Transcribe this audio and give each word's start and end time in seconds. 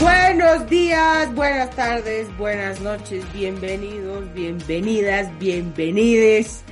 Buenos 0.00 0.70
días, 0.70 1.34
buenas 1.34 1.70
tardes, 1.70 2.36
buenas 2.38 2.80
noches, 2.80 3.24
bienvenidos, 3.32 4.32
bienvenidas, 4.32 5.36
bienvenides 5.38 6.62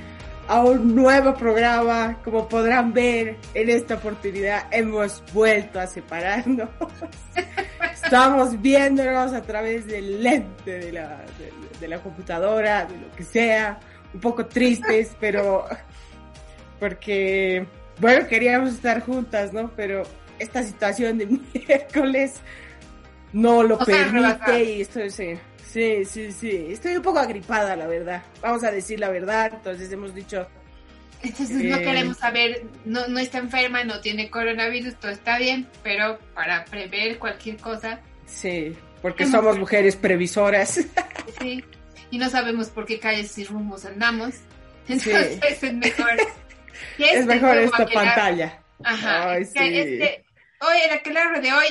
a 0.47 0.63
un 0.63 0.95
nuevo 0.95 1.33
programa. 1.33 2.17
Como 2.23 2.47
podrán 2.47 2.93
ver, 2.93 3.35
en 3.53 3.69
esta 3.69 3.95
oportunidad 3.95 4.67
hemos 4.71 5.21
vuelto 5.33 5.79
a 5.79 5.87
separarnos. 5.87 6.69
Estamos 8.03 8.61
viéndonos 8.61 9.33
a 9.33 9.41
través 9.41 9.85
del 9.85 10.23
lente 10.23 10.79
de 10.79 10.91
la, 10.93 11.25
de, 11.37 11.51
de 11.79 11.87
la 11.87 11.99
computadora, 11.99 12.85
de 12.85 12.97
lo 12.97 13.11
que 13.11 13.23
sea, 13.23 13.79
un 14.13 14.21
poco 14.21 14.45
tristes, 14.45 15.15
pero 15.19 15.65
porque 16.79 17.67
bueno, 17.99 18.27
queríamos 18.27 18.73
estar 18.73 19.01
juntas, 19.01 19.53
¿no? 19.53 19.71
Pero 19.75 20.03
esta 20.39 20.63
situación 20.63 21.17
de 21.17 21.25
miércoles 21.53 22.35
no 23.33 23.63
lo 23.63 23.77
permite 23.79 24.63
y 24.63 24.81
estoy, 24.81 25.09
sí, 25.09 25.33
sí, 25.63 26.05
sí, 26.05 26.31
sí, 26.31 26.67
estoy 26.69 26.97
un 26.97 27.03
poco 27.03 27.19
agripada, 27.19 27.75
la 27.75 27.87
verdad. 27.87 28.23
Vamos 28.41 28.63
a 28.63 28.71
decir 28.71 28.99
la 28.99 29.09
verdad, 29.09 29.51
entonces 29.55 29.91
hemos 29.91 30.13
dicho... 30.13 30.47
Entonces 31.23 31.63
no 31.63 31.79
queremos 31.79 32.17
saber, 32.17 32.63
no, 32.85 33.07
no 33.07 33.17
está 33.17 33.39
enferma, 33.39 33.83
no 33.83 33.99
tiene 34.01 34.29
coronavirus, 34.29 34.95
todo 34.95 35.11
está 35.11 35.39
bien, 35.39 35.67
pero 35.81 36.19
para 36.35 36.63
prever 36.65 37.17
cualquier 37.17 37.57
cosa... 37.57 37.99
Sí, 38.27 38.75
porque 39.01 39.25
somos 39.25 39.57
mujeres 39.57 39.95
previsoras. 39.95 40.79
Sí, 41.41 41.63
y 42.09 42.17
no 42.17 42.29
sabemos 42.31 42.69
por 42.69 42.85
qué 42.85 42.99
calles 42.99 43.37
y 43.37 43.43
rumos 43.43 43.85
andamos. 43.85 44.35
Entonces 44.87 45.39
es 45.43 45.73
mejor 45.73 46.17
es 46.97 47.25
mejor 47.25 47.57
esta 47.57 47.85
pantalla. 47.85 48.63
Ajá. 48.83 49.31
Ay, 49.31 49.45
sí. 49.45 49.57
este, 49.57 50.25
hoy, 50.61 50.77
el 50.85 50.91
aquelarre 50.91 51.41
de 51.41 51.53
hoy 51.53 51.67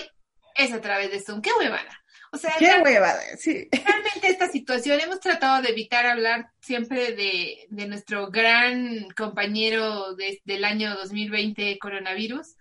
es 0.55 0.73
a 0.73 0.81
través 0.81 1.11
de 1.11 1.21
Zoom. 1.21 1.41
¡Qué 1.41 1.51
huevada! 1.59 2.03
O 2.33 2.39
sea, 2.39 2.55
qué 2.59 2.81
huevada, 2.83 3.23
sí. 3.39 3.69
Realmente 3.73 4.29
esta 4.29 4.49
situación 4.49 5.01
hemos 5.01 5.21
tratado 5.21 5.63
de 5.63 5.71
evitar 5.71 6.07
hablar 6.07 6.51
siempre 6.61 7.13
de, 7.13 7.67
de 7.71 7.87
nuestro 7.87 8.31
gran 8.31 9.09
compañero 9.17 10.15
de, 10.15 10.43
del 10.45 10.65
año 10.65 10.95
2020, 10.97 11.79
coronavirus, 11.79 12.56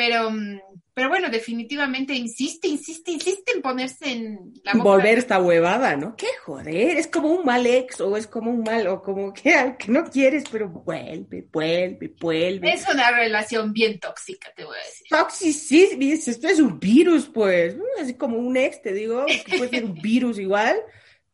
pero, 0.00 0.30
mm, 0.30 0.60
pero 0.94 1.10
bueno, 1.10 1.28
definitivamente 1.28 2.14
insiste, 2.14 2.68
insiste, 2.68 3.10
insiste 3.10 3.52
en 3.54 3.60
ponerse 3.60 4.10
en 4.10 4.54
la 4.64 4.72
boca. 4.72 4.84
Volver 4.84 5.18
esta 5.18 5.38
huevada, 5.38 5.94
¿no? 5.94 6.16
Qué 6.16 6.28
joder, 6.42 6.96
es 6.96 7.06
como 7.06 7.28
un 7.28 7.44
mal 7.44 7.66
ex 7.66 8.00
o 8.00 8.16
es 8.16 8.26
como 8.26 8.50
un 8.50 8.62
mal, 8.62 8.86
o 8.86 9.02
como 9.02 9.34
que, 9.34 9.52
que 9.78 9.92
no 9.92 10.04
quieres, 10.04 10.44
pero 10.50 10.70
vuelve, 10.70 11.46
vuelve, 11.52 12.14
vuelve. 12.18 12.72
Es 12.72 12.88
una 12.88 13.10
relación 13.10 13.74
bien 13.74 14.00
tóxica, 14.00 14.50
te 14.56 14.64
voy 14.64 14.74
a 14.74 14.86
decir. 14.86 15.06
Toxicísimo, 15.10 16.02
esto 16.02 16.48
es 16.48 16.60
un 16.60 16.80
virus, 16.80 17.26
pues, 17.26 17.76
así 18.00 18.14
como 18.14 18.38
un 18.38 18.56
ex, 18.56 18.80
te 18.80 18.94
digo, 18.94 19.26
que 19.26 19.44
puede 19.58 19.68
ser 19.68 19.84
un 19.84 20.00
virus 20.00 20.38
igual, 20.38 20.80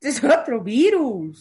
es 0.00 0.24
otro 0.24 0.60
virus. 0.60 1.40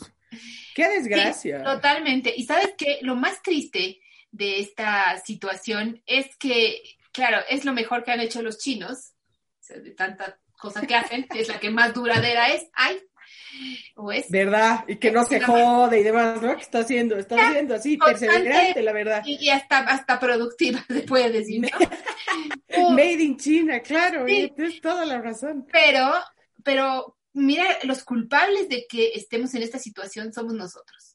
Qué 0.76 0.88
desgracia. 0.90 1.58
Sí, 1.58 1.64
totalmente. 1.64 2.32
Y 2.38 2.44
sabes 2.44 2.76
qué, 2.78 3.00
lo 3.02 3.16
más 3.16 3.42
triste 3.42 4.00
de 4.36 4.60
esta 4.60 5.18
situación 5.26 6.04
es 6.06 6.36
que 6.36 6.95
claro, 7.16 7.40
es 7.50 7.66
lo 7.66 7.74
mejor 7.74 8.04
que 8.04 8.12
han 8.12 8.20
hecho 8.20 8.42
los 8.42 8.58
chinos, 8.58 9.14
de 9.70 9.92
tanta 9.92 10.38
cosa 10.58 10.86
que 10.86 10.96
hacen, 10.96 11.28
que 11.28 11.40
es 11.40 11.48
la 11.48 11.60
que 11.60 11.70
más 11.70 11.94
duradera 11.94 12.50
es, 12.50 12.68
ay, 12.74 13.00
o 13.96 14.12
es. 14.12 14.30
¿Verdad? 14.30 14.84
Y 14.88 14.98
que 14.98 15.12
no 15.12 15.24
se 15.26 15.40
jode 15.40 16.00
y 16.00 16.04
demás, 16.04 16.42
¿no? 16.42 16.56
¿Qué 16.56 16.62
está 16.62 16.80
haciendo? 16.80 17.18
Está 17.18 17.36
haciendo 17.48 17.76
así, 17.76 17.98
perseverante, 17.98 18.82
la 18.82 18.92
verdad. 18.92 19.24
Y, 19.26 19.50
hasta, 19.50 19.80
hasta 19.80 20.20
productiva, 20.20 20.84
se 20.88 21.02
puede 21.02 21.32
decir, 21.32 21.62
Made 22.92 23.24
in 23.24 23.38
China, 23.38 23.80
claro, 23.80 24.26
tienes 24.26 24.82
toda 24.82 25.06
la 25.06 25.22
razón. 25.22 25.66
Pero, 25.72 26.14
pero, 26.64 27.18
mira, 27.34 27.66
los 27.84 28.04
culpables 28.04 28.70
de 28.70 28.86
que 28.88 29.12
estemos 29.16 29.54
en 29.56 29.64
esta 29.64 29.80
situación 29.80 30.34
somos 30.34 30.54
nosotros. 30.54 31.15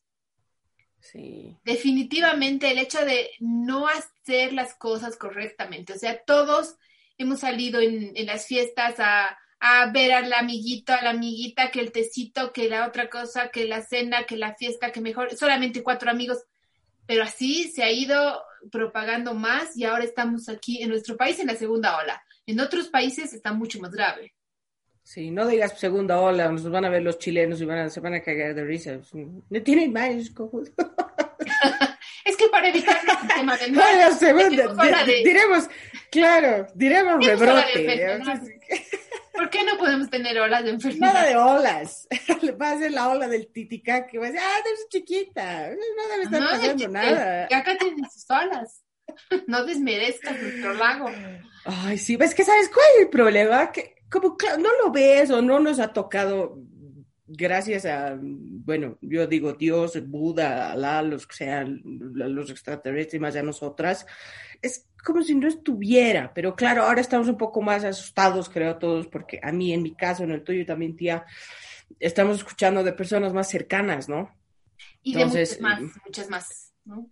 Sí. 1.12 1.56
Definitivamente 1.64 2.70
el 2.70 2.78
hecho 2.78 3.04
de 3.04 3.30
no 3.40 3.88
hacer 3.88 4.52
las 4.52 4.74
cosas 4.74 5.16
correctamente. 5.16 5.92
O 5.92 5.98
sea, 5.98 6.22
todos 6.24 6.76
hemos 7.18 7.40
salido 7.40 7.80
en, 7.80 8.14
las 8.26 8.46
fiestas 8.46 8.94
a, 8.98 9.36
ver 9.92 10.12
al 10.12 10.32
amiguito, 10.32 10.92
a 10.92 11.02
la 11.02 11.10
amiguita, 11.10 11.70
que 11.70 11.80
el 11.80 11.92
tecito, 11.92 12.52
que 12.52 12.68
la 12.68 12.86
otra 12.86 13.10
cosa, 13.10 13.50
que 13.50 13.66
la 13.66 13.82
cena, 13.82 14.24
que 14.24 14.36
la 14.36 14.54
fiesta, 14.54 14.92
que 14.92 15.00
mejor, 15.00 15.36
solamente 15.36 15.82
cuatro 15.82 16.10
amigos. 16.10 16.38
Pero 17.06 17.24
así 17.24 17.70
se 17.70 17.82
ha 17.82 17.90
ido 17.90 18.42
propagando 18.70 19.34
más 19.34 19.76
y 19.76 19.84
ahora 19.84 20.04
estamos 20.04 20.48
aquí 20.48 20.82
en 20.82 20.90
nuestro 20.90 21.16
país 21.16 21.38
en 21.40 21.48
la 21.48 21.56
segunda 21.56 21.98
ola. 21.98 22.22
En 22.46 22.60
otros 22.60 22.88
países 22.88 23.32
está 23.32 23.52
mucho 23.52 23.80
más 23.80 23.90
grave. 23.90 24.34
Sí, 25.10 25.32
no 25.32 25.44
digas 25.44 25.76
segunda 25.76 26.20
ola, 26.20 26.52
nos 26.52 26.70
van 26.70 26.84
a 26.84 26.88
ver 26.88 27.02
los 27.02 27.18
chilenos 27.18 27.60
y 27.60 27.64
van 27.64 27.78
a, 27.78 27.90
se 27.90 27.98
van 27.98 28.14
a 28.14 28.22
cagar 28.22 28.54
de 28.54 28.62
risa. 28.62 29.00
No 29.12 29.60
tienen 29.60 29.92
más 29.92 30.08
es 30.08 30.30
que 32.36 32.48
para 32.48 32.68
evitar 32.68 33.00
el 33.04 33.28
tema 33.28 33.56
de 33.56 33.70
no, 33.72 34.14
segunda, 34.16 34.72
diremos, 35.04 35.64
claro, 36.12 36.68
diremos 36.76 37.26
rebrote. 37.26 38.20
¿Por 39.34 39.50
qué 39.50 39.64
no 39.64 39.78
podemos 39.78 40.08
tener 40.10 40.38
olas 40.38 40.62
de 40.62 40.70
enfermedad? 40.70 41.12
Nada 41.12 41.26
de 41.26 41.36
olas. 41.36 42.06
Va 42.62 42.70
a 42.70 42.78
ser 42.78 42.92
la 42.92 43.08
ola 43.08 43.26
del 43.26 43.48
titicaca 43.48 44.06
que 44.06 44.16
va 44.16 44.26
a 44.26 44.30
decir, 44.30 44.46
ah, 44.46 44.60
eres 44.64 44.86
chiquita, 44.90 45.70
no 45.70 46.08
debe 46.08 46.22
estar 46.22 46.40
no, 46.40 46.50
pasando 46.50 46.86
nada. 46.86 47.48
Acá 47.52 47.76
tienes 47.76 48.12
sus 48.12 48.30
olas. 48.30 48.84
No 49.48 49.64
desmerezcas 49.64 50.40
nuestro 50.40 50.74
lago. 50.74 51.10
Ay, 51.64 51.98
sí, 51.98 52.14
ves 52.14 52.32
que 52.32 52.44
sabes 52.44 52.68
cuál 52.68 52.86
es 52.94 53.02
el 53.02 53.08
problema, 53.08 53.72
que 53.72 53.99
como 54.10 54.36
no 54.58 54.68
lo 54.82 54.90
ves 54.92 55.30
o 55.30 55.40
no 55.40 55.60
nos 55.60 55.78
ha 55.78 55.92
tocado 55.92 56.58
gracias 57.32 57.84
a, 57.84 58.18
bueno, 58.20 58.98
yo 59.00 59.26
digo 59.26 59.52
Dios, 59.52 60.08
Buda, 60.08 60.72
Alá, 60.72 61.00
los 61.02 61.26
que 61.26 61.36
sean 61.36 61.80
los 61.84 62.50
extraterrestres 62.50 63.20
más 63.20 63.36
a 63.36 63.42
nosotras, 63.42 64.06
es 64.60 64.88
como 65.04 65.22
si 65.22 65.34
no 65.34 65.46
estuviera, 65.46 66.32
pero 66.34 66.54
claro, 66.56 66.82
ahora 66.82 67.00
estamos 67.00 67.28
un 67.28 67.38
poco 67.38 67.62
más 67.62 67.84
asustados, 67.84 68.48
creo 68.48 68.76
todos, 68.76 69.06
porque 69.06 69.40
a 69.42 69.52
mí, 69.52 69.72
en 69.72 69.82
mi 69.82 69.94
caso, 69.94 70.24
en 70.24 70.32
el 70.32 70.42
tuyo 70.42 70.66
también, 70.66 70.96
tía, 70.96 71.24
estamos 72.00 72.38
escuchando 72.38 72.82
de 72.82 72.92
personas 72.92 73.32
más 73.32 73.48
cercanas, 73.48 74.08
¿no? 74.08 74.34
Y 75.02 75.14
de 75.14 75.24
muchas 75.24 75.60
más, 75.60 75.80
muchas 76.04 76.30
más. 76.30 76.69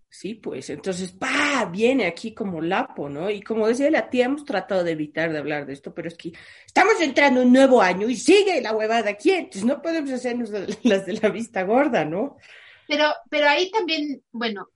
Sí, 0.09 0.35
pues 0.35 0.71
entonces, 0.71 1.13
¡pa! 1.13 1.67
Viene 1.71 2.07
aquí 2.07 2.35
como 2.35 2.61
lapo, 2.61 3.09
¿no? 3.09 3.31
Y 3.31 3.43
como 3.43 3.69
decía 3.69 3.91
la 3.91 4.11
tía, 4.11 4.25
hemos 4.25 4.45
tratado 4.45 4.83
de 4.83 4.93
evitar 4.93 5.31
de 5.31 5.39
hablar 5.39 5.67
de 5.67 5.73
esto, 5.73 5.95
pero 5.95 6.09
es 6.09 6.17
que 6.17 6.33
estamos 6.67 7.01
entrando 7.01 7.41
en 7.41 7.49
un 7.49 7.53
nuevo 7.53 7.81
año 7.81 8.09
y 8.09 8.17
sigue 8.17 8.61
la 8.61 8.75
huevada 8.75 9.11
aquí, 9.11 9.31
entonces 9.31 9.65
no 9.65 9.81
podemos 9.81 10.11
hacernos 10.11 10.51
las 10.83 11.07
de 11.07 11.13
la 11.15 11.29
vista 11.29 11.63
gorda, 11.63 12.05
¿no? 12.05 12.37
Pero, 12.89 13.05
pero 13.31 13.49
ahí 13.49 13.71
también, 13.71 14.23
bueno, 14.33 14.69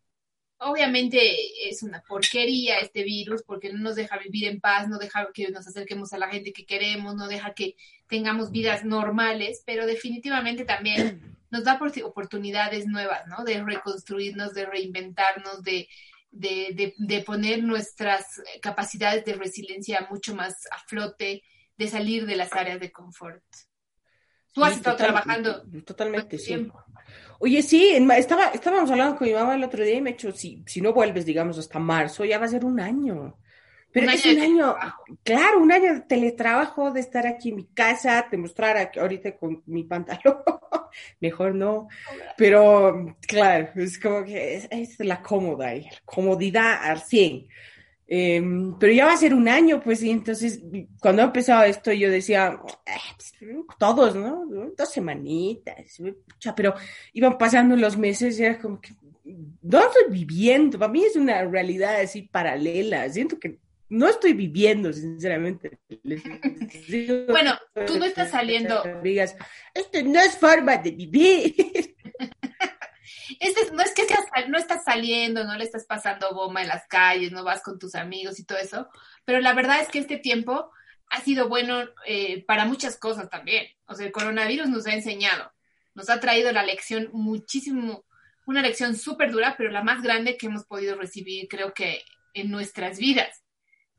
obviamente 0.59 1.69
es 1.69 1.83
una 1.83 2.03
porquería 2.03 2.79
este 2.79 3.03
virus 3.03 3.43
porque 3.43 3.73
no 3.73 3.79
nos 3.79 3.97
deja 3.97 4.19
vivir 4.19 4.49
en 4.49 4.61
paz, 4.61 4.89
no 4.89 4.99
deja 4.99 5.29
que 5.33 5.49
nos 5.51 5.67
acerquemos 5.67 6.13
a 6.13 6.19
la 6.19 6.29
gente 6.29 6.53
que 6.53 6.67
queremos, 6.67 7.15
no 7.15 7.27
deja 7.27 7.55
que 7.55 7.75
tengamos 8.13 8.51
vidas 8.51 8.85
normales, 8.85 9.63
pero 9.65 9.87
definitivamente 9.87 10.67
también 10.67 11.35
nos 11.51 11.65
da 11.65 11.81
oportunidades 12.05 12.87
nuevas, 12.87 13.27
¿no? 13.27 13.43
De 13.43 13.65
reconstruirnos, 13.65 14.53
de 14.53 14.67
reinventarnos, 14.67 15.63
de, 15.63 15.89
de, 16.31 16.95
de, 16.99 17.23
poner 17.23 17.63
nuestras 17.63 18.43
capacidades 18.61 19.25
de 19.25 19.33
resiliencia 19.33 20.07
mucho 20.11 20.35
más 20.35 20.53
a 20.71 20.79
flote, 20.87 21.43
de 21.79 21.89
salir 21.89 22.27
de 22.27 22.37
las 22.37 22.53
áreas 22.53 22.81
de 22.81 22.93
confort. 22.93 23.43
Tú 24.53 24.63
has 24.63 24.77
estado 24.77 24.97
trabajando. 24.99 25.63
Totalmente, 25.87 26.37
sí. 26.37 26.71
Oye, 27.39 27.63
sí, 27.63 27.97
estaba, 28.15 28.49
estábamos 28.49 28.91
hablando 28.91 29.17
con 29.17 29.27
mi 29.27 29.33
mamá 29.33 29.55
el 29.55 29.65
otro 29.65 29.83
día 29.83 29.97
y 29.97 30.03
me 30.03 30.11
ha 30.11 30.13
dicho, 30.13 30.33
si, 30.33 30.63
si 30.67 30.83
no 30.83 30.93
vuelves, 30.93 31.25
digamos, 31.25 31.57
hasta 31.57 31.79
marzo, 31.79 32.27
ya 32.27 32.39
va 32.39 32.45
a 32.45 32.49
ser 32.49 32.67
un 32.67 32.79
año. 32.79 33.39
Pero 33.93 34.11
es 34.11 34.25
un 34.25 34.41
año, 34.41 34.75
claro, 35.23 35.61
un 35.61 35.71
año 35.71 35.95
de 35.95 36.01
teletrabajo, 36.01 36.91
de 36.91 37.01
estar 37.01 37.27
aquí 37.27 37.51
en 37.51 37.57
mi 37.57 37.65
casa, 37.67 38.27
de 38.31 38.39
mostrar 38.39 38.91
ahorita 38.99 39.37
con 39.37 39.63
mi 39.67 39.85
pantalón, 39.85 40.39
mejor 41.21 41.55
no. 41.55 41.89
Pero 42.37 43.17
claro, 43.21 43.69
es 43.77 43.99
como 43.99 44.25
que 44.25 44.55
es, 44.57 44.69
es 44.71 44.99
la 45.01 45.21
cómoda, 45.21 45.75
y 45.75 45.87
comodidad 46.05 46.83
al 46.83 47.01
100. 47.01 47.49
Em, 48.15 48.79
pero 48.79 48.93
ya 48.93 49.07
va 49.07 49.13
a 49.13 49.17
ser 49.17 49.33
un 49.33 49.49
año, 49.49 49.81
pues, 49.83 50.03
y 50.03 50.11
entonces 50.11 50.61
cuando 51.01 51.23
empezado 51.23 51.65
esto 51.65 51.93
yo 51.93 52.11
decía, 52.11 52.61
eh, 52.85 53.57
todos, 53.79 54.15
¿no? 54.15 54.45
Dos 54.77 54.91
semanitas, 54.91 55.99
pero 56.55 56.75
iban 57.15 57.39
pasando 57.39 57.75
los 57.75 57.97
meses 57.97 58.39
y 58.39 58.45
era 58.45 58.59
como 58.59 58.81
que, 58.81 58.91
no 59.25 59.79
estoy 59.79 60.11
viviendo, 60.11 60.79
para 60.79 60.93
mí 60.93 61.05
es 61.05 61.17
una 61.17 61.43
realidad 61.45 62.01
así 62.01 62.23
paralela, 62.23 63.09
siento 63.09 63.39
que 63.39 63.59
no 63.93 64.09
estoy 64.09 64.33
viviendo, 64.33 64.91
sinceramente. 64.91 65.79
bueno, 67.29 67.59
tú 67.87 67.99
no 67.99 68.07
estás 68.07 68.31
saliendo. 68.31 68.83
Digas, 69.03 69.37
esto 69.75 69.99
no 70.03 70.19
es 70.19 70.39
forma 70.39 70.79
de 70.79 70.93
vivir. 70.93 71.95
Este, 73.39 73.71
no 73.73 73.83
es 73.83 73.93
que 73.93 74.07
no 74.49 74.57
estás 74.57 74.85
saliendo, 74.85 75.45
no 75.45 75.57
le 75.57 75.65
estás 75.65 75.85
pasando 75.85 76.35
bomba 76.35 76.63
en 76.63 76.69
las 76.69 76.87
calles, 76.87 77.33
no 77.33 77.45
vas 77.45 77.63
con 77.63 77.79
tus 77.79 77.95
amigos 77.95 78.39
y 78.39 78.45
todo 78.45 78.59
eso, 78.59 78.89
pero 79.25 79.41
la 79.41 79.53
verdad 79.53 79.81
es 79.81 79.89
que 79.89 79.99
este 79.99 80.17
tiempo 80.17 80.71
ha 81.09 81.21
sido 81.21 81.49
bueno 81.49 81.85
eh, 82.07 82.45
para 82.45 82.65
muchas 82.65 82.97
cosas 82.97 83.29
también. 83.29 83.67
O 83.87 83.95
sea, 83.95 84.07
el 84.07 84.13
coronavirus 84.13 84.69
nos 84.69 84.87
ha 84.87 84.95
enseñado, 84.95 85.53
nos 85.95 86.09
ha 86.09 86.21
traído 86.21 86.53
la 86.53 86.63
lección 86.63 87.11
muchísimo, 87.13 88.05
una 88.47 88.63
lección 88.63 88.97
súper 88.97 89.33
dura, 89.33 89.55
pero 89.59 89.71
la 89.71 89.83
más 89.83 90.03
grande 90.03 90.37
que 90.37 90.47
hemos 90.47 90.65
podido 90.65 90.97
recibir, 90.97 91.49
creo 91.49 91.75
que 91.75 92.05
en 92.35 92.51
nuestras 92.51 92.99
vidas. 92.99 93.42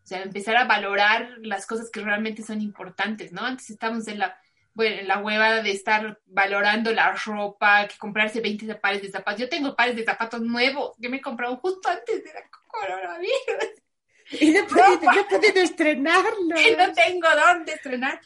O 0.03 0.07
sea, 0.07 0.21
empezar 0.21 0.57
a 0.57 0.65
valorar 0.65 1.37
las 1.41 1.65
cosas 1.65 1.89
que 1.89 2.01
realmente 2.01 2.43
son 2.43 2.61
importantes, 2.61 3.31
¿no? 3.31 3.41
Antes 3.41 3.69
estamos 3.69 4.07
en 4.07 4.19
la 4.19 4.37
bueno, 4.73 5.03
la 5.03 5.19
hueva 5.19 5.61
de 5.61 5.71
estar 5.71 6.19
valorando 6.25 6.91
la 6.91 7.11
ropa, 7.13 7.87
que 7.87 7.97
comprarse 7.97 8.41
20 8.41 8.73
pares 8.75 9.01
de 9.01 9.11
zapatos. 9.11 9.41
Yo 9.41 9.49
tengo 9.49 9.75
pares 9.75 9.95
de 9.95 10.03
zapatos 10.03 10.41
nuevos 10.41 10.95
que 10.99 11.09
me 11.09 11.17
he 11.17 11.21
comprado 11.21 11.57
justo 11.57 11.89
antes 11.89 12.23
de 12.23 12.33
la 12.33 12.41
coronavirus. 12.67 13.83
Y 14.31 14.51
no 14.51 14.59
he 14.61 14.63
podido, 14.63 15.63
estrenarlo. 15.63 16.55
Y 16.59 16.75
no 16.75 16.93
tengo 16.93 17.27
dónde 17.35 17.73
estrenar. 17.73 18.19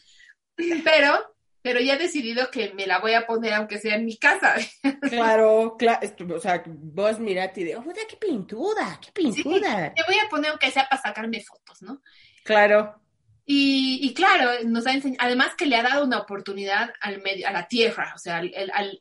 Pero, 0.55 1.35
pero 1.67 1.81
ya 1.81 1.95
he 1.95 1.97
decidido 1.97 2.49
que 2.49 2.73
me 2.75 2.87
la 2.87 2.99
voy 2.99 3.13
a 3.13 3.27
poner 3.27 3.53
aunque 3.53 3.77
sea 3.77 3.95
en 3.95 4.05
mi 4.05 4.15
casa. 4.17 4.55
Claro, 5.09 5.75
claro. 5.77 5.99
O 6.33 6.39
sea, 6.39 6.63
vos 6.65 7.19
mirate 7.19 7.59
y 7.59 7.63
digo, 7.65 7.83
qué 8.07 8.15
pintura, 8.15 8.97
qué 9.01 9.11
pintura. 9.11 9.93
te 9.93 10.01
voy 10.07 10.15
a 10.17 10.29
poner 10.29 10.51
aunque 10.51 10.71
sea 10.71 10.87
para 10.87 11.01
sacarme 11.01 11.43
fotos, 11.43 11.81
¿no? 11.81 12.01
Claro. 12.45 13.01
Y, 13.45 14.13
claro, 14.13 14.63
nos 14.63 14.87
ha 14.87 14.93
enseñado, 14.93 15.25
además 15.25 15.55
que 15.57 15.65
le 15.65 15.75
ha 15.75 15.83
dado 15.83 16.05
una 16.05 16.19
oportunidad 16.19 16.93
al 17.01 17.21
medio, 17.21 17.49
a 17.49 17.51
la 17.51 17.67
tierra, 17.67 18.13
o 18.15 18.17
sea, 18.17 18.37
al, 18.37 18.53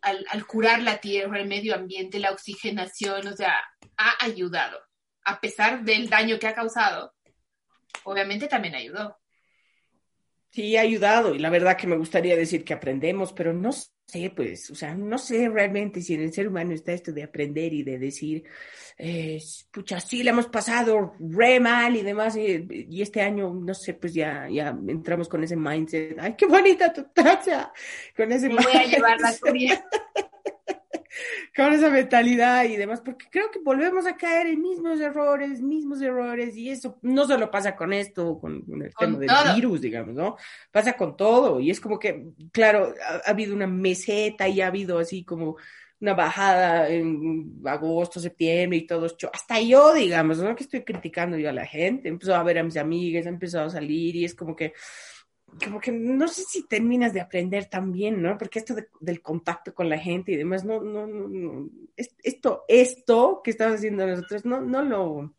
al, 0.02 0.26
al, 0.28 0.46
curar 0.46 0.82
la 0.82 0.98
tierra, 0.98 1.38
el 1.38 1.46
medio 1.46 1.72
ambiente, 1.76 2.18
la 2.18 2.32
oxigenación, 2.32 3.28
o 3.28 3.36
sea, 3.36 3.54
ha 3.96 4.24
ayudado. 4.24 4.80
A 5.22 5.40
pesar 5.40 5.84
del 5.84 6.08
daño 6.08 6.40
que 6.40 6.48
ha 6.48 6.54
causado, 6.54 7.14
obviamente 8.02 8.48
también 8.48 8.74
ayudó. 8.74 9.16
Sí, 10.56 10.74
ha 10.74 10.80
ayudado 10.80 11.34
y 11.34 11.38
la 11.38 11.50
verdad 11.50 11.76
que 11.76 11.86
me 11.86 11.98
gustaría 11.98 12.34
decir 12.34 12.64
que 12.64 12.72
aprendemos, 12.72 13.34
pero 13.34 13.52
no 13.52 13.72
sé, 13.72 14.32
pues, 14.34 14.70
o 14.70 14.74
sea, 14.74 14.94
no 14.94 15.18
sé 15.18 15.50
realmente 15.50 16.00
si 16.00 16.14
en 16.14 16.22
el 16.22 16.32
ser 16.32 16.48
humano 16.48 16.72
está 16.72 16.94
esto 16.94 17.12
de 17.12 17.24
aprender 17.24 17.74
y 17.74 17.82
de 17.82 17.98
decir, 17.98 18.42
eh, 18.96 19.38
pucha, 19.70 20.00
sí, 20.00 20.22
le 20.22 20.30
hemos 20.30 20.46
pasado 20.46 21.12
re 21.20 21.60
mal 21.60 21.94
y 21.94 22.00
demás, 22.00 22.38
y, 22.38 23.02
este 23.02 23.20
año, 23.20 23.52
no 23.52 23.74
sé, 23.74 23.92
pues 23.92 24.14
ya, 24.14 24.48
ya 24.50 24.68
entramos 24.88 25.28
con 25.28 25.44
ese 25.44 25.56
mindset, 25.56 26.16
ay, 26.18 26.36
qué 26.38 26.46
bonita 26.46 26.90
tu 26.90 27.04
tacha, 27.12 27.70
con 28.16 28.32
ese 28.32 28.48
Me 28.48 28.54
voy 28.54 28.76
a 28.76 28.86
llevar 28.86 29.20
la. 29.20 29.34
con 31.54 31.72
esa 31.72 31.90
mentalidad 31.90 32.64
y 32.64 32.76
demás, 32.76 33.00
porque 33.00 33.26
creo 33.30 33.50
que 33.50 33.60
volvemos 33.60 34.06
a 34.06 34.16
caer 34.16 34.48
en 34.48 34.62
mismos 34.62 35.00
errores, 35.00 35.60
mismos 35.60 36.00
errores, 36.00 36.56
y 36.56 36.70
eso 36.70 36.98
no 37.02 37.26
solo 37.26 37.50
pasa 37.50 37.76
con 37.76 37.92
esto, 37.92 38.38
con, 38.38 38.64
el 38.82 38.94
tema 38.94 39.18
del 39.18 39.54
virus, 39.54 39.80
digamos, 39.80 40.14
¿no? 40.14 40.36
Pasa 40.70 40.94
con 40.94 41.16
todo, 41.16 41.60
y 41.60 41.70
es 41.70 41.80
como 41.80 41.98
que, 41.98 42.28
claro, 42.52 42.94
ha 43.24 43.30
habido 43.30 43.54
una 43.54 43.66
meseta 43.66 44.48
y 44.48 44.60
ha 44.60 44.68
habido 44.68 44.98
así 44.98 45.24
como 45.24 45.56
una 46.00 46.14
bajada 46.14 46.88
en 46.90 47.62
agosto, 47.64 48.20
septiembre 48.20 48.78
y 48.78 48.86
todo. 48.86 49.06
Hasta 49.32 49.60
yo, 49.60 49.94
digamos, 49.94 50.38
no 50.38 50.54
que 50.54 50.64
estoy 50.64 50.82
criticando 50.82 51.38
yo 51.38 51.48
a 51.48 51.52
la 51.52 51.66
gente, 51.66 52.08
empezó 52.08 52.34
a 52.34 52.42
ver 52.42 52.58
a 52.58 52.62
mis 52.62 52.76
amigas, 52.76 53.26
he 53.26 53.30
empezado 53.30 53.66
a 53.66 53.70
salir 53.70 54.14
y 54.16 54.24
es 54.24 54.34
como 54.34 54.54
que, 54.54 54.74
como 55.62 55.80
que 55.80 55.92
no 55.92 56.28
sé 56.28 56.42
si 56.42 56.66
terminas 56.66 57.12
de 57.12 57.20
aprender 57.20 57.66
también, 57.66 58.20
¿no? 58.22 58.36
Porque 58.38 58.58
esto 58.58 58.74
del 59.00 59.22
contacto 59.22 59.74
con 59.74 59.88
la 59.88 59.98
gente 59.98 60.32
y 60.32 60.36
demás, 60.36 60.64
no, 60.64 60.80
no, 60.80 61.06
no, 61.06 61.70
esto, 61.96 62.64
esto 62.68 63.40
que 63.42 63.50
estamos 63.50 63.76
haciendo 63.76 64.06
nosotros, 64.06 64.44
no, 64.44 64.60
no 64.60 64.82
lo, 64.82 65.34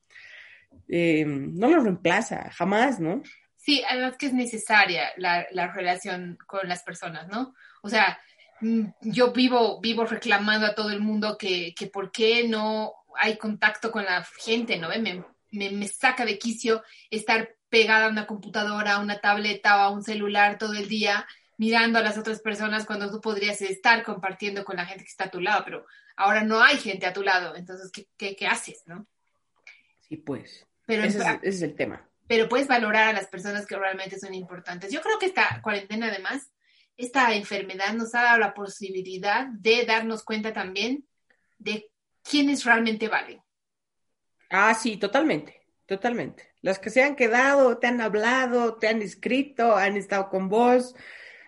eh, 0.88 1.26
no 1.26 1.70
lo 1.70 1.80
reemplaza, 1.82 2.50
jamás, 2.52 3.00
¿no? 3.00 3.22
Sí, 3.56 3.84
además 3.90 4.18
que 4.18 4.28
es 4.28 4.34
necesaria 4.34 5.12
la, 5.18 5.46
la 5.52 5.72
relación 5.72 6.38
con 6.48 6.68
las 6.68 6.84
personas, 6.84 7.28
¿no? 7.28 7.54
O 7.82 7.90
sea, 7.90 8.18
Mm, 8.60 8.86
yo 9.02 9.32
vivo, 9.32 9.80
vivo 9.80 10.06
reclamando 10.06 10.66
a 10.66 10.76
todo 10.76 10.90
el 10.90 11.00
mundo 11.00 11.38
que, 11.38 11.74
que 11.76 11.88
por 11.88 12.12
qué 12.12 12.48
no 12.48 12.94
hay 13.20 13.38
contacto 13.38 13.92
con 13.92 14.06
la 14.06 14.24
gente, 14.40 14.78
¿no? 14.78 14.90
Me, 14.90 15.72
me, 15.72 15.88
saca 15.88 16.26
de 16.26 16.38
quicio 16.38 16.84
estar 17.10 17.56
pegada 17.70 18.06
a 18.06 18.10
una 18.10 18.28
computadora, 18.28 18.96
a 18.96 19.00
una 19.00 19.20
tableta 19.20 19.78
o 19.78 19.80
a 19.80 19.90
un 19.90 20.04
celular 20.04 20.58
todo 20.58 20.74
el 20.74 20.88
día 20.88 21.28
mirando 21.58 22.00
a 22.00 22.04
las 22.04 22.18
otras 22.18 22.40
personas 22.40 22.86
cuando 22.86 23.12
tú 23.12 23.20
podrías 23.20 23.62
estar 23.62 24.04
compartiendo 24.04 24.64
con 24.64 24.78
la 24.78 24.86
gente 24.86 25.04
que 25.04 25.10
está 25.10 25.26
a 25.26 25.32
tu 25.32 25.42
lado, 25.42 25.64
pero 25.66 25.86
ahora 26.16 26.44
no 26.44 26.62
hay 26.62 26.78
gente 26.78 27.06
a 27.06 27.14
tu 27.14 27.24
lado, 27.24 27.56
entonces, 27.56 27.92
¿qué, 27.92 28.08
qué, 28.16 28.36
qué 28.36 28.48
haces, 28.48 28.84
no? 28.86 29.08
Sí, 30.08 30.18
pues. 30.18 30.66
Pero 30.86 31.04
ese, 31.04 31.18
es, 31.18 31.26
ese 31.26 31.48
es 31.50 31.62
el 31.64 31.76
tema. 31.76 32.08
Pero 32.28 32.48
puedes 32.48 32.68
valorar 32.68 33.10
a 33.10 33.14
las 33.14 33.28
personas 33.28 33.66
que 33.66 33.76
realmente 33.76 34.20
son 34.20 34.34
importantes. 34.34 34.92
Yo 34.92 35.02
creo 35.02 35.18
que 35.20 35.26
esta 35.26 35.62
cuarentena, 35.62 36.08
además, 36.08 36.52
esta 36.96 37.34
enfermedad 37.34 37.94
nos 37.94 38.14
ha 38.16 38.24
dado 38.24 38.40
la 38.40 38.54
posibilidad 38.54 39.48
de 39.48 39.86
darnos 39.86 40.24
cuenta 40.24 40.54
también 40.54 41.06
de 41.58 41.90
quiénes 42.24 42.64
realmente 42.66 43.08
valen. 43.08 43.42
Ah, 44.50 44.74
sí, 44.74 44.98
totalmente, 44.98 45.57
totalmente. 45.88 46.54
Los 46.62 46.78
que 46.78 46.92
se 46.92 47.02
han 47.02 47.16
quedado, 47.16 47.80
te 47.80 47.88
han 47.88 48.02
hablado, 48.02 48.76
te 48.76 48.88
han 48.88 49.02
escrito, 49.02 49.76
han 49.76 49.98
estado 49.98 50.30
con 50.30 50.50
vos, 50.50 50.96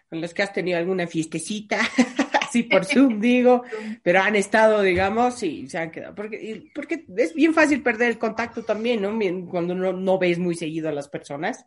con 0.10 0.22
los 0.22 0.34
que 0.34 0.42
has 0.42 0.54
tenido 0.54 0.80
alguna 0.80 1.06
fiestecita, 1.06 1.80
así 2.42 2.64
por 2.64 2.86
Zoom 2.86 3.22
digo, 3.22 3.64
pero 4.02 4.22
han 4.22 4.36
estado, 4.36 4.82
digamos, 4.82 5.44
y 5.44 5.70
se 5.70 5.78
han 5.78 5.92
quedado. 5.92 6.16
Porque, 6.16 6.72
porque 6.74 7.06
es 7.18 7.36
bien 7.36 7.54
fácil 7.54 7.84
perder 7.84 8.10
el 8.10 8.18
contacto 8.18 8.64
también, 8.64 9.02
¿no? 9.02 9.20
Cuando 9.52 9.76
no, 9.76 9.94
no 9.94 10.18
ves 10.18 10.40
muy 10.40 10.56
seguido 10.56 10.90
a 10.90 10.94
las 10.94 11.08
personas. 11.08 11.66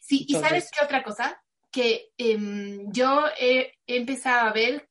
Sí, 0.00 0.24
y 0.26 0.34
¿sabes 0.34 0.70
qué 0.72 0.84
otra 0.84 1.04
cosa? 1.04 1.40
que 1.70 2.12
em, 2.18 2.90
yo 2.92 3.24
he, 3.38 3.78
empezado 3.86 4.48
a 4.48 4.52
ver 4.52 4.88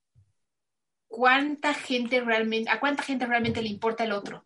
cuánta 1.08 1.74
gente 1.74 2.22
realmente, 2.22 2.70
a 2.70 2.80
cuánta 2.80 3.04
gente 3.04 3.26
realmente 3.26 3.62
le 3.62 3.70
importa 3.70 4.04
el 4.04 4.12
otro. 4.12 4.46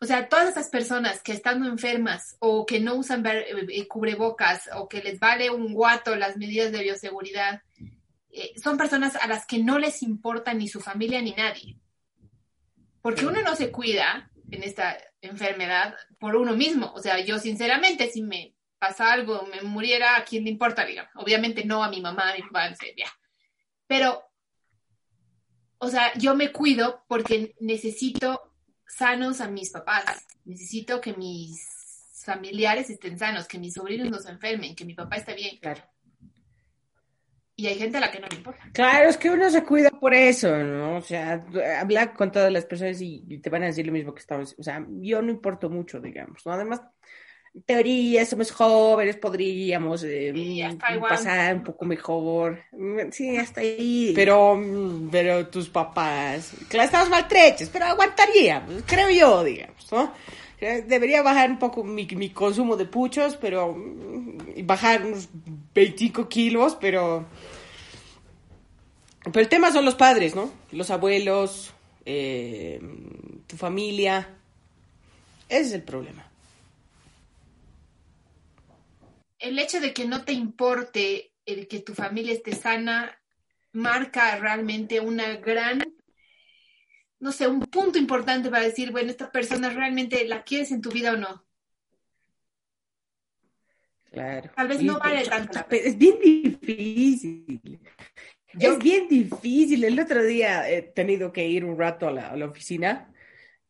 O 0.00 0.06
sea, 0.06 0.28
todas 0.28 0.50
esas 0.50 0.68
personas 0.68 1.22
que 1.22 1.32
estando 1.32 1.66
enfermas 1.66 2.36
o 2.38 2.66
que 2.66 2.80
no 2.80 2.94
usan 2.94 3.24
eh, 3.26 3.88
cubrebocas 3.88 4.68
o 4.74 4.88
que 4.88 5.02
les 5.02 5.18
vale 5.18 5.50
un 5.50 5.72
guato 5.72 6.16
las 6.16 6.36
medidas 6.36 6.70
de 6.72 6.82
bioseguridad, 6.82 7.62
eh, 8.30 8.52
son 8.62 8.76
personas 8.76 9.16
a 9.16 9.26
las 9.26 9.46
que 9.46 9.58
no 9.58 9.78
les 9.78 10.02
importa 10.02 10.52
ni 10.52 10.68
su 10.68 10.80
familia 10.80 11.22
ni 11.22 11.32
nadie. 11.32 11.76
Porque 13.00 13.24
uno 13.24 13.40
no 13.40 13.56
se 13.56 13.70
cuida 13.70 14.30
en 14.50 14.62
esta 14.62 14.98
enfermedad 15.22 15.96
por 16.18 16.36
uno 16.36 16.54
mismo. 16.54 16.92
O 16.94 17.00
sea, 17.00 17.18
yo 17.20 17.38
sinceramente, 17.38 18.10
si 18.10 18.22
me 18.22 18.54
pasa 18.78 19.12
algo, 19.12 19.46
me 19.46 19.62
muriera, 19.62 20.16
¿a 20.16 20.24
quién 20.24 20.44
le 20.44 20.50
importa? 20.50 20.84
Digamos. 20.84 21.10
Obviamente 21.14 21.64
no 21.64 21.82
a 21.82 21.88
mi 21.88 22.00
mamá, 22.00 22.30
a 22.30 22.34
mi 22.34 22.42
papá, 22.42 22.68
ya. 22.96 23.10
Pero, 23.86 24.22
o 25.78 25.88
sea, 25.88 26.12
yo 26.14 26.34
me 26.34 26.52
cuido 26.52 27.04
porque 27.08 27.54
necesito 27.60 28.45
sanos 28.86 29.40
a 29.40 29.48
mis 29.48 29.70
papás, 29.70 30.04
necesito 30.44 31.00
que 31.00 31.14
mis 31.14 31.60
familiares 32.24 32.90
estén 32.90 33.18
sanos, 33.18 33.46
que 33.46 33.58
mis 33.58 33.74
sobrinos 33.74 34.10
no 34.10 34.18
se 34.18 34.30
enfermen, 34.30 34.74
que 34.74 34.84
mi 34.84 34.94
papá 34.94 35.16
esté 35.16 35.34
bien. 35.34 35.58
Claro. 35.58 35.82
Y 37.58 37.68
hay 37.68 37.76
gente 37.76 37.96
a 37.96 38.00
la 38.00 38.10
que 38.10 38.20
no 38.20 38.26
le 38.28 38.36
importa. 38.36 38.68
Claro, 38.72 39.08
es 39.08 39.16
que 39.16 39.30
uno 39.30 39.48
se 39.48 39.64
cuida 39.64 39.88
por 39.90 40.12
eso, 40.12 40.54
¿no? 40.58 40.96
O 40.98 41.02
sea, 41.02 41.42
habla 41.80 42.12
con 42.12 42.30
todas 42.30 42.52
las 42.52 42.66
personas 42.66 43.00
y 43.00 43.38
te 43.38 43.48
van 43.48 43.62
a 43.62 43.66
decir 43.66 43.86
lo 43.86 43.92
mismo 43.92 44.12
que 44.12 44.20
estamos. 44.20 44.54
O 44.58 44.62
sea, 44.62 44.84
yo 44.88 45.22
no 45.22 45.30
importo 45.30 45.70
mucho, 45.70 45.98
digamos, 45.98 46.44
¿no? 46.44 46.52
Además, 46.52 46.82
teoría, 47.64 48.26
somos 48.26 48.50
jóvenes, 48.50 49.16
podríamos 49.16 50.04
eh, 50.04 50.32
pasar 51.08 51.54
un 51.54 51.64
poco 51.64 51.84
mejor. 51.84 52.60
Sí, 53.12 53.36
hasta 53.36 53.60
ahí. 53.60 54.12
Pero, 54.14 54.60
pero 55.10 55.46
tus 55.48 55.68
papás, 55.68 56.52
claro, 56.68 56.86
estamos 56.86 57.08
maltrechos, 57.08 57.68
pero 57.70 57.86
aguantaría, 57.86 58.66
creo 58.86 59.08
yo, 59.10 59.44
digamos, 59.44 59.90
¿no? 59.90 60.12
Debería 60.60 61.22
bajar 61.22 61.50
un 61.50 61.58
poco 61.58 61.84
mi, 61.84 62.06
mi 62.06 62.30
consumo 62.30 62.76
de 62.76 62.86
puchos, 62.86 63.36
pero 63.36 63.76
bajar 64.64 65.04
unos 65.04 65.28
25 65.74 66.28
kilos, 66.28 66.76
pero 66.80 67.26
Pero 69.24 69.40
el 69.40 69.48
tema 69.48 69.72
son 69.72 69.84
los 69.84 69.94
padres, 69.94 70.34
¿no? 70.34 70.50
Los 70.72 70.90
abuelos, 70.90 71.72
eh, 72.04 72.80
tu 73.46 73.56
familia. 73.56 74.28
Ese 75.48 75.60
es 75.60 75.72
el 75.72 75.82
problema. 75.82 76.26
El 79.46 79.58
hecho 79.60 79.80
de 79.80 79.92
que 79.92 80.06
no 80.06 80.24
te 80.24 80.32
importe 80.32 81.32
el 81.44 81.68
que 81.68 81.78
tu 81.78 81.94
familia 81.94 82.32
esté 82.32 82.52
sana 82.54 83.16
marca 83.72 84.36
realmente 84.38 84.98
una 84.98 85.36
gran, 85.36 85.84
no 87.20 87.30
sé, 87.30 87.46
un 87.46 87.60
punto 87.60 87.96
importante 87.96 88.50
para 88.50 88.64
decir, 88.64 88.90
bueno, 88.90 89.10
esta 89.10 89.30
persona 89.30 89.70
realmente 89.70 90.26
la 90.26 90.42
quieres 90.42 90.72
en 90.72 90.80
tu 90.80 90.90
vida 90.90 91.12
o 91.12 91.16
no. 91.16 91.44
Claro. 94.10 94.50
Tal 94.56 94.66
vez 94.66 94.82
no 94.82 94.98
vale 94.98 95.24
tanto. 95.24 95.64
Es 95.70 95.96
bien 95.96 96.18
difícil. 96.20 97.80
Es 98.58 98.78
bien 98.78 99.06
difícil. 99.08 99.84
El 99.84 100.00
otro 100.00 100.24
día 100.24 100.68
he 100.68 100.82
tenido 100.82 101.32
que 101.32 101.46
ir 101.46 101.64
un 101.64 101.78
rato 101.78 102.08
a 102.08 102.12
la, 102.12 102.30
a 102.30 102.36
la 102.36 102.46
oficina 102.46 103.12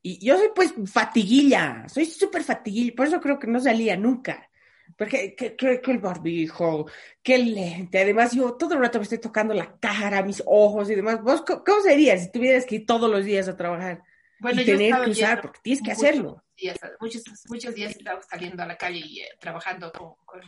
y 0.01 0.25
yo 0.25 0.39
soy 0.39 0.49
pues 0.55 0.73
fatiguilla, 0.87 1.85
soy 1.89 2.07
súper 2.07 2.45
fatiguilla, 2.45 2.95
por 2.95 3.09
eso 3.09 3.21
creo 3.21 3.39
que 3.39 3.49
no 3.49 3.61
salía 3.61 3.97
nunca. 3.97 4.49
Porque 4.97 5.35
que, 5.35 5.57
que, 5.57 5.81
que, 5.81 5.91
el 5.91 5.99
barbijo, 5.99 6.87
que 7.23 7.35
el 7.35 7.55
lente, 7.55 8.01
además 8.01 8.33
yo 8.33 8.55
todo 8.55 8.75
el 8.75 8.81
rato 8.81 8.99
me 8.99 9.03
estoy 9.03 9.19
tocando 9.19 9.53
la 9.53 9.79
cara, 9.79 10.23
mis 10.23 10.43
ojos 10.47 10.91
y 10.91 10.95
demás. 10.95 11.23
¿Vos 11.23 11.43
cómo 11.43 11.81
sería 11.83 12.17
si 12.19 12.31
tuvieras 12.31 12.65
que 12.65 12.77
ir 12.77 12.87
todos 12.87 13.11
los 13.11 13.25
días 13.25 13.49
a 13.49 13.57
trabajar? 13.57 14.03
Bueno, 14.39 14.61
y 14.61 14.65
yo 14.65 14.77
tener 14.77 15.03
que 15.03 15.11
usar, 15.11 15.41
porque 15.41 15.61
tienes 15.63 15.83
que 15.83 15.91
muchos 15.91 16.05
hacerlo. 16.05 16.45
días, 16.57 16.79
muchos, 17.01 17.23
muchos 17.49 17.75
días 17.75 17.97
estaba 17.97 18.23
saliendo 18.23 18.63
a 18.63 18.67
la 18.67 18.77
calle 18.77 19.03
y 19.05 19.21
eh, 19.21 19.31
trabajando 19.41 19.93
con, 19.93 20.15
con 20.25 20.41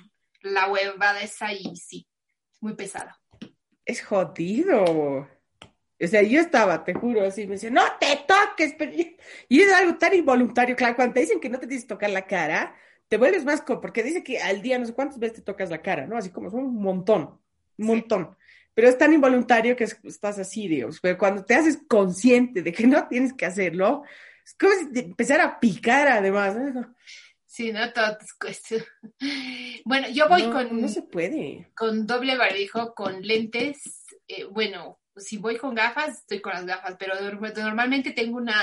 la 0.43 0.71
huevada 0.71 1.21
esa 1.21 1.53
y 1.53 1.75
sí, 1.77 2.07
muy 2.61 2.75
pesado. 2.75 3.11
Es 3.85 4.03
jodido. 4.03 5.27
O 6.01 6.07
sea, 6.07 6.23
yo 6.23 6.41
estaba, 6.41 6.85
te 6.85 6.95
juro, 6.95 7.25
así, 7.27 7.47
me 7.47 7.55
decían, 7.55 7.75
no 7.75 7.83
te 7.99 8.25
toques, 8.27 8.75
pero... 8.79 8.93
y 9.49 9.61
es 9.61 9.73
algo 9.73 9.99
tan 9.99 10.15
involuntario, 10.15 10.77
claro, 10.77 10.95
cuando 10.95 11.15
te 11.15 11.21
dicen 11.21 11.41
que 11.41 11.49
no 11.49 11.59
te 11.59 11.67
tienes 11.67 11.85
que 11.85 11.89
tocar 11.89 12.11
la 12.11 12.25
cara, 12.25 12.77
te 13.09 13.17
vuelves 13.17 13.45
más, 13.45 13.63
porque 13.63 14.03
dice 14.03 14.23
que 14.23 14.39
al 14.41 14.63
día 14.63 14.79
no 14.79 14.87
sé 14.87 14.93
cuántas 14.95 15.19
veces 15.19 15.37
te 15.39 15.43
tocas 15.43 15.71
la 15.71 15.81
cara, 15.83 16.07
¿no? 16.07 16.17
Así 16.17 16.31
como 16.31 16.51
son 16.51 16.65
un 16.65 16.83
montón, 16.83 17.23
un 17.23 17.39
Sí. 17.77 17.83
montón. 17.85 18.37
Pero 18.75 18.89
es 18.89 18.97
tan 18.99 19.13
involuntario 19.13 19.75
que 19.75 19.85
es- 19.85 19.99
estás 20.05 20.39
así, 20.39 20.69
Dios. 20.69 21.01
Pero 21.01 21.19
cuando 21.19 21.45
te 21.45 21.55
haces 21.55 21.81
consciente 21.89 22.63
de 22.63 22.73
que 22.73 22.87
no 22.87 23.09
tienes 23.09 23.33
que 23.33 23.47
hacerlo, 23.47 24.05
es 24.45 24.55
como 24.55 24.73
si 24.75 24.93
te 24.93 25.01
empezara 25.01 25.45
a 25.45 25.61
picar 25.61 26.07
además. 26.09 26.57
¿no? 26.57 26.95
Sí, 27.45 27.73
no 27.73 27.93
todo 27.93 28.17
es 28.21 28.33
cuestión. 28.35 28.85
Bueno, 29.85 30.09
yo 30.11 30.29
voy 30.29 30.43
no, 30.47 30.53
con, 30.53 30.81
no 30.81 30.89
se 30.89 31.03
puede. 31.03 31.71
con 31.77 32.07
doble 32.07 32.37
barbijo, 32.37 32.95
con 32.95 33.21
lentes. 33.23 34.05
eh, 34.29 34.45
bueno, 34.45 35.01
si 35.17 35.39
voy 35.39 35.57
con 35.57 35.75
gafas, 35.75 36.19
estoy 36.21 36.41
con 36.41 36.53
las 36.53 36.67
gafas, 36.67 36.97
pero 36.99 37.15
norm- 37.15 37.53
normalmente 37.57 38.13
tengo 38.13 38.37
una, 38.37 38.55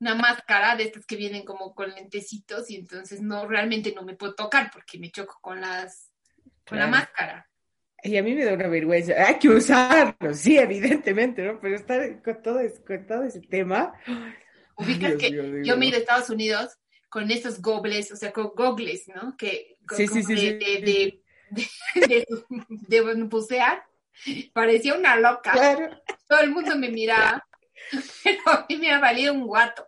una 0.00 0.14
máscara 0.14 0.76
de 0.76 0.84
estas 0.84 1.06
que 1.06 1.16
vienen 1.16 1.44
como 1.44 1.74
con 1.74 1.90
lentecitos 1.90 2.70
y 2.70 2.76
entonces 2.76 3.20
no, 3.22 3.46
realmente 3.46 3.92
no 3.94 4.02
me 4.02 4.14
puedo 4.14 4.34
tocar 4.34 4.70
porque 4.72 4.98
me 4.98 5.10
choco 5.10 5.38
con 5.40 5.60
las, 5.60 6.10
con 6.68 6.78
la 6.78 6.86
máscara. 6.86 7.48
Y 8.02 8.16
a 8.18 8.22
mí 8.22 8.34
me 8.34 8.44
da 8.44 8.52
una 8.52 8.68
vergüenza. 8.68 9.14
Hay 9.26 9.38
que 9.38 9.48
usarlo, 9.48 10.34
sí, 10.34 10.58
evidentemente, 10.58 11.42
¿no? 11.42 11.58
Pero 11.60 11.74
estar 11.76 12.22
con 12.22 12.42
todo, 12.42 12.60
con 12.86 13.06
todo 13.06 13.22
ese 13.24 13.40
tema. 13.40 13.94
Ubicas 14.76 15.16
Dios 15.18 15.20
que 15.20 15.64
yo 15.64 15.76
me 15.76 15.86
he 15.86 15.88
ido 15.88 15.96
a 15.96 16.00
Estados 16.00 16.30
Unidos 16.30 16.76
con 17.08 17.30
estos 17.30 17.62
gobles, 17.62 18.12
o 18.12 18.16
sea, 18.16 18.32
con 18.32 18.48
gogles, 18.54 19.08
¿no? 19.08 19.34
Que 19.36 19.78
Sí, 19.96 20.06
sí, 20.08 20.22
sí. 20.22 20.34
de, 20.34 20.58
de, 20.58 21.22
de- 22.08 22.26
de 22.68 23.14
bucear. 23.24 23.82
Parecía 24.52 24.94
una 24.94 25.16
loca. 25.16 25.52
Claro. 25.52 25.90
Todo 26.28 26.40
el 26.40 26.50
mundo 26.50 26.76
me 26.76 26.90
miraba, 26.90 27.45
pero 28.24 28.40
a 28.46 28.66
mí 28.68 28.76
me 28.76 28.90
ha 28.90 28.98
valido 28.98 29.32
un 29.32 29.46
guato, 29.46 29.86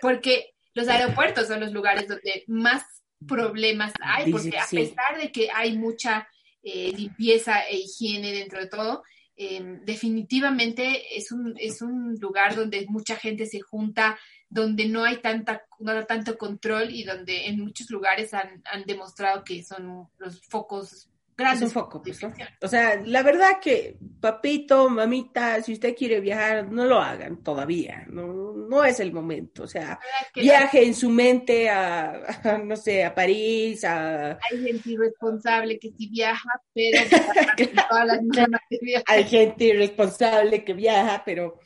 porque 0.00 0.54
los 0.74 0.88
aeropuertos 0.88 1.48
son 1.48 1.60
los 1.60 1.72
lugares 1.72 2.08
donde 2.08 2.44
más 2.46 2.82
problemas 3.26 3.92
hay, 4.00 4.32
porque 4.32 4.50
que 4.50 4.58
a 4.58 4.66
pesar 4.66 5.18
de 5.20 5.30
que 5.30 5.50
hay 5.50 5.76
mucha 5.76 6.28
eh, 6.62 6.92
limpieza 6.96 7.60
e 7.60 7.76
higiene 7.76 8.32
dentro 8.32 8.60
de 8.60 8.66
todo, 8.66 9.02
eh, 9.36 9.78
definitivamente 9.84 11.16
es 11.16 11.32
un, 11.32 11.54
es 11.58 11.82
un 11.82 12.16
lugar 12.20 12.54
donde 12.54 12.86
mucha 12.88 13.16
gente 13.16 13.46
se 13.46 13.60
junta, 13.60 14.18
donde 14.48 14.86
no 14.86 15.04
hay 15.04 15.16
tanta, 15.18 15.64
no 15.78 15.92
hay 15.92 16.04
tanto 16.04 16.36
control 16.36 16.90
y 16.90 17.04
donde 17.04 17.46
en 17.46 17.60
muchos 17.60 17.90
lugares 17.90 18.34
han, 18.34 18.62
han 18.66 18.84
demostrado 18.84 19.42
que 19.42 19.62
son 19.64 20.08
los 20.18 20.42
focos 20.46 21.08
Es 21.32 21.36
grandes. 21.36 21.62
un 21.62 21.70
foco, 21.70 22.02
pues. 22.02 22.20
O 22.60 22.68
sea, 22.68 23.00
la 23.04 23.22
verdad 23.22 23.58
que, 23.60 23.96
papito, 24.20 24.88
mamita, 24.88 25.62
si 25.62 25.72
usted 25.72 25.96
quiere 25.96 26.20
viajar, 26.20 26.70
no 26.70 26.84
lo 26.84 27.00
hagan 27.00 27.42
todavía. 27.42 28.04
No, 28.08 28.52
no 28.52 28.84
es 28.84 29.00
el 29.00 29.12
momento. 29.12 29.64
O 29.64 29.66
sea, 29.66 29.98
La 30.34 30.42
viaje 30.42 30.84
en 30.84 30.94
su 30.94 31.08
mente 31.10 31.68
a, 31.70 32.12
a, 32.44 32.58
no 32.58 32.76
sé, 32.76 33.04
a 33.04 33.14
París, 33.14 33.84
a, 33.84 34.32
hay 34.32 34.62
gente 34.62 34.90
irresponsable 34.90 35.78
que 35.78 35.90
sí 35.96 36.08
viaja, 36.08 36.50
pero 36.72 37.00
todas 37.88 38.06
las 38.06 38.18
personas 38.18 38.60
que 38.68 38.78
viajan. 38.80 39.04
hay 39.06 39.24
gente 39.24 39.64
irresponsable 39.64 40.64
que 40.64 40.74
viaja, 40.74 41.22
pero 41.24 41.58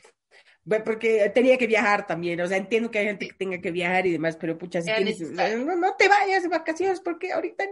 porque 0.83 1.31
tenía 1.33 1.57
que 1.57 1.65
viajar 1.67 2.05
también, 2.05 2.41
o 2.41 2.47
sea, 2.47 2.57
entiendo 2.57 2.91
que 2.91 2.99
hay 2.99 3.05
gente 3.05 3.27
que 3.29 3.33
tenga 3.35 3.59
que 3.59 3.71
viajar 3.71 4.05
y 4.05 4.11
demás, 4.11 4.35
pero 4.35 4.57
pucha, 4.57 4.81
si 4.81 4.91
tienes, 4.93 5.19
necesario. 5.19 5.59
no, 5.59 5.75
no 5.77 5.95
te 5.95 6.07
vayas 6.09 6.43
de 6.43 6.49
vacaciones 6.49 6.99
porque 6.99 7.31
ahorita 7.31 7.63
no, 7.65 7.71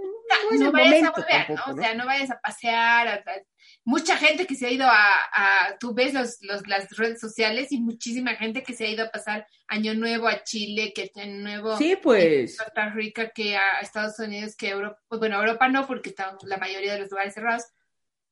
no 0.50 0.54
es 0.56 0.60
no 0.62 0.66
el 0.68 0.72
vayas 0.72 1.04
a 1.04 1.12
volver, 1.12 1.28
tampoco, 1.48 1.70
¿no? 1.72 1.74
O 1.76 1.78
sea, 1.82 1.94
no 1.96 2.06
vayas 2.06 2.32
a 2.32 2.40
pasear. 2.40 3.08
a- 3.08 3.14
a- 3.16 3.42
mucha 3.84 4.16
gente 4.18 4.46
que 4.48 4.56
se 4.56 4.68
ha 4.68 4.72
ido 4.72 4.86
a, 4.88 5.12
a- 5.34 5.78
tú 5.80 5.94
ves 5.94 6.14
los, 6.14 6.38
los, 6.42 6.66
las 6.68 6.90
redes 6.98 7.20
sociales 7.20 7.72
y 7.72 7.80
muchísima 7.82 8.36
gente 8.36 8.64
que 8.64 8.74
se 8.74 8.86
ha 8.86 8.90
ido 8.90 9.06
a 9.06 9.10
pasar 9.12 9.46
Año 9.68 9.94
Nuevo 9.94 10.28
a 10.28 10.44
Chile, 10.44 10.94
que 10.96 11.12
Año 11.20 11.38
Nuevo 11.44 11.78
Sí, 11.78 11.98
pues, 12.02 12.60
a 12.62 12.66
Costa 12.66 12.90
Rica, 12.92 13.30
que 13.32 13.58
a 13.58 13.80
Estados 13.82 14.18
Unidos, 14.20 14.56
que 14.56 14.68
a 14.68 14.72
Europa, 14.72 15.00
pues, 15.08 15.20
bueno, 15.20 15.38
Europa 15.40 15.68
no, 15.68 15.86
porque 15.86 16.10
están 16.10 16.38
la 16.44 16.58
mayoría 16.58 16.94
de 16.94 17.00
los 17.00 17.12
lugares 17.12 17.34
cerrados, 17.34 17.64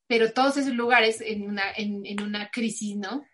pero 0.08 0.32
todos 0.32 0.56
esos 0.58 0.74
lugares 0.74 1.20
en 1.22 1.44
una, 1.50 1.64
en, 1.76 2.06
en 2.06 2.22
una 2.24 2.50
crisis, 2.50 2.96
¿no? 2.96 3.26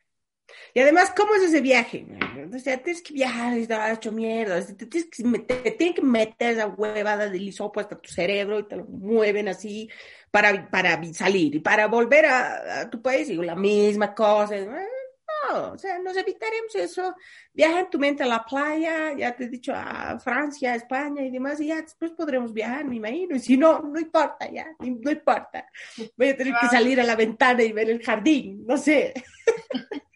Y 0.74 0.80
además, 0.80 1.12
¿cómo 1.16 1.36
es 1.36 1.44
ese 1.44 1.62
viaje? 1.62 2.06
O 2.54 2.60
sea, 2.60 2.78
tienes 2.78 3.02
que 3.02 3.14
viajar, 3.14 3.58
está 3.58 3.92
hecho 3.92 4.12
mierda, 4.12 4.66
te 4.66 4.86
tienes 4.86 5.10
que 5.10 5.24
meter, 5.24 5.64
te 5.64 5.72
tienen 5.72 5.96
que 5.96 6.02
meter 6.02 6.52
esa 6.52 6.68
huevada 6.68 7.28
del 7.28 7.42
hisopo 7.42 7.80
hasta 7.80 8.00
tu 8.00 8.10
cerebro 8.10 8.60
y 8.60 8.68
te 8.68 8.76
lo 8.76 8.86
mueven 8.86 9.48
así 9.48 9.90
para, 10.32 10.70
para 10.70 11.02
salir 11.14 11.56
y 11.56 11.60
para 11.60 11.88
volver 11.88 12.26
a, 12.26 12.82
a 12.82 12.90
tu 12.90 13.02
país, 13.02 13.28
digo, 13.28 13.44
la 13.44 13.56
misma 13.56 14.14
cosa. 14.14 14.56
No, 14.60 15.72
o 15.72 15.78
sea, 15.78 16.00
nos 16.00 16.16
evitaremos 16.18 16.76
eso. 16.76 17.16
Viaja 17.54 17.80
en 17.82 17.90
tu 17.90 17.98
mente 17.98 18.24
a 18.24 18.28
la 18.28 18.46
playa, 18.46 19.14
ya 19.14 19.36
te 19.36 19.46
he 19.46 19.50
dicho, 19.50 19.74
a 19.76 20.20
Francia, 20.20 20.74
a 20.74 20.76
España 20.76 21.24
y 21.24 21.32
demás, 21.32 21.60
y 21.60 21.68
ya 21.68 21.82
después 21.82 22.12
podremos 22.12 22.54
viajar, 22.54 22.86
me 22.86 22.98
imagino. 22.98 23.36
Y 23.36 23.40
si 23.40 23.58
no, 23.58 23.80
no 23.80 24.00
importa, 24.00 24.50
ya, 24.52 24.68
no 24.80 25.12
importa. 25.12 25.68
Voy 26.16 26.30
a 26.30 26.38
tener 26.38 26.54
que 26.60 26.68
salir 26.68 27.00
a 27.00 27.04
la 27.04 27.16
ventana 27.16 27.64
y 27.64 27.72
ver 27.72 27.90
el 27.90 28.04
jardín, 28.04 28.66
no 28.66 28.78
sé. 28.78 29.14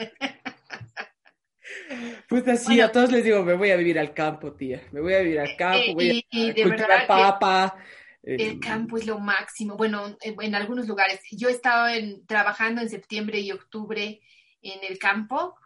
Pues 2.28 2.46
así, 2.48 2.66
Bueno. 2.76 2.84
a 2.84 2.92
todos 2.92 3.10
les 3.12 3.24
digo, 3.24 3.42
me 3.44 3.54
voy 3.54 3.70
a 3.70 3.76
vivir 3.76 3.98
al 3.98 4.14
campo, 4.14 4.52
tía. 4.52 4.80
Me 4.92 5.00
voy 5.00 5.14
a 5.14 5.20
vivir 5.20 5.40
al 5.40 5.56
campo, 5.56 5.78
Eh, 5.78 5.94
voy 5.94 6.24
y- 6.30 6.46
y 6.46 6.50
a 6.50 6.54
de 6.54 6.62
cultivar 6.62 7.06
papa. 7.06 7.76
eh, 8.22 8.36
El 8.38 8.60
campo 8.60 8.96
es 8.96 9.06
lo 9.06 9.18
máximo. 9.18 9.76
Bueno, 9.76 10.16
en, 10.20 10.40
en 10.40 10.54
algunos 10.54 10.86
lugares. 10.86 11.20
Yo 11.32 11.48
he 11.48 11.52
estado 11.52 11.88
en, 11.88 12.24
trabajando 12.26 12.80
en 12.80 12.88
septiembre 12.88 13.40
y 13.40 13.50
octubre 13.52 14.20
en 14.62 14.80
el 14.88 14.98
campo, 14.98 15.56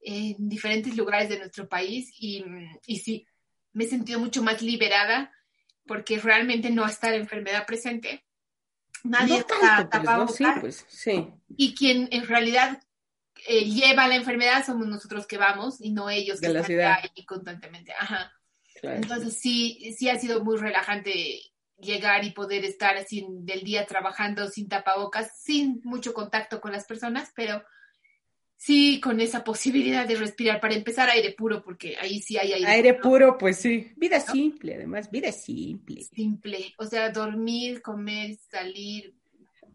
en 0.00 0.48
diferentes 0.48 0.96
lugares 0.96 1.28
de 1.28 1.38
nuestro 1.38 1.68
país, 1.68 2.12
y, 2.18 2.44
y 2.86 2.98
sí, 2.98 3.26
me 3.72 3.84
he 3.84 3.88
sentido 3.88 4.18
mucho 4.20 4.42
más 4.42 4.62
liberada 4.62 5.32
porque 5.86 6.18
realmente 6.18 6.70
no 6.70 6.86
está 6.86 7.10
la 7.10 7.16
enfermedad 7.16 7.66
presente. 7.66 8.24
Nadie 9.04 9.34
no 9.34 9.40
está 9.40 9.58
tanto, 9.58 9.90
pues, 9.90 10.02
tapado 10.04 10.24
¿no? 10.26 10.28
Sí, 10.28 10.44
pues, 10.60 10.84
sí. 10.88 11.28
y 11.56 11.74
quien 11.74 12.08
en 12.12 12.26
realidad 12.26 12.80
eh, 13.48 13.64
lleva 13.64 14.06
la 14.08 14.16
enfermedad 14.16 14.64
somos 14.64 14.86
nosotros 14.86 15.26
que 15.26 15.38
vamos 15.38 15.80
y 15.80 15.90
no 15.90 16.08
ellos 16.10 16.40
que 16.40 16.48
De 16.48 16.52
la 16.54 16.60
están 16.60 16.68
ciudad. 16.68 16.98
ahí 17.02 17.24
constantemente. 17.24 17.92
Ajá. 17.98 18.32
claro. 18.80 18.96
Entonces 18.96 19.38
sí, 19.38 19.94
sí 19.96 20.08
ha 20.08 20.18
sido 20.18 20.42
muy 20.44 20.56
relajante 20.56 21.40
llegar 21.78 22.24
y 22.24 22.30
poder 22.30 22.64
estar 22.64 22.96
así 22.96 23.26
del 23.28 23.62
día 23.62 23.86
trabajando 23.86 24.48
sin 24.48 24.68
tapabocas, 24.68 25.40
sin 25.42 25.80
mucho 25.84 26.14
contacto 26.14 26.60
con 26.60 26.70
las 26.72 26.84
personas, 26.86 27.32
pero 27.34 27.62
sí 28.56 29.00
con 29.00 29.20
esa 29.20 29.42
posibilidad 29.42 30.06
de 30.06 30.14
respirar 30.14 30.60
para 30.60 30.74
empezar 30.74 31.10
aire 31.10 31.32
puro, 31.32 31.64
porque 31.64 31.96
ahí 32.00 32.20
sí 32.22 32.38
hay 32.38 32.52
aire, 32.52 32.68
Aire 32.68 32.94
puro, 32.94 33.36
pues 33.36 33.56
sí. 33.56 33.92
Vida 33.96 34.20
simple, 34.20 34.76
además, 34.76 35.10
vida 35.10 35.32
simple. 35.32 36.02
simple. 36.04 36.72
O 36.78 36.86
sea, 36.86 37.10
dormir, 37.10 37.82
comer, 37.82 38.36
salir. 38.48 39.16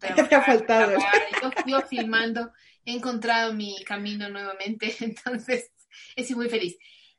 te 0.00 0.34
ha 0.34 0.42
faltado. 0.42 0.92
trabajar. 0.92 1.22
Yo, 1.42 1.50
yo 1.66 1.80
filmando, 1.82 2.50
he 2.88 2.96
encontrado 2.96 3.52
mi 3.52 3.84
camino 3.84 4.28
nuevamente, 4.28 4.94
entonces 5.00 5.70
estoy 6.16 6.36
muy 6.36 6.48
feliz. 6.48 6.76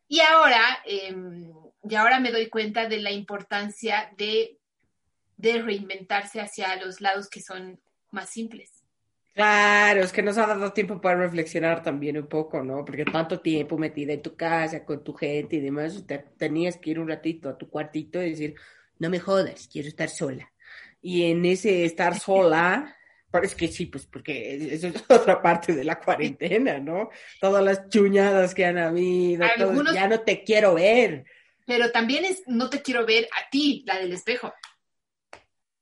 Y 0.08 0.20
ahora, 0.22 0.80
eh, 0.86 1.16
y 1.84 1.96
ahora 1.96 2.20
me 2.20 2.32
doy 2.32 2.50
cuenta 2.50 2.88
de 2.88 3.00
la 3.00 3.12
importancia 3.12 4.12
de, 4.18 4.58
de 5.38 5.62
reinventarse 5.62 6.42
hacia 6.42 6.76
los 6.78 7.00
lados 7.00 7.30
que 7.30 7.42
son 7.42 7.80
más 8.12 8.30
simples. 8.30 8.84
Claro, 9.36 10.02
es 10.02 10.12
que 10.12 10.24
nos 10.24 10.38
ha 10.38 10.48
dado 10.48 10.74
tiempo 10.74 11.00
para 11.00 11.20
reflexionar 11.20 11.84
también 11.84 12.18
un 12.18 12.28
poco, 12.28 12.64
¿no? 12.64 12.84
Porque 12.84 13.06
tanto 13.06 13.40
tiempo 13.40 13.78
metida 13.78 14.14
en 14.14 14.24
tu 14.24 14.36
casa, 14.36 14.84
con 14.84 15.04
tu 15.04 15.14
gente 15.14 15.58
y 15.58 15.62
demás, 15.62 16.04
te, 16.06 16.18
tenías 16.38 16.78
que 16.78 16.90
ir 16.90 17.00
un 17.00 17.08
ratito 17.08 17.48
a 17.48 17.58
tu 17.58 17.70
cuartito 17.70 18.22
y 18.22 18.32
decir, 18.32 18.56
no 18.98 19.10
me 19.10 19.20
jodas, 19.20 19.70
quiero 19.72 19.88
estar 19.88 20.10
sola. 20.10 20.52
Y 21.02 21.32
en 21.32 21.46
ese 21.46 21.86
estar 21.86 22.20
sola, 22.20 22.98
parece 23.32 23.56
que 23.56 23.68
sí, 23.68 23.86
pues 23.86 24.06
porque 24.06 24.74
eso 24.74 24.88
es 24.88 25.04
otra 25.10 25.42
parte 25.42 25.74
de 25.74 25.84
la 25.84 26.00
cuarentena, 26.00 26.80
¿no? 26.80 27.10
Todas 27.40 27.64
las 27.64 27.90
chuñadas 27.90 28.54
que 28.54 28.66
han 28.66 28.78
habido, 28.78 29.46
Algunos... 29.46 29.94
ya 29.94 30.08
no 30.08 30.22
te 30.22 30.44
quiero 30.44 30.76
ver. 30.76 31.26
Pero 31.66 31.92
también 31.92 32.26
es, 32.26 32.44
no 32.48 32.70
te 32.70 32.82
quiero 32.82 33.06
ver 33.06 33.26
a 33.26 33.50
ti, 33.50 33.84
la 33.86 34.00
del 34.00 34.14
espejo. 34.14 34.54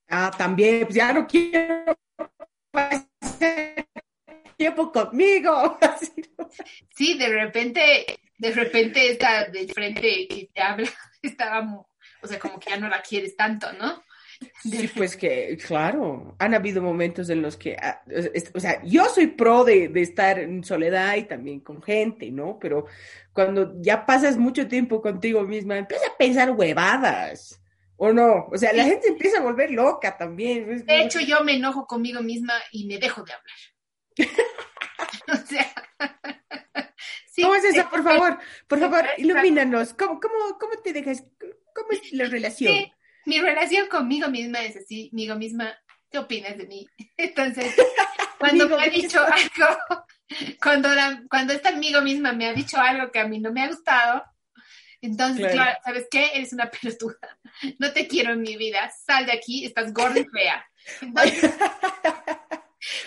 Ah, 0.10 0.32
también, 0.38 0.86
pues 0.86 0.96
ya 0.96 1.13
no 1.13 1.27
quiero 1.27 1.98
tiempo 4.58 4.92
conmigo. 4.92 5.77
Sí, 6.96 7.16
de 7.18 7.27
repente, 7.27 8.20
de 8.38 8.51
repente 8.51 9.12
está 9.12 9.46
de 9.50 9.68
frente 9.68 10.27
que 10.27 10.50
te 10.51 10.62
habla, 10.62 10.89
estaba, 11.22 11.86
o 12.22 12.27
sea, 12.27 12.39
como 12.39 12.60
que 12.60 12.72
ya 12.72 12.77
no 12.77 12.88
la 12.88 13.01
quieres 13.04 13.36
tanto, 13.36 13.72
¿no? 13.74 14.04
Sí, 14.62 14.89
pues 14.96 15.15
que, 15.15 15.58
claro, 15.65 16.36
han 16.39 16.53
habido 16.53 16.82
momentos 16.82 17.29
en 17.29 17.41
los 17.41 17.58
que, 17.58 17.75
ah, 17.82 18.03
o 18.53 18.60
sea, 18.60 18.84
yo 18.84 19.06
soy 19.06 19.27
pro 19.27 19.63
de, 19.63 19.88
de, 19.88 20.01
estar 20.01 20.39
en 20.39 20.63
soledad 20.63 21.15
y 21.15 21.24
también 21.24 21.60
con 21.60 21.82
gente, 21.82 22.29
¿no? 22.32 22.58
Pero 22.60 22.86
cuando 23.34 23.74
ya 23.82 24.06
pasas 24.06 24.38
mucho 24.38 24.67
tiempo 24.67 25.01
contigo 25.01 25.44
misma, 25.44 25.77
empiezas 25.77 26.10
a 26.10 26.17
pensar 26.17 26.51
huevadas. 26.51 27.62
¿O 27.98 28.13
no? 28.13 28.48
O 28.51 28.58
sea, 28.58 28.72
la 28.74 28.84
gente 28.84 29.08
empieza 29.08 29.39
a 29.39 29.41
volver 29.41 29.72
loca 29.72 30.15
también. 30.17 30.86
De 30.86 31.01
hecho, 31.01 31.20
yo 31.20 31.44
me 31.44 31.56
enojo 31.56 31.88
conmigo 31.88 32.22
misma 32.22 32.53
y 32.72 32.86
me 32.86 33.00
dejo 33.00 33.24
de 33.24 33.34
hablar. 33.34 33.58
o 35.44 35.48
sea. 35.48 35.74
¿Cómo 37.41 37.56
es 37.56 37.65
eso? 37.65 37.88
Por 37.89 38.03
favor, 38.03 38.38
por 38.67 38.79
favor, 38.79 39.06
ilumínanos. 39.17 39.94
¿Cómo, 39.94 40.20
cómo, 40.20 40.58
cómo 40.60 40.74
te 40.84 40.94
dejas? 40.94 41.24
¿Cómo 41.74 41.91
es 41.91 42.12
la 42.13 42.25
relación? 42.25 42.74
Sí, 42.74 42.91
mi 43.27 43.39
relación 43.41 43.88
conmigo 43.89 44.29
misma 44.29 44.63
es 44.63 44.77
así, 44.77 45.10
conmigo 45.10 45.36
misma. 45.36 45.77
¿Qué 46.10 46.17
opinas 46.17 46.57
de 46.57 46.65
mí? 46.65 46.88
Entonces, 47.17 47.75
cuando 48.39 48.67
me 48.69 48.75
ha 48.75 48.89
dicho 48.89 49.22
algo, 49.22 50.05
cuando, 50.63 50.89
cuando 51.29 51.53
esta 51.53 51.69
amigo 51.69 52.01
misma 52.01 52.31
me 52.31 52.48
ha 52.48 52.53
dicho 52.53 52.77
algo 52.77 53.12
que 53.12 53.19
a 53.19 53.27
mí 53.27 53.39
no 53.39 53.51
me 53.51 53.62
ha 53.62 53.67
gustado, 53.67 54.24
entonces, 55.00 55.51
claro. 55.51 55.77
¿sabes 55.84 56.07
qué? 56.10 56.31
Eres 56.34 56.53
una 56.53 56.72
pelotuda. 56.72 57.38
No 57.77 57.93
te 57.93 58.07
quiero 58.07 58.34
en 58.34 58.41
mi 58.41 58.57
vida. 58.57 58.89
Sal 58.89 59.27
de 59.27 59.34
aquí, 59.34 59.63
estás 59.63 59.93
gorda 59.93 60.19
y 60.19 60.25
fea. 60.25 60.65
Entonces, 61.01 61.53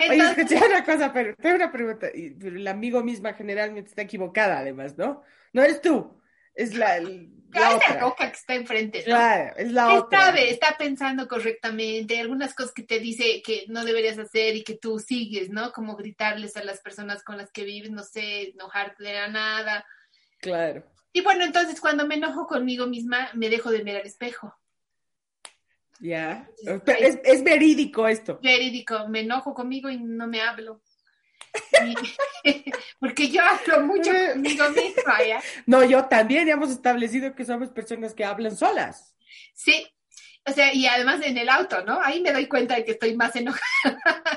Oye, 0.09 0.19
escuché 0.19 0.65
una 0.65 0.85
cosa, 0.85 1.13
pero 1.13 1.35
tengo 1.35 1.57
una 1.57 1.73
pregunta. 1.73 2.09
El 2.09 2.67
amigo 2.69 3.03
misma 3.03 3.33
generalmente 3.33 3.91
está 3.91 4.03
equivocada, 4.03 4.59
además, 4.59 4.97
¿no? 4.97 5.23
No 5.53 5.63
eres 5.63 5.81
tú, 5.81 6.20
es 6.55 6.75
la, 6.75 7.01
roca 8.01 8.31
que 8.31 8.37
está 8.37 8.55
enfrente. 8.55 9.01
¿no? 9.01 9.05
Claro, 9.07 9.57
es 9.57 9.73
la 9.73 9.95
otra. 9.95 10.27
Sabe, 10.27 10.51
está 10.51 10.77
pensando 10.79 11.27
correctamente, 11.29 12.21
algunas 12.21 12.55
cosas 12.55 12.73
que 12.73 12.83
te 12.83 12.99
dice 13.01 13.43
que 13.43 13.65
no 13.69 13.85
deberías 13.85 14.19
hacer 14.19 14.57
y 14.57 14.65
que 14.65 14.77
tú 14.77 14.99
sigues, 14.99 15.51
¿no? 15.51 15.73
Como 15.73 15.97
gritarles 15.97 16.57
a 16.57 16.65
las 16.65 16.81
personas 16.81 17.23
con 17.23 17.37
las 17.37 17.51
que 17.51 17.65
vives, 17.65 17.91
no 17.91 18.03
sé, 18.03 18.51
enojarte 18.51 19.05
de 19.05 19.15
la 19.15 19.29
nada. 19.29 19.87
Claro. 20.41 20.85
Y 21.13 21.23
bueno, 21.23 21.45
entonces 21.45 21.81
cuando 21.81 22.07
me 22.07 22.15
enojo 22.15 22.47
conmigo 22.47 22.87
misma, 22.87 23.31
me 23.35 23.49
dejo 23.49 23.71
de 23.71 23.83
ver 23.83 23.97
al 23.97 24.07
espejo. 24.07 24.55
Ya, 26.01 26.49
es, 26.65 27.45
verídico 27.45 28.09
esto. 28.09 28.41
Verídico, 28.43 29.07
me 29.09 29.21
enojo 29.21 29.53
conmigo 29.53 29.91
y 29.91 29.99
no 29.99 30.27
me 30.27 30.41
hablo. 30.41 30.81
porque 33.01 33.29
yo 33.29 33.43
hablo 33.43 33.87
mucho 33.87 34.11
conmigo 34.33 34.69
misma, 34.71 35.23
¿ya? 35.27 35.43
No, 35.67 35.85
yo 35.85 36.05
también 36.05 36.49
hemos 36.49 36.71
establecido 36.71 37.35
que 37.35 37.45
somos 37.45 37.71
personas 37.71 38.15
que 38.15 38.25
hablan 38.25 38.57
solas. 38.57 39.15
Sí, 39.55 39.87
o 40.47 40.53
sea, 40.53 40.75
y 40.75 40.87
además 40.87 41.21
en 41.23 41.37
el 41.39 41.49
auto, 41.49 41.85
¿no? 41.85 42.01
Ahí 42.03 42.21
me 42.21 42.33
doy 42.33 42.47
cuenta 42.47 42.75
de 42.75 42.85
que 42.85 42.93
estoy 42.93 43.17
más 43.17 43.35
enojada. 43.37 43.63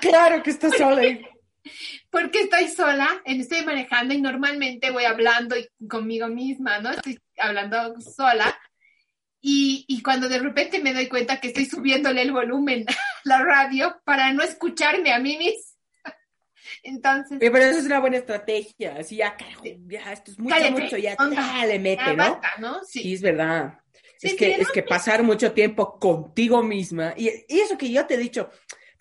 Claro 0.01 0.43
que 0.43 0.49
estás 0.49 0.75
sola. 0.77 1.01
porque 2.09 2.41
estoy 2.41 2.67
sola, 2.67 3.21
estoy 3.25 3.63
manejando 3.63 4.13
y 4.13 4.21
normalmente 4.21 4.91
voy 4.91 5.05
hablando 5.05 5.55
conmigo 5.89 6.27
misma, 6.27 6.79
¿no? 6.79 6.91
Estoy 6.91 7.19
hablando 7.37 7.99
sola. 8.01 8.57
Y, 9.45 9.83
y, 9.87 10.01
cuando 10.01 10.29
de 10.29 10.39
repente 10.39 10.81
me 10.81 10.93
doy 10.93 11.09
cuenta 11.09 11.41
que 11.41 11.47
estoy 11.47 11.65
subiéndole 11.65 12.21
el 12.21 12.31
volumen 12.31 12.85
a 12.87 12.93
la 13.25 13.39
radio 13.43 13.99
para 14.05 14.31
no 14.31 14.41
escucharme 14.41 15.11
a 15.11 15.19
mí 15.19 15.37
misma. 15.37 15.72
Entonces. 16.83 17.37
Pero 17.39 17.57
eso 17.57 17.79
es 17.79 17.85
una 17.85 17.99
buena 17.99 18.17
estrategia. 18.17 18.97
Así 18.99 19.15
ya, 19.15 19.35
ya, 19.87 20.11
esto 20.11 20.31
es 20.31 20.39
mucho, 20.39 20.55
mucho, 20.71 20.97
ya, 20.97 21.15
le 21.65 21.79
mete, 21.79 22.15
¿no? 22.15 22.39
¿no? 22.59 22.83
Sí. 22.83 23.01
sí. 23.01 23.13
es 23.13 23.21
verdad. 23.21 23.79
es 24.21 24.35
que, 24.35 24.55
es 24.55 24.69
que 24.71 24.83
pasar 24.83 25.23
mucho 25.23 25.53
tiempo 25.53 25.97
contigo 25.97 26.61
misma, 26.61 27.13
y, 27.17 27.29
y 27.47 27.59
eso 27.59 27.77
que 27.77 27.91
yo 27.91 28.05
te 28.05 28.15
he 28.15 28.17
dicho, 28.17 28.49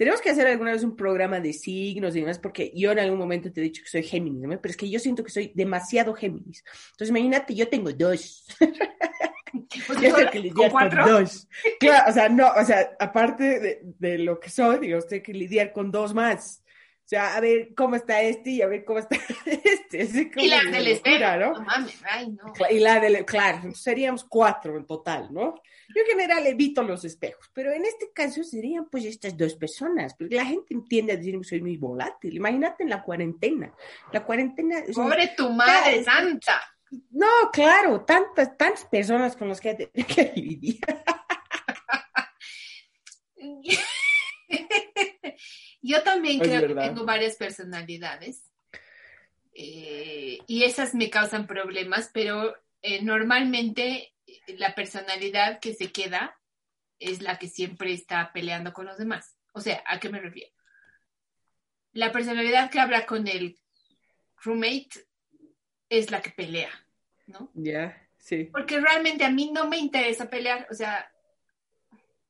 tenemos 0.03 0.21
que 0.21 0.31
hacer 0.31 0.47
alguna 0.47 0.73
vez 0.73 0.83
un 0.83 0.97
programa 0.97 1.39
de 1.39 1.53
signos 1.53 2.17
y 2.17 2.21
demás, 2.21 2.39
porque 2.39 2.73
yo 2.75 2.93
en 2.93 2.99
algún 2.99 3.19
momento 3.19 3.53
te 3.53 3.61
he 3.61 3.65
dicho 3.65 3.83
que 3.83 3.89
soy 3.89 4.03
Géminis, 4.03 4.43
¿no? 4.43 4.61
pero 4.61 4.71
es 4.71 4.77
que 4.77 4.91
yo 4.91 4.99
siento 4.99 5.23
que 5.23 5.31
soy 5.31 5.53
demasiado 5.55 6.15
Géminis. 6.15 6.65
Entonces, 6.93 7.11
imagínate, 7.11 7.55
yo 7.55 7.69
tengo 7.69 7.93
dos. 7.93 8.45
yo 9.53 10.01
tengo 10.01 10.31
que 10.31 10.39
lidiar 10.41 10.73
con, 10.73 10.91
dos. 10.91 11.49
Claro, 11.79 12.11
o 12.11 12.13
sea, 12.13 12.29
no, 12.29 12.49
o 12.49 12.65
sea, 12.65 12.97
aparte 12.99 13.61
de, 13.61 13.81
de 13.83 14.19
lo 14.19 14.41
que 14.41 14.51
soy, 14.51 14.79
digo, 14.79 15.01
tengo 15.03 15.23
que 15.23 15.35
lidiar 15.35 15.73
con 15.73 15.91
dos 15.91 16.15
más. 16.15 16.63
O 17.13 17.15
sea, 17.15 17.37
a 17.37 17.41
ver 17.41 17.75
cómo 17.75 17.95
está 17.95 18.23
este 18.23 18.49
y 18.53 18.63
a 18.63 18.67
ver 18.67 18.87
cómo 18.87 18.99
está 18.99 19.17
este. 19.45 20.31
y 20.35 20.49
la 20.49 20.65
del 20.65 20.87
espera, 20.87 21.37
¿no? 21.37 21.53
No 21.53 21.61
mames, 21.61 22.01
ay, 22.11 22.31
no. 22.31 22.55
Y 22.71 22.79
la 22.79 23.01
del, 23.01 23.23
claro, 23.27 23.75
seríamos 23.75 24.25
cuatro 24.25 24.79
en 24.79 24.87
total, 24.87 25.29
¿no? 25.31 25.57
Yo 25.95 26.01
en 26.01 26.07
general 26.07 26.47
evito 26.47 26.83
los 26.83 27.05
espejos, 27.05 27.51
pero 27.53 27.71
en 27.71 27.85
este 27.85 28.13
caso 28.15 28.43
serían 28.43 28.89
pues 28.89 29.05
estas 29.05 29.37
dos 29.37 29.55
personas, 29.57 30.15
porque 30.15 30.37
la 30.37 30.47
gente 30.47 30.73
entiende 30.73 31.13
a 31.13 31.17
decir 31.17 31.37
que 31.37 31.45
soy 31.45 31.61
muy 31.61 31.77
volátil. 31.77 32.35
Imagínate 32.35 32.85
en 32.85 32.89
la 32.89 33.03
cuarentena. 33.03 33.75
La 34.11 34.25
cuarentena... 34.25 34.83
Pobre 34.95 35.35
tu 35.37 35.51
madre 35.51 36.03
santa. 36.03 36.63
No, 37.11 37.29
claro, 37.53 38.07
tantas, 38.07 38.57
tantas 38.57 38.87
personas 38.87 39.37
con 39.37 39.51
las 39.51 39.61
que 39.61 39.69
hay 39.69 40.05
que 40.05 40.25
dividir. 40.35 40.81
Yo 45.83 46.03
también 46.03 46.39
creo 46.39 46.67
que 46.67 46.75
tengo 46.75 47.05
varias 47.05 47.37
personalidades. 47.37 48.49
Eh, 49.53 50.39
y 50.47 50.65
esas 50.65 50.95
me 50.95 51.11
causan 51.11 51.47
problemas, 51.47 52.11
pero 52.15 52.57
eh, 52.81 53.03
normalmente 53.03 54.15
la 54.47 54.75
personalidad 54.75 55.61
que 55.61 55.75
se 55.75 55.93
queda 55.93 56.39
es 56.99 57.21
la 57.21 57.39
que 57.39 57.49
siempre 57.49 57.93
está 57.93 58.33
peleando 58.33 58.73
con 58.73 58.87
los 58.87 58.97
demás. 58.97 59.37
O 59.53 59.61
sea, 59.61 59.83
¿a 59.87 60.01
qué 60.01 60.09
me 60.09 60.21
refiero? 60.21 60.51
La 61.93 62.13
personalidad 62.13 62.71
que 62.71 62.81
habla 62.81 63.05
con 63.05 63.29
el 63.29 63.59
roommate 64.43 65.07
es 65.91 66.11
la 66.11 66.23
que 66.23 66.31
pelea, 66.31 66.71
¿no? 67.27 67.51
Ya, 67.55 68.09
sí. 68.19 68.45
Porque 68.45 68.81
realmente 68.81 69.25
a 69.25 69.31
mí 69.31 69.51
no 69.53 69.69
me 69.69 69.77
interesa 69.77 70.31
pelear, 70.31 70.67
o 70.71 70.75
sea, 70.75 71.13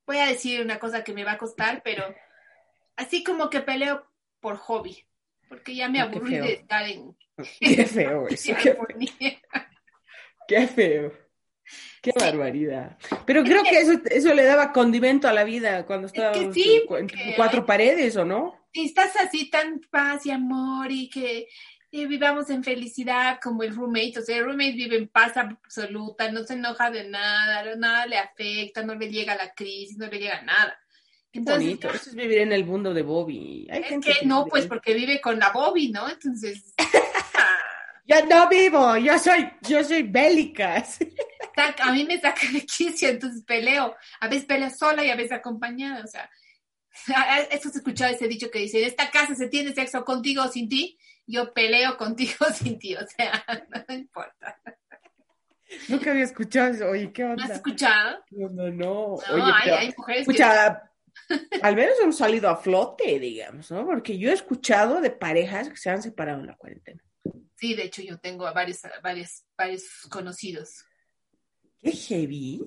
voy 0.05 0.19
a 0.19 0.27
decir 0.27 0.61
una 0.63 0.81
cosa 0.81 1.05
que 1.05 1.13
me 1.13 1.23
va 1.23 1.33
a 1.33 1.39
costar, 1.39 1.83
pero 1.85 2.13
así 2.97 3.25
como 3.25 3.51
que 3.51 3.61
peleo 3.61 4.07
por 4.41 4.57
hobby, 4.57 5.05
porque 5.49 5.75
ya 5.75 5.89
me 5.89 6.01
aburrí 6.01 6.37
de 6.37 6.53
estar 6.55 6.89
en... 6.89 7.17
Qué 7.61 7.87
feo 7.87 8.29
eso, 8.29 8.55
qué 8.57 8.75
feo. 8.75 8.87
qué 10.47 10.67
feo. 10.67 11.13
Qué 12.03 12.13
barbaridad. 12.19 12.99
Pero 13.25 13.43
creo 13.45 13.63
que 13.63 13.79
eso, 13.79 13.93
eso 14.11 14.35
le 14.35 14.45
daba 14.45 14.73
condimento 14.73 15.29
a 15.29 15.33
la 15.33 15.45
vida 15.45 15.87
cuando 15.87 16.09
estaba 16.09 16.37
en 16.37 17.09
cuatro 17.37 17.65
paredes, 17.65 18.17
¿o 18.17 18.25
no? 18.25 18.69
Y 18.73 18.87
estás 18.87 19.15
así 19.17 19.49
tan 19.49 19.81
paz 19.91 20.27
y 20.27 20.31
amor 20.31 20.91
y 20.91 21.09
que 21.09 21.49
vivamos 21.93 22.51
en 22.51 22.65
felicidad 22.65 23.39
como 23.43 23.63
el 23.63 23.75
roommate. 23.75 24.19
O 24.19 24.23
sea, 24.23 24.39
el 24.39 24.45
roommate 24.45 24.73
vive 24.73 24.97
en 24.97 25.09
paz 25.09 25.37
absoluta, 25.37 26.31
no 26.31 26.43
se 26.43 26.55
enoja 26.55 26.91
de 26.91 27.09
nada, 27.09 27.77
nada 27.77 28.07
le 28.07 28.19
afecta, 28.19 28.83
no 28.83 28.95
le 28.95 29.11
llega 29.11 29.37
la 29.37 29.53
crisis, 29.55 29.97
no 29.99 30.07
le 30.07 30.19
llega 30.19 30.43
nada. 30.43 30.77
Entonces, 31.33 31.65
bonito, 31.65 31.89
eso 31.89 32.11
es 32.11 32.15
vivir 32.15 32.39
en 32.39 32.53
el 32.53 32.65
mundo 32.67 32.93
de 32.93 33.03
Bobby. 33.03 33.67
Hay 33.71 33.83
gente 33.85 34.13
que 34.21 34.27
no, 34.27 34.47
pues 34.47 34.67
porque 34.67 34.93
vive 34.93 35.21
con 35.21 35.39
la 35.39 35.51
Bobby, 35.51 35.91
¿no? 35.91 36.09
Entonces... 36.09 36.75
yo 38.05 38.27
no 38.27 38.49
vivo, 38.49 38.97
yo 38.99 39.19
soy, 39.19 39.51
yo 39.63 39.83
soy 39.83 40.03
bélica. 40.03 40.85
a 41.81 41.93
mí 41.93 42.05
me 42.05 42.21
saca 42.21 42.47
de 42.53 42.67
quicio, 42.67 43.09
entonces 43.09 43.43
peleo. 43.45 43.97
A 44.21 44.29
veces 44.29 44.45
peleo 44.45 44.71
sola 44.71 45.05
y 45.05 45.11
a 45.11 45.17
veces 45.17 45.33
acompañada, 45.33 46.05
o 46.05 46.07
sea. 46.07 46.29
Eso 47.51 47.71
se 47.71 47.79
escuchó 47.79 48.05
ese 48.05 48.29
dicho 48.29 48.51
que 48.51 48.59
dice, 48.59 48.81
en 48.81 48.89
esta 48.89 49.11
casa 49.11 49.35
se 49.35 49.49
tiene 49.49 49.73
sexo 49.73 50.05
contigo 50.05 50.43
o 50.43 50.49
sin 50.49 50.69
ti, 50.69 50.99
yo 51.27 51.53
peleo 51.55 51.97
contigo 51.97 52.35
o 52.41 52.53
sin 52.53 52.79
ti, 52.79 52.95
o 52.95 53.07
sea, 53.07 53.43
no 53.89 53.95
importa. 53.95 54.61
Nunca 55.89 56.11
había 56.11 56.25
escuchado 56.25 56.69
eso, 56.69 56.91
oye, 56.91 57.11
¿qué 57.11 57.25
onda? 57.25 57.37
¿No 57.37 57.45
has 57.45 57.51
escuchado? 57.57 58.23
No, 58.31 58.49
no, 58.51 58.71
no. 58.71 59.03
Oye, 59.15 59.53
hay, 59.55 59.71
hay 59.71 59.95
mujeres 59.97 60.21
escucha, 60.23 60.92
Al 61.63 61.77
menos 61.77 61.95
hemos 62.03 62.17
salido 62.17 62.49
a 62.49 62.57
flote, 62.57 63.19
digamos, 63.19 63.71
¿no? 63.71 63.85
Porque 63.87 64.19
yo 64.19 64.31
he 64.31 64.35
escuchado 64.35 65.01
de 65.01 65.11
parejas 65.11 65.69
que 65.69 65.77
se 65.77 65.91
han 65.91 66.03
separado 66.03 66.41
en 66.41 66.47
la 66.47 66.57
cuarentena. 66.57 67.03
Sí, 67.57 67.75
de 67.75 67.85
hecho 67.85 68.03
yo 68.03 68.19
tengo 68.19 68.47
a 68.47 68.53
varios, 68.53 68.81
varios, 69.03 69.45
varios 69.57 69.85
conocidos. 70.11 70.85
Qué 71.81 71.93
heavy. 71.93 72.61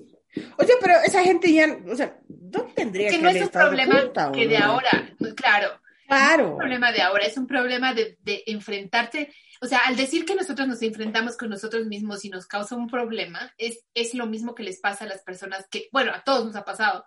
O 0.58 0.64
sea, 0.64 0.76
pero 0.80 0.94
esa 1.04 1.22
gente 1.22 1.52
ya, 1.52 1.78
o 1.86 1.96
sea, 1.96 2.18
no 2.28 2.64
tendría 2.74 3.08
Que 3.10 3.16
que 3.16 3.22
no 3.22 3.28
es 3.30 3.42
un 3.42 3.48
problema 3.48 4.00
junta, 4.00 4.28
¿o 4.28 4.32
que 4.32 4.46
de 4.48 4.58
no? 4.58 4.64
ahora, 4.66 4.90
claro, 5.34 5.68
no 5.70 5.78
es 5.78 6.06
Claro. 6.06 6.50
un 6.52 6.58
problema 6.58 6.92
de 6.92 7.02
ahora, 7.02 7.24
es 7.24 7.36
un 7.36 7.46
problema 7.46 7.94
de, 7.94 8.18
de 8.20 8.42
enfrentarte, 8.46 9.32
o 9.62 9.66
sea, 9.66 9.78
al 9.86 9.96
decir 9.96 10.24
que 10.26 10.34
nosotros 10.34 10.68
nos 10.68 10.82
enfrentamos 10.82 11.36
con 11.38 11.48
nosotros 11.48 11.86
mismos 11.86 12.24
y 12.24 12.28
nos 12.28 12.46
causa 12.46 12.76
un 12.76 12.86
problema, 12.88 13.52
es, 13.56 13.84
es 13.94 14.12
lo 14.14 14.26
mismo 14.26 14.54
que 14.54 14.62
les 14.62 14.78
pasa 14.80 15.04
a 15.04 15.08
las 15.08 15.22
personas 15.22 15.66
que, 15.70 15.88
bueno, 15.90 16.12
a 16.12 16.22
todos 16.22 16.44
nos 16.44 16.54
ha 16.56 16.64
pasado, 16.64 17.06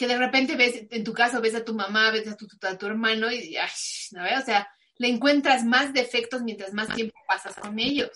que 0.00 0.08
de 0.08 0.16
repente 0.16 0.56
ves, 0.56 0.86
en 0.90 1.04
tu 1.04 1.12
caso, 1.12 1.42
ves 1.42 1.54
a 1.54 1.62
tu 1.62 1.74
mamá, 1.74 2.10
ves 2.10 2.26
a 2.26 2.34
tu, 2.34 2.48
a 2.62 2.78
tu 2.78 2.86
hermano 2.86 3.30
y, 3.30 3.54
ay, 3.58 3.68
¿no 4.12 4.22
ves? 4.22 4.38
O 4.40 4.44
sea, 4.46 4.66
le 4.96 5.08
encuentras 5.08 5.62
más 5.62 5.92
defectos 5.92 6.40
mientras 6.42 6.72
más 6.72 6.88
tiempo 6.94 7.14
pasas 7.28 7.54
con 7.56 7.78
ellos. 7.78 8.10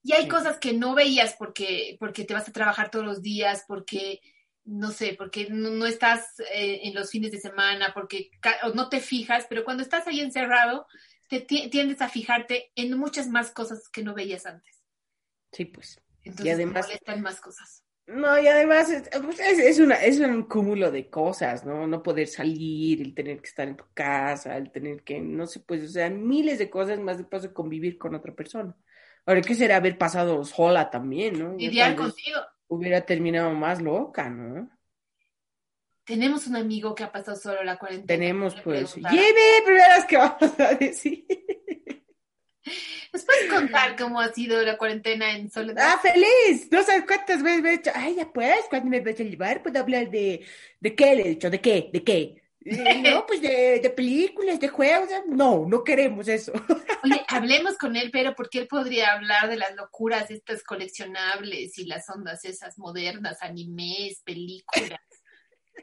Y 0.00 0.12
hay 0.12 0.22
Sí. 0.22 0.28
cosas 0.28 0.58
que 0.58 0.72
no 0.74 0.94
veías 0.94 1.34
porque, 1.36 1.96
porque 1.98 2.24
te 2.24 2.34
vas 2.34 2.48
a 2.48 2.52
trabajar 2.52 2.88
todos 2.88 3.04
los 3.04 3.20
días, 3.20 3.64
porque, 3.66 4.20
no 4.64 4.92
sé, 4.92 5.14
porque 5.18 5.48
no, 5.50 5.70
no 5.70 5.86
estás 5.86 6.38
eh, 6.52 6.82
en 6.84 6.94
los 6.94 7.10
fines 7.10 7.32
de 7.32 7.40
semana, 7.40 7.92
porque 7.92 8.30
no 8.74 8.88
te 8.88 9.00
fijas, 9.00 9.44
pero 9.48 9.64
cuando 9.64 9.82
estás 9.82 10.06
ahí 10.06 10.20
encerrado, 10.20 10.86
te 11.28 11.40
ti- 11.40 11.68
tiendes 11.68 12.00
a 12.00 12.08
fijarte 12.08 12.70
en 12.76 12.96
muchas 12.96 13.26
más 13.26 13.50
cosas 13.50 13.88
que 13.88 14.04
no 14.04 14.14
veías 14.14 14.46
antes. 14.46 14.84
Sí, 15.50 15.64
pues. 15.64 16.00
Entonces 16.22 16.46
Y 16.46 16.50
además- 16.50 16.86
molestan 16.86 17.22
más 17.22 17.40
cosas. 17.40 17.82
No, 18.08 18.40
y 18.40 18.46
además 18.46 18.88
es, 18.88 19.08
pues, 19.22 19.38
es, 19.38 19.58
es 19.58 19.78
una, 19.78 19.96
es 19.96 20.18
un 20.18 20.44
cúmulo 20.44 20.90
de 20.90 21.10
cosas, 21.10 21.66
¿no? 21.66 21.86
No 21.86 22.02
poder 22.02 22.26
salir, 22.26 23.02
el 23.02 23.14
tener 23.14 23.38
que 23.38 23.48
estar 23.48 23.68
en 23.68 23.76
tu 23.76 23.84
casa, 23.92 24.56
el 24.56 24.70
tener 24.70 25.02
que, 25.02 25.20
no 25.20 25.46
sé, 25.46 25.60
pues, 25.60 25.84
o 25.84 25.88
sea, 25.88 26.08
miles 26.08 26.58
de 26.58 26.70
cosas 26.70 26.98
más 27.00 27.18
de 27.18 27.24
paso 27.24 27.52
convivir 27.52 27.98
con 27.98 28.14
otra 28.14 28.34
persona. 28.34 28.74
Ahora, 29.26 29.42
¿qué 29.42 29.54
será 29.54 29.76
haber 29.76 29.98
pasado 29.98 30.42
sola 30.42 30.88
también, 30.88 31.38
no? 31.38 31.56
Vez 31.56 31.94
contigo. 31.94 32.40
Hubiera 32.68 33.02
terminado 33.02 33.52
más 33.52 33.82
loca, 33.82 34.30
¿no? 34.30 34.70
Tenemos 36.04 36.46
un 36.46 36.56
amigo 36.56 36.94
que 36.94 37.04
ha 37.04 37.12
pasado 37.12 37.36
solo 37.36 37.62
la 37.62 37.76
cuarentena. 37.76 38.06
Tenemos, 38.06 38.58
pues, 38.62 38.96
lleve, 38.96 39.62
primeras 39.66 40.06
que 40.06 40.16
vamos 40.16 40.58
a 40.58 40.72
decir. 40.74 41.26
¿Nos 43.12 43.24
puedes 43.24 43.50
contar 43.50 43.96
cómo 43.96 44.20
ha 44.20 44.32
sido 44.32 44.62
la 44.62 44.76
cuarentena 44.76 45.36
en 45.36 45.50
soledad? 45.50 45.94
¡Ah, 45.94 46.00
feliz! 46.00 46.68
No 46.70 46.82
sabes 46.82 47.04
cuántas 47.06 47.42
veces 47.42 47.62
me 47.62 47.70
he 47.70 47.76
dicho, 47.78 47.90
ay, 47.94 48.16
ya 48.16 48.30
pues, 48.30 48.64
cuando 48.68 48.88
me 48.90 49.00
vas 49.00 49.18
a 49.18 49.22
llevar, 49.22 49.62
puedo 49.62 49.78
hablar 49.78 50.10
de, 50.10 50.44
¿de 50.80 50.94
qué? 50.94 51.14
Le 51.14 51.22
he 51.22 51.28
dicho, 51.30 51.50
¿de 51.50 51.60
qué? 51.60 51.90
¿De 51.92 52.04
qué? 52.04 52.42
No, 53.02 53.24
pues 53.26 53.40
de, 53.40 53.80
de 53.80 53.90
películas, 53.90 54.60
de 54.60 54.68
juegos. 54.68 55.08
No, 55.26 55.66
no 55.66 55.84
queremos 55.84 56.28
eso. 56.28 56.52
Oye, 57.04 57.24
hablemos 57.28 57.78
con 57.78 57.96
él, 57.96 58.10
pero 58.12 58.34
porque 58.34 58.58
él 58.58 58.68
podría 58.68 59.12
hablar 59.12 59.48
de 59.48 59.56
las 59.56 59.74
locuras 59.74 60.30
estas 60.30 60.62
coleccionables 60.62 61.78
y 61.78 61.86
las 61.86 62.08
ondas 62.10 62.44
esas 62.44 62.78
modernas, 62.78 63.42
animes, 63.42 64.20
películas. 64.24 65.00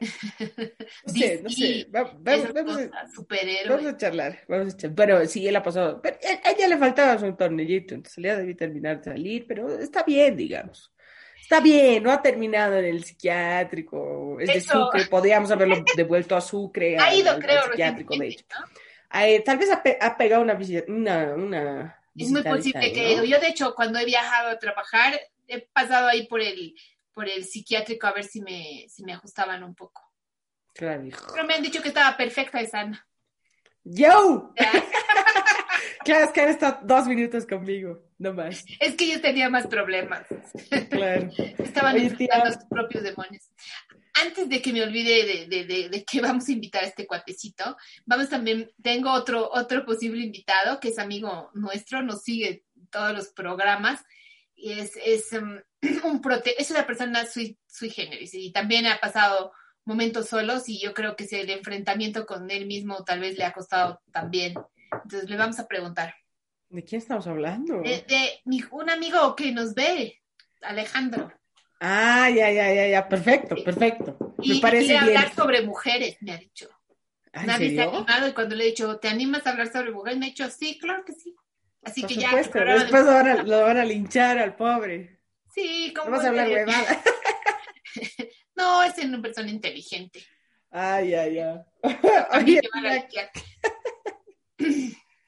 No 0.00 1.12
sé, 1.12 1.40
no 1.42 1.50
sé. 1.50 1.86
Va- 1.94 2.12
Vamos, 2.18 2.46
a, 2.46 2.52
vamos 2.52 3.86
a 3.86 3.96
charlar, 3.96 4.38
vamos 4.48 4.74
a 4.74 4.76
charlar. 4.76 4.94
Pero 4.96 5.26
sí, 5.26 5.46
él 5.48 5.56
ha 5.56 5.62
pasado. 5.62 6.00
Pero 6.02 6.16
a 6.44 6.50
ella 6.50 6.68
le 6.68 6.76
faltaba 6.78 7.18
su 7.18 7.34
tornillito, 7.34 7.94
entonces 7.94 8.22
ya 8.22 8.36
debí 8.36 8.54
terminar 8.54 8.98
de 8.98 9.04
salir, 9.04 9.46
pero 9.46 9.78
está 9.78 10.02
bien, 10.02 10.36
digamos. 10.36 10.92
Está 11.40 11.60
bien, 11.60 12.02
no 12.02 12.10
ha 12.10 12.20
terminado 12.22 12.76
en 12.76 12.86
el 12.86 13.04
psiquiátrico, 13.04 14.38
es 14.40 14.48
de. 14.48 14.60
Sucre, 14.60 15.06
podríamos 15.06 15.50
haberlo 15.50 15.84
devuelto 15.96 16.34
a 16.36 16.40
Sucre. 16.40 16.98
Ha 16.98 17.06
al- 17.08 17.18
ido, 17.18 17.30
al 17.30 17.38
creo, 17.40 17.62
psiquiátrico, 17.64 18.16
de 18.16 18.28
hecho. 18.28 18.44
¿no? 18.50 18.66
Ay, 19.08 19.42
tal 19.44 19.56
vez 19.58 19.70
ha, 19.70 19.82
pe- 19.82 19.98
ha 20.00 20.16
pegado 20.16 20.42
una 20.42 20.54
visita, 20.54 20.84
una, 20.90 21.34
una 21.34 22.02
Es 22.16 22.30
muy 22.30 22.42
posible 22.42 22.92
que 22.92 23.16
¿no? 23.16 23.24
Yo, 23.24 23.38
de 23.38 23.48
hecho, 23.48 23.74
cuando 23.74 23.98
he 24.00 24.04
viajado 24.04 24.50
a 24.50 24.58
trabajar, 24.58 25.20
he 25.46 25.60
pasado 25.60 26.08
ahí 26.08 26.26
por 26.26 26.40
el, 26.40 26.74
por 27.16 27.26
el 27.30 27.46
psiquiátrico 27.46 28.06
a 28.06 28.12
ver 28.12 28.24
si 28.24 28.42
me, 28.42 28.84
si 28.90 29.02
me 29.02 29.14
ajustaban 29.14 29.64
un 29.64 29.74
poco. 29.74 30.02
Claro, 30.74 31.02
hijo. 31.06 31.32
Pero 31.32 31.46
me 31.46 31.54
han 31.54 31.62
dicho 31.62 31.80
que 31.80 31.88
estaba 31.88 32.14
perfecta 32.14 32.60
y 32.60 32.66
sana. 32.66 33.08
¡Yo! 33.82 34.52
Claro, 36.04 36.26
es 36.26 36.30
que 36.30 36.40
han 36.40 36.50
estado 36.50 36.78
dos 36.84 37.08
minutos 37.08 37.46
conmigo, 37.46 38.00
no 38.18 38.32
más. 38.32 38.64
Es 38.78 38.94
que 38.94 39.08
yo 39.08 39.20
tenía 39.20 39.50
más 39.50 39.66
problemas. 39.66 40.24
Claro. 40.88 41.30
Estaban 41.58 41.96
enfrentando 41.96 42.52
sus 42.52 42.64
propios 42.70 43.02
demonios. 43.02 43.50
Antes 44.14 44.48
de 44.48 44.62
que 44.62 44.72
me 44.72 44.84
olvide 44.84 45.24
de, 45.24 45.46
de, 45.48 45.64
de, 45.64 45.88
de 45.88 46.04
que 46.04 46.20
vamos 46.20 46.48
a 46.48 46.52
invitar 46.52 46.84
a 46.84 46.86
este 46.86 47.08
cuatecito, 47.08 47.76
vamos 48.04 48.28
también, 48.28 48.70
tengo 48.80 49.10
otro, 49.10 49.50
otro 49.52 49.84
posible 49.84 50.22
invitado 50.22 50.78
que 50.78 50.90
es 50.90 50.98
amigo 51.00 51.50
nuestro, 51.54 52.02
nos 52.02 52.22
sigue 52.22 52.64
en 52.76 52.86
todos 52.86 53.12
los 53.12 53.28
programas 53.30 54.00
y 54.56 54.72
es, 54.72 54.92
es, 55.04 55.32
um, 55.32 55.58
un 56.04 56.20
prote 56.20 56.60
es 56.60 56.70
una 56.70 56.86
persona 56.86 57.26
sui, 57.26 57.58
sui 57.66 57.90
generis 57.90 58.34
y 58.34 58.50
también 58.52 58.86
ha 58.86 58.98
pasado 58.98 59.52
momentos 59.84 60.28
solos 60.28 60.68
y 60.68 60.80
yo 60.80 60.92
creo 60.94 61.14
que 61.14 61.24
ese, 61.24 61.42
el 61.42 61.50
enfrentamiento 61.50 62.26
con 62.26 62.50
él 62.50 62.66
mismo 62.66 63.04
tal 63.04 63.20
vez 63.20 63.36
le 63.38 63.44
ha 63.44 63.52
costado 63.52 64.00
también. 64.12 64.54
Entonces 64.90 65.30
le 65.30 65.36
vamos 65.36 65.58
a 65.60 65.68
preguntar. 65.68 66.14
¿De 66.68 66.82
quién 66.82 67.00
estamos 67.00 67.26
hablando? 67.28 67.80
De, 67.82 68.04
de 68.08 68.40
mi- 68.46 68.64
un 68.72 68.90
amigo 68.90 69.36
que 69.36 69.52
nos 69.52 69.74
ve, 69.74 70.20
Alejandro. 70.62 71.32
Ah, 71.78 72.28
ya, 72.30 72.50
ya, 72.50 72.72
ya, 72.72 72.88
ya, 72.88 73.08
perfecto, 73.08 73.54
perfecto. 73.62 74.16
Me 74.38 74.54
Y 74.56 74.60
parece 74.60 74.86
quiere 74.86 75.04
bien. 75.04 75.16
hablar 75.18 75.34
sobre 75.34 75.62
mujeres, 75.62 76.16
me 76.20 76.32
ha 76.32 76.36
dicho. 76.38 76.68
Ah, 77.32 77.42
¿En 77.42 77.46
Nadie 77.48 77.70
se 77.70 77.82
ha 77.82 77.84
animado 77.84 78.28
y 78.28 78.32
cuando 78.32 78.56
le 78.56 78.64
he 78.64 78.68
dicho, 78.68 78.98
¿te 78.98 79.08
animas 79.08 79.46
a 79.46 79.50
hablar 79.50 79.70
sobre 79.70 79.92
mujeres? 79.92 80.18
Me 80.18 80.26
ha 80.26 80.28
dicho, 80.30 80.48
sí, 80.50 80.78
claro 80.78 81.04
que 81.04 81.12
sí. 81.12 81.36
Así 81.86 82.00
Por 82.02 82.10
que 82.10 82.16
ya. 82.16 82.28
supuesto, 82.28 82.58
de- 82.58 82.64
después 82.66 83.04
lo 83.04 83.12
van, 83.12 83.26
a, 83.28 83.42
lo 83.42 83.60
van 83.62 83.76
a 83.78 83.84
linchar 83.84 84.38
al 84.38 84.56
pobre. 84.56 85.20
Sí, 85.54 85.94
como. 85.96 86.10
vas 86.10 86.24
a 86.24 86.28
hablar 86.28 86.48
huevada. 86.48 87.02
No, 88.56 88.82
es 88.82 88.96
una 89.04 89.20
persona 89.20 89.50
inteligente. 89.50 90.20
Ah, 90.70 91.02
ya, 91.02 91.26
ya. 91.28 91.62
A 92.30 92.40
mí 92.40 92.52
Oye, 92.52 92.60
me 92.74 92.80
van 92.82 92.86
a 92.92 92.94
liquear. 92.94 93.30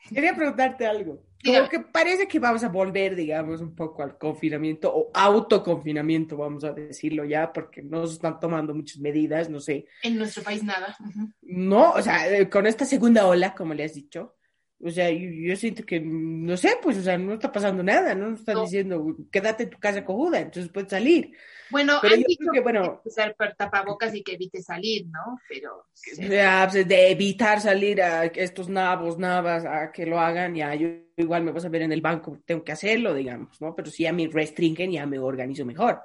quería 0.08 0.34
preguntarte 0.34 0.86
algo. 0.86 1.22
Como 1.44 1.68
que 1.68 1.78
parece 1.80 2.26
que 2.26 2.38
vamos 2.40 2.64
a 2.64 2.68
volver, 2.68 3.14
digamos, 3.14 3.60
un 3.60 3.74
poco 3.74 4.02
al 4.02 4.18
confinamiento 4.18 4.92
o 4.92 5.10
autoconfinamiento, 5.14 6.36
vamos 6.36 6.64
a 6.64 6.72
decirlo 6.72 7.24
ya, 7.24 7.52
porque 7.52 7.80
no 7.82 8.06
se 8.06 8.14
están 8.14 8.40
tomando 8.40 8.74
muchas 8.74 8.98
medidas, 8.98 9.48
no 9.48 9.60
sé. 9.60 9.86
En 10.02 10.18
nuestro 10.18 10.42
país 10.42 10.64
nada. 10.64 10.96
No, 11.42 11.92
o 11.92 12.02
sea, 12.02 12.28
eh, 12.28 12.50
con 12.50 12.66
esta 12.66 12.84
segunda 12.84 13.26
ola, 13.26 13.54
como 13.54 13.72
le 13.74 13.84
has 13.84 13.94
dicho, 13.94 14.36
o 14.80 14.90
sea, 14.90 15.10
yo, 15.10 15.28
yo 15.28 15.56
siento 15.56 15.84
que, 15.84 15.98
no 16.00 16.56
sé, 16.56 16.76
pues, 16.82 16.96
o 16.98 17.02
sea, 17.02 17.18
no 17.18 17.34
está 17.34 17.50
pasando 17.50 17.82
nada, 17.82 18.14
no 18.14 18.30
nos 18.30 18.40
están 18.40 18.54
No. 18.56 18.62
diciendo, 18.62 19.16
quédate 19.30 19.64
en 19.64 19.70
tu 19.70 19.78
casa 19.78 20.04
cojuda, 20.04 20.38
entonces 20.40 20.70
puedes 20.72 20.88
salir. 20.90 21.32
Bueno, 21.70 21.98
Pero 22.00 22.14
han 22.14 22.20
yo 22.20 22.26
dicho 22.28 22.38
creo 22.40 22.52
que, 22.52 22.60
bueno, 22.60 23.00
que 23.02 23.08
usar 23.08 23.34
tapabocas 23.56 24.14
y 24.14 24.22
que 24.22 24.34
evite 24.34 24.62
salir, 24.62 25.06
¿no? 25.08 25.38
Pero. 25.48 25.78
o 25.78 25.84
sea, 25.94 26.68
pues, 26.70 26.86
de 26.86 27.10
evitar 27.10 27.60
salir 27.60 28.00
a 28.00 28.24
estos 28.26 28.68
nabos, 28.68 29.18
navas, 29.18 29.64
a 29.64 29.90
que 29.92 30.06
lo 30.06 30.18
hagan, 30.20 30.54
ya, 30.54 30.74
yo 30.74 30.88
igual 31.16 31.42
me 31.42 31.50
vas 31.52 31.64
a 31.64 31.68
ver 31.68 31.82
en 31.82 31.92
el 31.92 32.00
banco, 32.00 32.38
tengo 32.46 32.62
que 32.62 32.72
hacerlo, 32.72 33.12
digamos, 33.14 33.60
¿no? 33.60 33.74
Pero 33.74 33.90
si 33.90 34.04
ya 34.04 34.12
me 34.12 34.28
restringen, 34.28 34.92
ya 34.92 35.04
me 35.06 35.18
organizo 35.18 35.64
mejor. 35.66 36.00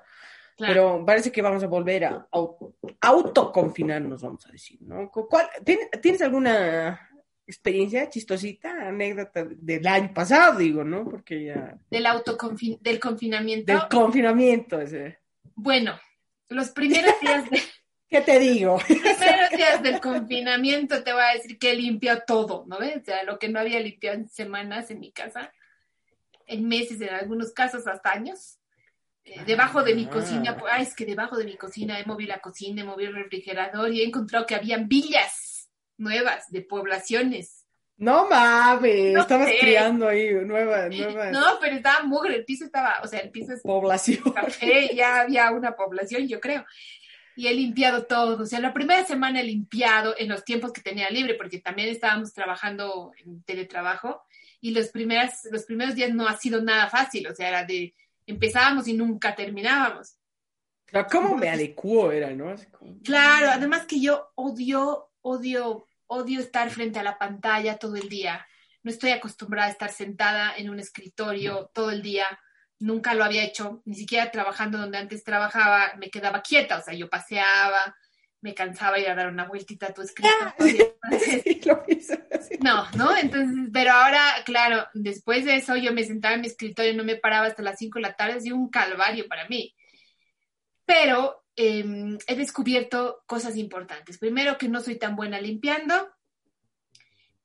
claro. 0.58 0.74
Pero 0.74 1.06
parece 1.06 1.32
que 1.32 1.42
vamos 1.44 1.64
a 1.64 1.68
volver 1.68 2.06
a 2.06 2.28
au- 2.32 2.74
autoconfinarnos, 3.02 4.22
vamos 4.22 4.46
a 4.48 4.52
decir, 4.52 4.80
¿no? 4.82 5.10
¿Cu- 5.12 5.28
cuál- 5.28 5.50
¿tien- 5.64 5.90
¿Tienes 6.02 6.22
alguna 6.24 7.10
experiencia 7.46 8.10
chistosita, 8.10 8.88
anécdota 8.88 9.46
del 9.46 9.86
año 9.88 10.14
pasado, 10.14 10.60
digo, 10.60 10.84
¿no? 10.84 11.04
Porque 11.04 11.46
ya... 11.46 11.78
Del 11.90 12.06
autoconfin 12.06 12.78
del 12.82 13.00
confinamiento. 13.00 13.72
Del 13.72 13.88
confinamiento, 13.90 14.80
ese. 14.80 15.20
Bueno, 15.56 16.00
los 16.50 16.70
primeros 16.70 17.14
días 17.22 17.50
de. 17.50 17.62
¿Qué 18.10 18.22
te 18.22 18.40
digo? 18.40 18.78
primeros 18.88 19.50
días 19.56 19.82
del 19.82 20.00
confinamiento 20.00 21.04
te 21.04 21.14
voy 21.14 21.24
a 21.24 21.34
decir 21.34 21.58
que 21.58 21.74
limpió 21.74 22.22
todo, 22.26 22.64
¿no 22.68 22.78
ves? 22.80 22.98
O 23.02 23.06
sea, 23.06 23.24
lo 23.24 23.40
que 23.40 23.50
no 23.50 23.60
había 23.60 23.80
limpiado 23.80 24.18
en 24.18 24.30
semanas 24.30 24.92
en 24.92 25.00
mi 25.00 25.12
casa, 25.12 25.52
en 26.46 26.68
meses, 26.68 27.02
en 27.02 27.10
algunos 27.10 27.52
casos 27.52 27.88
hasta 27.88 28.12
años. 28.12 28.60
Eh, 29.26 29.42
debajo 29.46 29.84
de 29.84 29.96
mi 29.96 30.06
Ah. 30.06 30.10
cocina, 30.10 30.58
pues, 30.58 30.72
ay, 30.76 30.84
es 30.84 30.96
que 30.96 31.06
debajo 31.06 31.38
de 31.38 31.46
mi 31.46 31.56
cocina 31.56 32.00
he 32.00 32.06
movido 32.06 32.30
la 32.30 32.40
cocina, 32.42 32.82
he 32.82 32.86
movido 32.86 33.10
el 33.10 33.16
refrigerador 33.16 33.92
y 33.92 34.02
he 34.02 34.06
encontrado 34.06 34.46
que 34.46 34.56
habían 34.56 34.88
villas 34.88 35.43
nuevas 36.04 36.50
de 36.52 36.62
poblaciones. 36.62 37.66
No 37.98 38.28
mames, 38.28 39.14
No 39.14 39.22
estabas 39.22 39.48
sé. 39.48 39.58
criando 39.60 40.08
ahí 40.08 40.34
nueva, 40.46 40.90
nueva 40.90 41.32
No, 41.32 41.58
pero 41.62 41.76
estaba 41.76 42.04
mugre, 42.04 42.36
el 42.36 42.46
piso 42.46 42.66
estaba, 42.66 43.00
o 43.04 43.08
sea, 43.08 43.20
el 43.20 43.32
piso 43.32 43.54
es 43.54 43.62
población. 43.62 44.22
café, 44.34 44.94
ya 44.96 45.22
había 45.22 45.52
una 45.52 45.76
población, 45.76 46.28
yo 46.28 46.40
creo. 46.40 46.66
Y 47.36 47.48
he 47.48 47.54
limpiado 47.54 48.06
todo. 48.06 48.44
O 48.44 48.46
sea, 48.46 48.60
la 48.60 48.74
primera 48.74 49.06
semana 49.06 49.42
he 49.42 49.44
limpiado 49.44 50.14
en 50.18 50.30
los 50.30 50.44
tiempos 50.44 50.72
que 50.72 50.82
tenía 50.82 51.10
libre, 51.10 51.34
porque 51.36 51.60
también 51.60 51.90
estábamos 51.90 52.34
trabajando 52.34 53.12
en 53.24 53.42
teletrabajo. 53.44 54.24
Y 54.62 54.72
los, 54.72 54.90
primeras, 54.90 55.48
los 55.52 55.64
primeros 55.64 55.96
días 55.96 56.14
no 56.14 56.28
ha 56.28 56.38
sido 56.38 56.62
nada 56.62 56.90
fácil. 56.90 57.28
O 57.28 57.36
sea, 57.36 57.48
era 57.48 57.64
de 57.64 57.94
empezábamos 58.28 58.88
y 58.88 58.94
nunca 58.94 59.36
terminábamos. 59.36 60.16
¿Cómo 61.12 61.36
me 61.36 61.50
adecuó 61.50 62.12
era, 62.12 62.32
no? 62.32 62.54
Claro, 63.04 63.50
además 63.50 63.86
que 63.88 64.00
yo 64.00 64.32
odio, 64.36 65.10
odio, 65.22 65.88
odio 66.14 66.40
estar 66.40 66.70
frente 66.70 67.00
a 67.00 67.04
la 67.04 67.18
pantalla 67.18 67.78
todo 67.78 67.96
el 67.96 68.10
día. 68.10 68.46
No 68.84 68.92
estoy 68.92 69.12
acostumbrada 69.12 69.68
a 69.68 69.72
estar 69.72 69.92
sentada 69.92 70.54
en 70.56 70.70
un 70.70 70.80
escritorio 70.80 71.72
todo 71.74 71.92
el 71.92 72.02
día. 72.02 72.26
Nunca 72.80 73.14
lo 73.14 73.24
había 73.24 73.44
hecho, 73.44 73.82
ni 73.86 73.96
siquiera 73.96 74.30
trabajando 74.30 74.78
donde 74.78 74.98
antes 74.98 75.24
trabajaba, 75.24 75.94
me 75.98 76.10
quedaba 76.10 76.42
quieta, 76.42 76.78
o 76.78 76.82
sea, 76.82 76.94
yo 76.94 77.10
paseaba, 77.10 77.96
me 78.42 78.54
cansaba 78.54 79.00
ir 79.00 79.10
a 79.10 79.16
dar 79.16 79.30
una 79.30 79.48
vueltita 79.48 79.88
a 79.88 79.94
tu 79.94 80.02
escritorio. 80.02 80.98
no, 82.60 82.92
¿no? 82.92 83.16
Entonces, 83.16 83.70
pero 83.72 83.92
ahora, 83.92 84.22
claro, 84.46 84.86
después 84.94 85.46
de 85.46 85.56
eso 85.56 85.78
yo 85.78 85.94
me 85.94 86.04
sentaba 86.04 86.36
en 86.36 86.42
mi 86.42 86.48
escritorio, 86.48 86.92
y 86.92 86.96
no 86.96 87.06
me 87.06 87.16
paraba 87.16 87.48
hasta 87.48 87.64
las 87.64 87.80
5 87.80 88.00
de 88.00 88.02
la 88.02 88.16
tarde, 88.16 88.50
ha 88.50 88.54
un 88.54 88.70
calvario 88.70 89.28
para 89.30 89.48
mí. 89.48 89.74
Pero 90.86 91.43
em, 91.56 92.18
he 92.28 92.36
descubierto 92.36 93.24
cosas 93.26 93.56
importantes. 93.58 94.18
Primero, 94.18 94.58
que 94.58 94.70
no 94.70 94.82
soy 94.82 94.98
tan 94.98 95.16
buena 95.16 95.40
limpiando. 95.40 96.10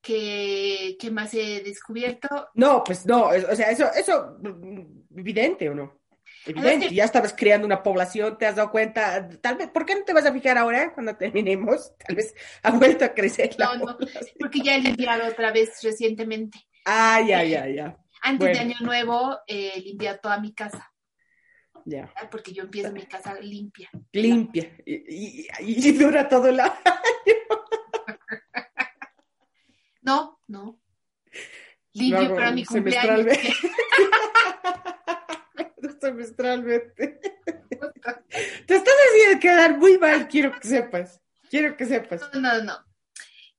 Que, 0.00 0.96
¿Qué 0.98 1.10
más 1.10 1.34
he 1.34 1.62
descubierto? 1.62 2.48
No, 2.54 2.82
pues 2.84 3.04
no, 3.04 3.26
o 3.26 3.56
sea, 3.56 3.70
eso, 3.70 3.90
eso, 3.94 4.38
evidente 5.14 5.68
o 5.68 5.74
no. 5.74 5.98
Evidente, 6.46 6.94
ya 6.94 7.04
estabas 7.04 7.34
creando 7.36 7.66
una 7.66 7.82
población, 7.82 8.38
te 8.38 8.46
has 8.46 8.56
dado 8.56 8.70
cuenta, 8.70 9.28
tal 9.40 9.56
vez, 9.56 9.68
¿por 9.68 9.84
qué 9.84 9.94
no 9.94 10.04
te 10.04 10.12
vas 10.12 10.24
a 10.24 10.32
fijar 10.32 10.56
ahora 10.56 10.94
cuando 10.94 11.16
terminemos? 11.16 11.92
Tal 11.98 12.16
vez 12.16 12.34
ha 12.62 12.70
vuelto 12.70 13.04
a 13.04 13.12
crecer 13.12 13.54
la 13.58 13.76
no, 13.76 13.86
no, 13.86 13.98
porque 14.38 14.60
ya 14.60 14.76
he 14.76 14.80
limpiado 14.80 15.28
otra 15.28 15.52
vez 15.52 15.78
recientemente. 15.82 16.58
Ah, 16.84 17.20
ya, 17.26 17.44
ya, 17.44 17.68
ya. 17.68 17.98
Antes 18.22 18.52
de 18.52 18.58
Año 18.58 18.76
Nuevo, 18.80 19.38
eh, 19.46 19.72
he 19.74 19.80
limpiado 19.80 20.18
toda 20.20 20.40
mi 20.40 20.54
casa. 20.54 20.90
Porque 22.30 22.52
yo 22.52 22.64
empiezo 22.64 22.92
mi 22.92 23.06
casa 23.06 23.38
limpia. 23.40 23.90
Limpia. 24.12 24.76
Y, 24.84 25.46
y, 25.60 25.92
dura 25.92 26.28
todo 26.28 26.48
el 26.48 26.60
año. 26.60 26.72
No, 30.00 30.40
no. 30.46 30.80
Limpio 31.92 32.34
para 32.34 32.50
mi 32.50 32.64
cumpleaños. 32.64 33.26
semestralmente. 36.00 37.20
Te 38.66 38.74
estás 38.74 38.94
haciendo 39.08 39.40
quedar 39.40 39.78
muy 39.78 39.98
mal, 39.98 40.28
quiero 40.28 40.52
que 40.58 40.66
sepas. 40.66 41.20
Quiero 41.50 41.76
que 41.76 41.86
sepas. 41.86 42.22
No, 42.34 42.40
no, 42.40 42.62
no. 42.62 42.87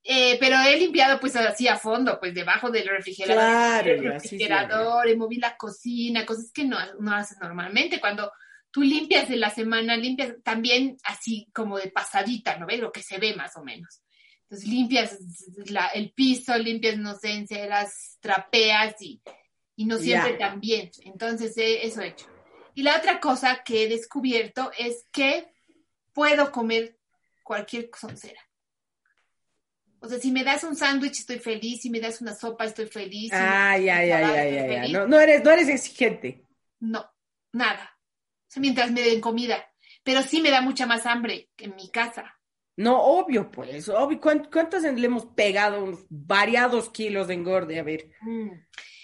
Eh, 0.03 0.37
pero 0.39 0.55
he 0.61 0.77
limpiado 0.77 1.19
pues 1.19 1.35
así 1.35 1.67
a 1.67 1.77
fondo, 1.77 2.19
pues 2.19 2.33
debajo 2.33 2.71
del 2.71 2.87
refrigerador, 2.87 3.43
claro, 3.43 3.91
el 3.91 4.03
refrigerador, 4.03 5.07
he 5.07 5.15
movido 5.15 5.41
la 5.41 5.57
cocina, 5.57 6.25
cosas 6.25 6.51
que 6.53 6.63
no, 6.63 6.77
no 6.99 7.13
haces 7.13 7.37
normalmente. 7.39 7.99
Cuando 7.99 8.31
tú 8.71 8.81
limpias 8.81 9.27
de 9.27 9.35
la 9.35 9.49
semana, 9.49 9.97
limpias 9.97 10.35
también 10.43 10.97
así 11.03 11.49
como 11.53 11.77
de 11.77 11.91
pasadita, 11.91 12.57
¿no 12.57 12.65
ves? 12.65 12.79
Lo 12.79 12.91
que 12.91 13.03
se 13.03 13.17
ve 13.17 13.35
más 13.35 13.55
o 13.57 13.63
menos. 13.63 14.01
Entonces 14.43 14.67
limpias 14.67 15.19
el 15.93 16.11
piso, 16.13 16.57
limpias, 16.57 16.97
no 16.97 17.15
sé, 17.15 17.31
enceras, 17.33 18.17
trapeas 18.19 18.99
y, 19.01 19.21
y 19.75 19.85
no 19.85 19.99
siempre 19.99 20.33
tan 20.33 20.59
bien. 20.59 20.89
Entonces 21.03 21.53
eso 21.55 22.01
he 22.01 22.07
hecho. 22.07 22.25
Y 22.73 22.81
la 22.81 22.97
otra 22.97 23.19
cosa 23.19 23.61
que 23.63 23.83
he 23.83 23.89
descubierto 23.89 24.71
es 24.77 25.05
que 25.11 25.51
puedo 26.13 26.51
comer 26.51 26.97
cualquier 27.43 27.89
soncera. 27.95 28.48
O 30.01 30.07
sea, 30.07 30.19
si 30.19 30.31
me 30.31 30.43
das 30.43 30.63
un 30.63 30.75
sándwich 30.75 31.19
estoy 31.19 31.39
feliz, 31.39 31.81
si 31.81 31.89
me 31.89 31.99
das 31.99 32.21
una 32.21 32.33
sopa 32.33 32.65
estoy 32.65 32.87
feliz. 32.87 33.31
Ah, 33.33 33.77
ya, 33.77 34.03
ya, 34.05 34.21
ya, 34.21 34.45
ya, 34.45 34.85
ya. 34.85 35.05
No, 35.05 35.19
eres, 35.19 35.43
no 35.43 35.51
eres 35.51 35.67
exigente. 35.67 36.45
No, 36.79 37.05
nada. 37.51 37.97
O 38.47 38.51
sea, 38.51 38.61
mientras 38.61 38.91
me 38.91 39.01
den 39.01 39.19
comida. 39.19 39.65
Pero 40.03 40.23
sí 40.23 40.41
me 40.41 40.51
da 40.51 40.61
mucha 40.61 40.85
más 40.85 41.05
hambre 41.05 41.49
que 41.55 41.65
en 41.65 41.75
mi 41.75 41.89
casa. 41.89 42.39
No, 42.77 42.97
obvio, 43.01 43.51
pues, 43.51 43.89
obvio. 43.89 44.21
¿Cuántos 44.21 44.83
le 44.83 45.05
hemos 45.05 45.25
pegado 45.25 45.83
unos 45.83 46.05
variados 46.09 46.89
kilos 46.89 47.27
de 47.27 47.33
engorde? 47.33 47.77
A 47.77 47.83
ver. 47.83 48.09
Mm. 48.21 48.51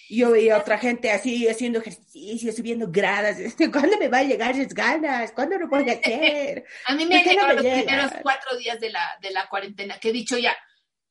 Yo 0.10 0.32
veía 0.32 0.58
otra 0.58 0.78
gente 0.78 1.12
así 1.12 1.48
haciendo 1.48 1.80
ejercicio, 1.80 2.54
subiendo 2.54 2.88
gradas. 2.90 3.38
¿Cuándo 3.72 3.98
me 3.98 4.08
va 4.08 4.20
a 4.20 4.24
llegar 4.24 4.52
esas 4.52 4.74
ganas? 4.74 5.32
¿Cuándo 5.34 5.58
lo 5.58 5.68
voy 5.68 5.90
a 5.90 5.94
hacer? 5.94 6.64
a 6.86 6.96
mí 6.96 7.06
me 7.06 7.18
han 7.18 7.24
llegado 7.26 7.54
los 7.54 7.66
primeros 7.66 8.12
cuatro 8.22 8.56
días 8.58 8.80
de 8.80 8.92
la, 8.92 9.18
de 9.22 9.32
la 9.32 9.50
cuarentena, 9.50 10.00
que 10.00 10.10
he 10.10 10.14
dicho 10.14 10.38
ya, 10.38 10.56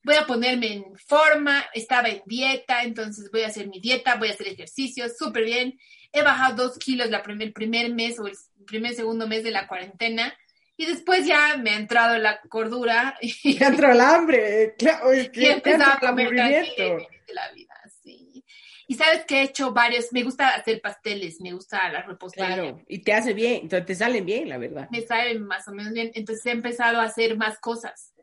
voy 0.05 0.17
a 0.17 0.27
ponerme 0.27 0.73
en 0.75 0.97
forma, 0.97 1.65
estaba 1.73 2.09
en 2.09 2.23
dieta, 2.27 2.83
entonces 2.83 3.31
voy 3.33 3.43
a 3.43 3.49
hacer 3.49 3.67
mi 3.69 3.81
dieta, 3.81 4.17
voy 4.17 4.29
a 4.29 4.33
hacer 4.33 4.49
ejercicio, 4.49 5.07
súper 5.09 5.45
bien. 5.45 5.79
He 6.13 6.23
bajado 6.23 6.69
dos 6.69 6.79
kilos 6.79 7.11
la 7.11 7.23
primer, 7.23 7.49
el 7.49 7.53
primer 7.53 7.93
mes 7.93 8.21
o 8.21 8.27
el 8.27 8.37
primer, 8.67 8.95
segundo 8.95 9.27
mes 9.27 9.43
de 9.43 9.51
la 9.51 9.67
cuarentena. 9.67 10.33
Y 10.77 10.87
después 10.87 11.27
ya 11.27 11.57
me 11.57 11.71
ha 11.71 11.77
entrado 11.77 12.19
la 12.19 12.41
cordura. 12.43 13.19
Y 13.21 13.55
me 13.59 13.65
ha 13.65 13.69
entrado 13.69 13.95
el 13.95 14.01
hambre, 14.01 14.75
claro. 14.79 15.13
Es 15.13 15.29
que 15.31 15.41
y 15.41 15.47
he 15.47 15.53
empezado 15.53 15.93
a 15.93 15.99
comer 15.99 16.31
de 16.31 17.09
la 17.33 17.51
vida, 17.53 17.75
sí. 18.03 18.45
Y 18.87 18.97
sabes 18.97 19.25
que 19.25 19.39
he 19.39 19.43
hecho 19.45 19.73
varios, 19.73 20.13
me 20.13 20.23
gusta 20.23 20.51
hacer 20.51 20.83
pasteles, 20.83 21.41
me 21.41 21.53
gusta 21.53 21.91
la 21.91 22.03
repostería. 22.03 22.55
Claro, 22.55 22.83
y 22.87 22.99
te 22.99 23.15
hace 23.15 23.33
bien, 23.33 23.61
entonces 23.63 23.87
te 23.87 23.95
salen 23.95 24.27
bien, 24.27 24.51
la 24.51 24.59
verdad. 24.59 24.89
Me 24.91 25.01
salen 25.01 25.43
más 25.43 25.67
o 25.69 25.73
menos 25.73 25.95
bien, 25.95 26.11
entonces 26.15 26.45
he 26.45 26.51
empezado 26.51 27.01
a 27.01 27.05
hacer 27.05 27.37
más 27.39 27.59
cosas. 27.59 28.14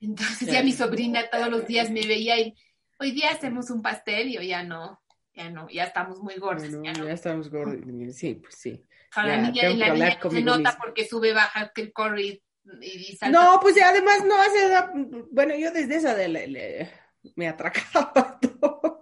Entonces 0.00 0.48
ya 0.48 0.62
mi 0.62 0.72
sobrina 0.72 1.28
todos 1.30 1.48
los 1.48 1.66
días 1.66 1.90
me 1.90 2.06
veía 2.06 2.38
y 2.38 2.54
hoy 2.98 3.12
día 3.12 3.30
hacemos 3.30 3.70
un 3.70 3.82
pastel 3.82 4.28
y 4.28 4.34
yo 4.34 4.42
ya 4.42 4.62
no, 4.62 5.00
ya 5.34 5.50
no, 5.50 5.68
ya 5.68 5.84
estamos 5.84 6.20
muy 6.20 6.36
gordos. 6.36 6.70
ya, 6.70 6.92
no. 6.92 7.06
ya, 7.06 7.12
estamos 7.12 7.50
gordos, 7.50 7.78
sí, 8.14 8.34
pues 8.34 8.54
sí. 8.56 8.84
la 9.14 9.36
niña, 9.38 9.70
la 9.70 9.94
niña 9.94 10.18
se 10.20 10.42
nota 10.42 10.76
porque 10.78 11.06
sube, 11.06 11.32
baja, 11.32 11.72
que 11.74 11.92
corre 11.92 12.22
y, 12.22 12.42
y 12.82 13.16
salta. 13.16 13.38
No, 13.38 13.58
pues 13.60 13.76
además 13.82 14.24
no 14.26 14.40
hace, 14.40 15.24
bueno, 15.30 15.54
yo 15.56 15.70
desde 15.70 15.96
esa 15.96 16.14
de 16.14 16.88
me 17.34 17.48
atracaba 17.48 18.38
todo. 18.60 19.00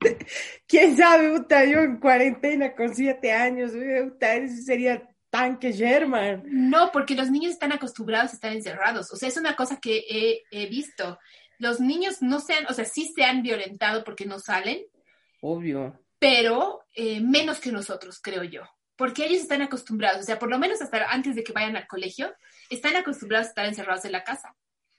¿Quién 0.66 0.96
sabe, 0.96 1.36
puta, 1.36 1.64
yo 1.64 1.80
en 1.80 1.98
cuarentena 1.98 2.74
con 2.74 2.94
siete 2.94 3.32
años, 3.32 3.72
puta, 3.72 4.34
ese 4.34 4.62
sería 4.62 5.08
tanque 5.36 5.72
German. 5.72 6.42
No, 6.46 6.90
porque 6.92 7.14
los 7.14 7.30
niños 7.30 7.52
están 7.52 7.72
acostumbrados 7.72 8.32
a 8.32 8.34
estar 8.34 8.52
encerrados. 8.52 9.12
O 9.12 9.16
sea, 9.16 9.28
es 9.28 9.36
una 9.36 9.54
cosa 9.56 9.78
que 9.80 10.42
he, 10.50 10.66
visto. 10.66 11.18
Los 11.58 11.80
niños 11.80 12.22
no 12.22 12.40
se 12.40 12.54
han, 12.54 12.66
o 12.66 12.72
sea, 12.72 12.84
sí 12.84 13.10
se 13.14 13.24
han 13.24 13.42
violentado 13.42 14.04
porque 14.04 14.26
no 14.26 14.38
salen. 14.38 14.84
Obvio. 15.40 16.00
Pero 16.18 16.84
eh, 16.94 17.20
menos 17.20 17.60
que 17.60 17.72
nosotros, 17.72 18.20
creo 18.22 18.44
yo. 18.44 18.62
Porque 18.96 19.26
ellos 19.26 19.42
están 19.42 19.60
acostumbrados, 19.60 20.22
o 20.22 20.24
sea, 20.24 20.38
por 20.38 20.48
lo 20.48 20.58
menos 20.58 20.80
hasta 20.80 21.10
antes 21.10 21.34
de 21.34 21.44
que 21.44 21.52
vayan 21.52 21.76
al 21.76 21.86
colegio, 21.86 22.34
están 22.70 22.96
acostumbrados 22.96 23.46
a 23.46 23.50
estar 23.50 23.66
encerrados 23.66 24.06
en 24.06 24.12
la 24.12 24.24
casa 24.24 24.56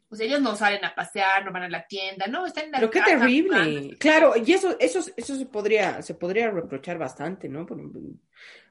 pues 0.10 0.22
ellos 0.22 0.41
no 0.41 0.56
salen 0.56 0.84
a 0.86 0.96
pasear, 0.96 1.43
no 1.43 1.52
van 1.52 1.63
a 1.63 1.70
la 1.70 1.86
tienda, 1.86 2.28
no, 2.28 2.46
están 2.46 2.65
en 2.65 2.72
la 2.72 2.80
Pero 2.80 2.91
qué 2.91 3.02
terrible. 3.02 3.98
Claro, 3.98 4.34
y 4.38 4.54
eso, 4.54 4.78
eso, 4.80 5.00
eso 5.15 5.36
se 5.36 5.46
podría, 5.46 6.02
se 6.02 6.13
podría 6.13 6.50
reprochar 6.50 6.98
bastante, 6.98 7.50
¿no? 7.50 7.67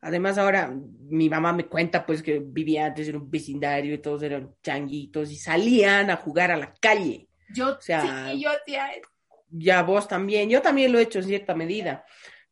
Además, 0.00 0.38
ahora 0.38 0.74
mi 1.00 1.28
mamá 1.28 1.52
me 1.52 1.66
cuenta 1.66 2.06
pues 2.06 2.22
que 2.22 2.38
vivía 2.38 2.86
antes 2.86 3.08
en 3.08 3.16
un 3.16 3.30
vecindario 3.30 3.94
y 3.94 3.98
todos 3.98 4.22
eran 4.22 4.54
changuitos 4.62 5.30
y 5.30 5.36
salían 5.36 6.10
a 6.10 6.16
jugar 6.16 6.50
a 6.50 6.56
la 6.56 6.72
calle. 6.80 7.28
Yo, 7.54 7.76
o 7.76 7.80
sea, 7.80 8.30
sí, 8.30 8.40
yo 8.40 8.50
tía. 8.64 8.90
Ya 9.50 9.82
vos 9.82 10.08
también, 10.08 10.48
yo 10.48 10.62
también 10.62 10.90
lo 10.90 10.98
he 10.98 11.02
hecho 11.02 11.18
en 11.18 11.26
cierta 11.26 11.54
medida. 11.54 12.04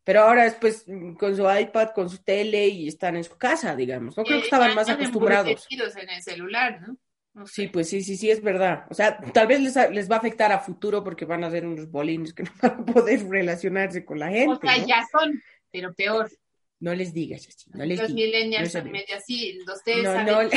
Pero 0.05 0.21
ahora 0.21 0.45
después 0.45 0.85
con 1.19 1.35
su 1.35 1.51
iPad, 1.51 1.91
con 1.95 2.11
su 2.11 2.23
tele 2.23 2.69
y 2.69 2.89
están 2.89 3.17
en 3.17 3.25
su 3.25 3.39
casa, 3.39 3.75
digamos. 3.75 4.15
No 4.17 4.25
creo 4.25 4.41
que 4.41 4.45
estaban 4.45 4.75
más 4.75 4.91
acostumbrados. 4.91 5.67
en 5.71 6.11
el 6.11 6.23
celular, 6.23 6.83
¿no? 6.87 6.99
Sí, 7.47 7.67
pues 7.67 7.89
sí, 7.89 8.03
sí, 8.03 8.17
sí, 8.17 8.31
es 8.31 8.41
verdad. 8.41 8.87
O 8.91 8.95
sea, 8.95 9.19
tal 9.19 9.49
vez 9.49 9.61
les, 9.61 9.75
les, 9.91 10.09
va 10.09 10.17
a 10.17 10.19
afectar 10.19 10.53
a 10.53 10.61
futuro 10.61 11.03
porque 11.03 11.25
van 11.25 11.43
a 11.43 11.51
ser 11.51 11.67
unos 11.67 11.91
bolines 11.91 12.33
que 12.33 12.43
no 12.45 12.51
van 12.63 12.81
a 12.81 12.85
poder 12.85 13.29
relacionarse 13.29 14.05
con 14.05 14.21
la 14.21 14.29
gente. 14.29 14.55
O 14.55 14.61
sea, 14.61 14.87
ya 14.87 15.05
son, 15.11 15.43
pero 15.73 15.93
peor. 15.95 16.31
No 16.79 16.95
les 16.95 17.13
digas 17.13 17.47
así, 17.49 17.71
no 17.73 17.85
les 17.85 17.99
Los 17.99 18.13
millennials 18.13 18.73
son 18.73 18.91
medio 18.91 19.17
así, 19.17 19.59
ustedes 19.67 20.05
saben, 20.05 20.51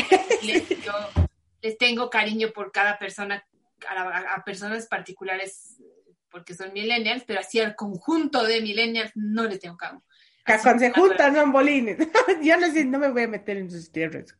les, 0.43 0.67
yo 0.69 0.91
les 1.61 1.77
tengo 1.77 2.09
cariño 2.09 2.49
por 2.53 2.71
cada 2.71 2.99
persona, 2.99 3.45
a, 3.87 4.43
personas 4.43 4.87
particulares 4.87 5.77
porque 6.29 6.53
son 6.53 6.73
millennials, 6.73 7.23
pero 7.25 7.39
así 7.39 7.59
al 7.59 7.75
conjunto 7.75 8.43
de 8.43 8.61
millennials 8.61 9.11
no 9.15 9.45
les 9.45 9.59
tengo 9.59 9.77
cariño. 9.77 10.03
Cuando 10.61 10.79
se 10.79 10.91
juntan 10.91 11.35
son 11.35 11.51
bolines. 11.51 11.97
Yo 12.41 12.57
no, 12.57 12.71
sé, 12.71 12.85
no 12.85 12.99
me 12.99 13.09
voy 13.09 13.23
a 13.23 13.27
meter 13.27 13.57
en 13.57 13.69
sus 13.69 13.91
tierras. 13.91 14.37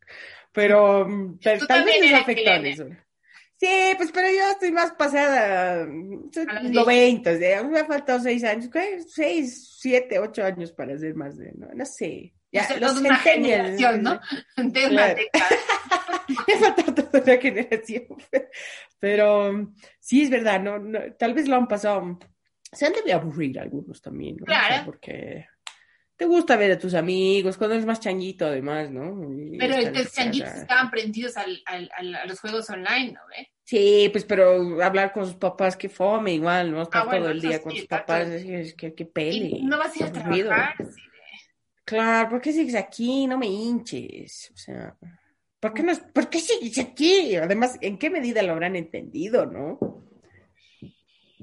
Pero 0.54 1.08
mm, 1.08 1.40
tal, 1.40 1.84
vez 1.84 2.02
les 2.02 2.14
afectó 2.14 2.52
eso. 2.52 2.88
Sí, 3.60 3.94
pues 3.98 4.12
pero 4.12 4.30
yo 4.30 4.52
estoy 4.52 4.72
más 4.72 4.92
pasada, 4.92 5.88
soy 6.32 6.46
90, 6.70 7.32
me 7.68 7.80
ha 7.80 7.86
faltado 7.86 8.20
seis 8.20 8.44
años, 8.44 8.70
seis, 9.08 9.78
siete, 9.80 10.20
ocho 10.20 10.44
años 10.44 10.72
para 10.72 10.94
hacer 10.94 11.16
más 11.16 11.38
de, 11.38 11.54
no, 11.54 11.68
no 11.74 11.86
sé. 11.86 12.34
Ya, 12.52 12.68
los 12.80 12.98
una 12.98 13.18
generación, 13.18 14.04
¿no? 14.04 14.20
De 14.58 14.88
una 14.88 15.08
década. 15.08 15.48
me 16.48 16.54
ha 16.54 16.58
faltado 16.60 16.94
toda 16.94 17.24
una 17.24 17.42
generación. 17.42 18.06
Pero 19.00 19.74
sí 20.00 20.24
es 20.24 20.30
verdad, 20.30 20.62
no, 20.62 20.80
tal 21.18 21.34
vez 21.34 21.48
lo 21.48 21.56
han 21.56 21.68
pasado, 21.68 22.20
se 22.72 22.86
han 22.86 22.94
de 23.06 23.14
aburrir 23.14 23.60
algunos 23.60 24.02
también, 24.02 24.38
¿no? 24.38 24.46
Claro. 24.46 24.86
porque 24.86 25.48
te 26.18 26.26
gusta 26.26 26.56
ver 26.58 26.72
a 26.72 26.80
tus 26.80 26.94
amigos, 26.94 27.58
cuando 27.58 27.76
eres 27.76 27.86
más 27.86 28.00
changuito 28.00 28.46
además, 28.46 28.90
¿no? 28.90 29.32
Y 29.34 29.58
Pero 29.58 29.76
los 29.92 30.12
changuitos 30.12 30.50
estaban 30.56 30.90
prendidos 30.90 31.38
al, 31.38 31.62
al- 31.66 31.90
al- 31.96 32.16
a 32.16 32.26
los 32.26 32.40
juegos 32.40 32.70
online, 32.70 33.14
¿no 33.14 33.20
ve? 33.30 33.50
Sí, 33.64 34.10
pues 34.12 34.24
pero 34.26 34.82
hablar 34.82 35.12
con 35.12 35.26
sus 35.26 35.36
papás, 35.36 35.76
que 35.78 35.90
fome 35.90 36.34
igual, 36.34 36.72
¿no? 36.72 36.82
Estar 36.84 37.02
Ah, 37.04 37.06
bueno, 37.06 37.26
todo 37.26 37.32
el 37.32 37.42
día 37.42 37.62
con 37.62 37.72
sus 37.74 37.82
está 37.82 38.00
papás, 38.00 38.28
es 38.30 38.44
que, 38.76 38.90
es 38.90 38.94
que, 38.96 39.06
pele. 39.06 39.60
No 39.64 39.78
vas 39.78 39.96
a 39.96 40.00
ir 40.00 40.06
a 40.06 40.12
trabajar. 40.12 40.76
sí, 40.80 40.84
de- 40.84 40.98
Claro, 41.84 42.30
¿por 42.30 42.42
qué 42.42 42.52
sigues 42.52 42.76
aquí? 42.76 43.28
No 43.28 43.38
me 43.38 43.48
hinches. 43.48 44.52
O 44.54 44.58
sea, 44.58 44.96
¿por 45.60 45.74
qué, 45.74 45.84
no, 45.84 45.94
¿por 46.14 46.30
qué 46.30 46.40
sigues 46.40 46.78
aquí? 46.80 47.36
Además, 47.36 47.78
¿en 47.82 47.98
qué 47.98 48.10
medida 48.10 48.42
lo 48.42 48.54
habrán 48.54 48.76
entendido, 48.76 49.46
no? 49.46 49.80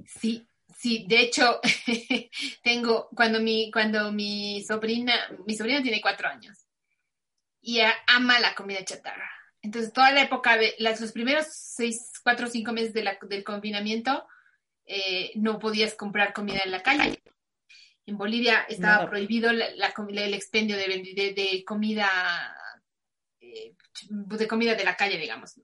Sí, 0.07 0.47
sí, 0.85 1.07
de 1.09 1.21
hecho, 1.23 1.61
tengo, 2.63 3.09
cuando 3.17 3.41
mi, 3.41 3.71
cuando 3.71 4.13
mi 4.13 4.63
sobrina, 4.63 5.15
mi 5.47 5.57
sobrina 5.57 5.83
tiene 5.83 6.03
cuatro 6.03 6.29
años 6.29 6.67
y 7.63 7.81
ama 8.07 8.39
la 8.39 8.55
comida 8.55 8.85
chatarra. 8.85 9.31
Entonces, 9.63 9.95
toda 9.95 10.11
la 10.13 10.21
época 10.25 10.59
de, 10.59 10.75
las, 10.79 11.01
los 11.01 11.13
primeros 11.13 11.47
seis, 11.49 12.13
cuatro 12.23 12.49
o 12.49 12.51
cinco 12.51 12.73
meses 12.73 12.93
de 12.93 13.03
la- 13.03 13.19
del 13.23 13.43
confinamiento, 13.43 14.27
eh, 14.85 15.33
no 15.37 15.59
podías 15.59 15.95
comprar 15.95 16.35
comida 16.35 16.61
en 16.63 16.71
la 16.71 16.83
calle. 16.83 17.23
En 18.05 18.19
Bolivia 18.19 18.67
estaba 18.69 18.97
Nada. 18.97 19.09
prohibido 19.09 19.51
la, 19.55 19.71
la 19.77 19.95
comi- 19.95 20.19
el 20.21 20.35
expendio 20.35 20.77
de, 20.77 20.85
de, 21.17 21.33
de 21.33 21.65
comida, 21.65 22.07
eh, 23.41 23.75
de 24.11 24.47
comida 24.49 24.75
de 24.75 24.85
la 24.85 24.97
calle, 24.97 25.17
digamos. 25.17 25.59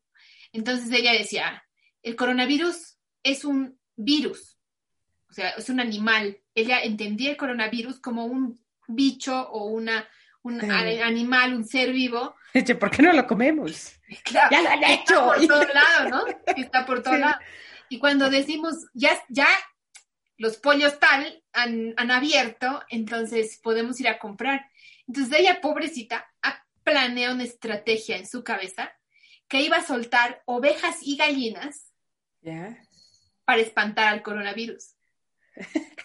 Entonces 0.52 0.90
ella 0.98 1.12
decía, 1.12 1.62
el 2.02 2.16
coronavirus 2.16 2.96
es 3.22 3.44
un 3.44 3.78
virus, 3.96 4.56
o 5.30 5.32
sea, 5.32 5.50
es 5.50 5.68
un 5.68 5.80
animal. 5.80 6.38
Ella 6.54 6.80
entendía 6.82 7.30
el 7.30 7.36
coronavirus 7.36 8.00
como 8.00 8.24
un 8.26 8.58
bicho 8.88 9.48
o 9.50 9.66
una, 9.66 10.06
un 10.42 10.60
Sí. 10.60 10.68
animal, 10.70 11.54
un 11.54 11.64
ser 11.64 11.92
vivo. 11.92 12.34
Eche, 12.54 12.74
¿por 12.74 12.90
qué 12.90 13.02
no 13.02 13.12
lo 13.12 13.26
comemos? 13.26 13.92
Claro, 14.24 14.48
¡Ya 14.50 14.62
lo 14.62 14.68
han 14.70 14.82
está 14.82 14.92
hecho! 14.94 15.24
por 15.26 15.46
todos 15.46 15.74
lados, 15.74 16.10
¿no? 16.10 16.52
Está 16.56 16.84
por 16.86 17.02
todos 17.02 17.16
Sí. 17.16 17.20
lados. 17.22 17.38
Y 17.88 17.98
cuando 17.98 18.28
decimos, 18.30 18.74
ya, 18.94 19.10
ya 19.28 19.48
los 20.36 20.56
pollos 20.56 20.98
tal 20.98 21.42
han, 21.52 21.94
han 21.96 22.10
abierto, 22.10 22.82
entonces 22.88 23.58
podemos 23.62 24.00
ir 24.00 24.08
a 24.08 24.18
comprar. 24.18 24.64
Entonces 25.06 25.38
ella, 25.38 25.60
pobrecita, 25.60 26.26
ha 26.42 26.64
planeado 26.84 27.34
una 27.34 27.44
estrategia 27.44 28.16
en 28.16 28.26
su 28.26 28.42
cabeza 28.42 28.92
que 29.48 29.60
iba 29.60 29.76
a 29.78 29.84
soltar 29.84 30.42
ovejas 30.46 30.98
y 31.02 31.16
gallinas 31.16 31.92
para 33.44 33.60
espantar 33.60 34.08
al 34.08 34.22
coronavirus. 34.22 34.94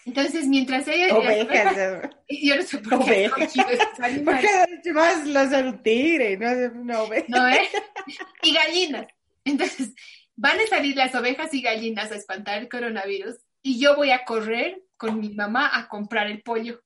Entonces, 0.06 0.48
mientras 0.48 0.88
ella... 0.88 1.16
Ovejas. 1.16 2.10
yo 2.30 2.56
no 2.56 2.62
sé 2.62 2.78
por 2.80 2.90
qué 3.06 3.28
Ovejas. 3.28 3.56
escogí 3.56 3.74
esos 3.74 3.88
¿Por 3.96 4.06
animales. 4.06 4.50
qué 4.84 4.94
más 4.94 5.26
las 5.28 5.54
a 5.54 5.60
un 5.60 5.82
tigre, 5.82 6.38
no 6.38 6.82
una 6.82 7.02
oveja? 7.02 7.26
¿no 7.30 7.48
eh? 7.48 7.68
Y 8.44 8.54
gallinas. 8.54 9.08
Entonces, 9.44 9.94
van 10.36 10.60
a 10.60 10.68
salir 10.68 10.96
las 10.96 11.14
ovejas 11.16 11.54
y 11.54 11.62
gallinas 11.62 12.12
a 12.12 12.16
espantar 12.16 12.60
el 12.60 12.70
coronavirus 12.70 13.36
y 13.62 13.80
yo 13.80 13.96
voy 13.96 14.12
a 14.12 14.26
correr 14.26 14.82
con 14.98 15.20
mi 15.20 15.30
mamá 15.34 15.70
a 15.74 15.88
comprar 15.88 16.28
el 16.28 16.42
pollo. 16.44 16.82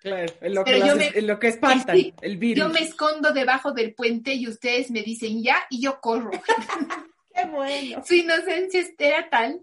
Claro, 0.00 0.32
en 0.40 0.54
lo, 0.54 0.64
que 0.64 0.72
Pero 0.72 0.86
yo 0.86 0.94
las- 0.94 1.12
me- 1.12 1.18
en 1.18 1.26
lo 1.26 1.38
que 1.40 1.48
espantan, 1.48 1.96
Sí, 1.96 2.14
el 2.22 2.36
virus. 2.36 2.64
Yo 2.64 2.72
me 2.72 2.80
escondo 2.80 3.32
debajo 3.32 3.72
del 3.72 3.94
puente 3.94 4.32
y 4.34 4.46
ustedes 4.48 4.90
me 4.92 5.02
dicen 5.02 5.42
ya 5.42 5.58
y 5.70 5.80
yo 5.82 6.00
corro. 6.00 6.30
Qué 7.34 7.44
bueno. 7.46 8.02
Su 8.06 8.14
inocencia 8.14 8.82
era 8.98 9.28
tal 9.28 9.60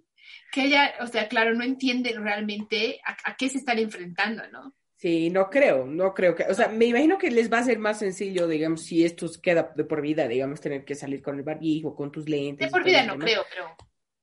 que 0.56 0.64
ella, 0.64 0.94
o 1.02 1.08
sea, 1.08 1.28
claro, 1.28 1.54
no 1.54 1.64
entiende 1.66 2.16
realmente 2.18 3.00
a, 3.06 3.32
a 3.32 3.36
qué 3.36 3.50
se 3.50 3.58
están 3.58 3.78
enfrentando, 3.78 4.42
¿no? 4.52 4.74
Sí, 4.96 5.30
no 5.30 5.50
creo, 5.50 5.86
no 5.86 6.14
creo 6.14 6.34
que, 6.34 6.44
o 6.44 6.54
sea, 6.54 6.70
me 6.70 6.86
imagino 6.86 7.18
que 7.18 7.30
les 7.30 7.52
va 7.52 7.60
a 7.60 7.64
ser 7.64 7.78
más 7.78 8.00
sencillo, 8.00 8.48
digamos, 8.48 8.82
si 8.82 9.04
esto 9.04 9.28
queda 9.44 9.74
de 9.76 9.84
por 9.84 10.02
vida, 10.02 10.28
digamos, 10.28 10.62
tener 10.62 10.86
que 10.86 10.96
salir 10.96 11.22
con 11.22 11.36
el 11.38 11.44
barbijo, 11.44 11.94
con 11.94 12.10
tus 12.12 12.30
lentes. 12.30 12.68
De 12.68 12.72
por 12.72 12.84
vida 12.86 13.04
no 13.04 13.12
demás. 13.14 13.26
creo, 13.30 13.46
pero... 13.50 13.76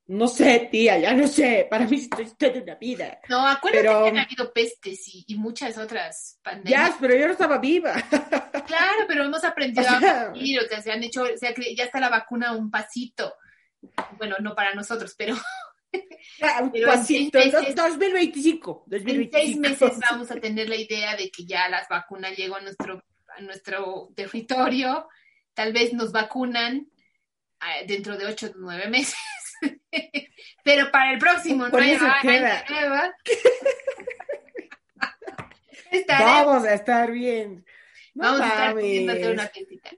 No 0.06 0.26
sé, 0.26 0.68
tía, 0.70 0.98
ya 0.98 1.14
no 1.14 1.28
sé, 1.28 1.66
para 1.70 1.86
mí 1.86 1.96
esto 1.96 2.20
es 2.22 2.36
toda 2.36 2.60
una 2.60 2.74
vida. 2.74 3.20
No, 3.28 3.46
acuérdate 3.46 3.84
Pero- 3.86 4.02
que 4.02 4.08
han 4.08 4.18
habido 4.18 4.52
pestes 4.52 5.06
y, 5.08 5.24
y 5.28 5.36
muchas 5.36 5.78
otras 5.78 6.40
pandemias. 6.42 6.90
Ya, 6.90 6.96
pero 7.00 7.14
yo 7.14 7.26
no 7.26 7.32
estaba 7.32 7.58
viva. 7.58 7.94
Claro, 8.66 9.04
pero 9.06 9.24
hemos 9.24 9.44
aprendido 9.44 9.82
O 9.82 9.98
sea- 10.00 10.22
a 10.22 10.28
vivir, 10.32 10.58
o 10.60 10.66
sea, 10.68 10.80
se 10.82 10.90
han 10.90 11.02
hecho, 11.02 11.22
o 11.22 11.36
sea, 11.38 11.52
que 11.54 11.74
ya 11.76 11.84
está 11.84 12.00
la 12.00 12.08
vacuna 12.08 12.48
a 12.48 12.56
un 12.56 12.70
pasito. 12.70 13.34
Bueno, 14.18 14.36
no 14.40 14.54
para 14.54 14.74
nosotros, 14.74 15.14
pero 15.16 15.34
Ya, 16.38 16.60
un 16.62 16.70
Pero 16.72 16.86
en 16.92 16.98
pasito, 16.98 17.38
seis 17.40 17.52
do- 17.52 17.60
meses- 17.60 17.74
2025, 17.76 18.84
en 18.86 18.90
2025. 18.90 19.38
seis 19.38 19.56
meses 19.58 19.98
vamos 20.10 20.30
a 20.30 20.36
tener 20.36 20.68
la 20.68 20.76
idea 20.76 21.16
de 21.16 21.30
que 21.30 21.44
ya 21.44 21.68
las 21.68 21.88
vacunas 21.88 22.36
llegan 22.36 22.60
a 22.60 22.64
nuestro, 22.64 23.02
a 23.36 23.40
nuestro 23.42 24.08
territorio, 24.16 25.08
tal 25.54 25.72
vez 25.72 25.92
nos 25.92 26.12
vacunan 26.12 26.88
ah, 27.60 27.74
dentro 27.86 28.16
de 28.16 28.26
ocho 28.26 28.46
o 28.46 28.52
nueve 28.56 28.88
meses. 28.88 29.14
Pero 30.64 30.90
para 30.90 31.12
el 31.12 31.18
próximo 31.18 31.68
no 31.68 31.76
hay 31.76 31.96
nueva. 32.68 33.14
Estaremos- 35.90 36.46
Vamos 36.46 36.64
a 36.64 36.74
estar 36.74 37.10
bien. 37.10 37.64
No 38.14 38.24
Vamos 38.24 38.40
a 38.42 38.46
estar 38.48 38.78
hacer 39.16 39.32
una 39.32 39.48
fiestita. 39.48 39.90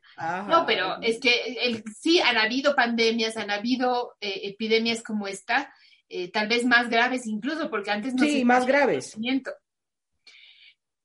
No, 0.48 0.66
pero 0.66 1.02
es 1.02 1.18
que 1.18 1.56
el, 1.62 1.82
sí 2.00 2.20
han 2.20 2.36
habido 2.36 2.76
pandemias, 2.76 3.36
han 3.36 3.50
habido 3.50 4.16
eh, 4.20 4.40
epidemias 4.44 5.02
como 5.02 5.26
esta, 5.26 5.72
eh, 6.08 6.30
tal 6.30 6.48
vez 6.48 6.64
más 6.64 6.88
graves 6.88 7.26
incluso, 7.26 7.70
porque 7.70 7.90
antes 7.90 8.14
no 8.14 8.24
Sí, 8.24 8.38
se 8.40 8.44
más 8.44 8.66
graves. 8.66 9.06
conocimiento. 9.12 9.52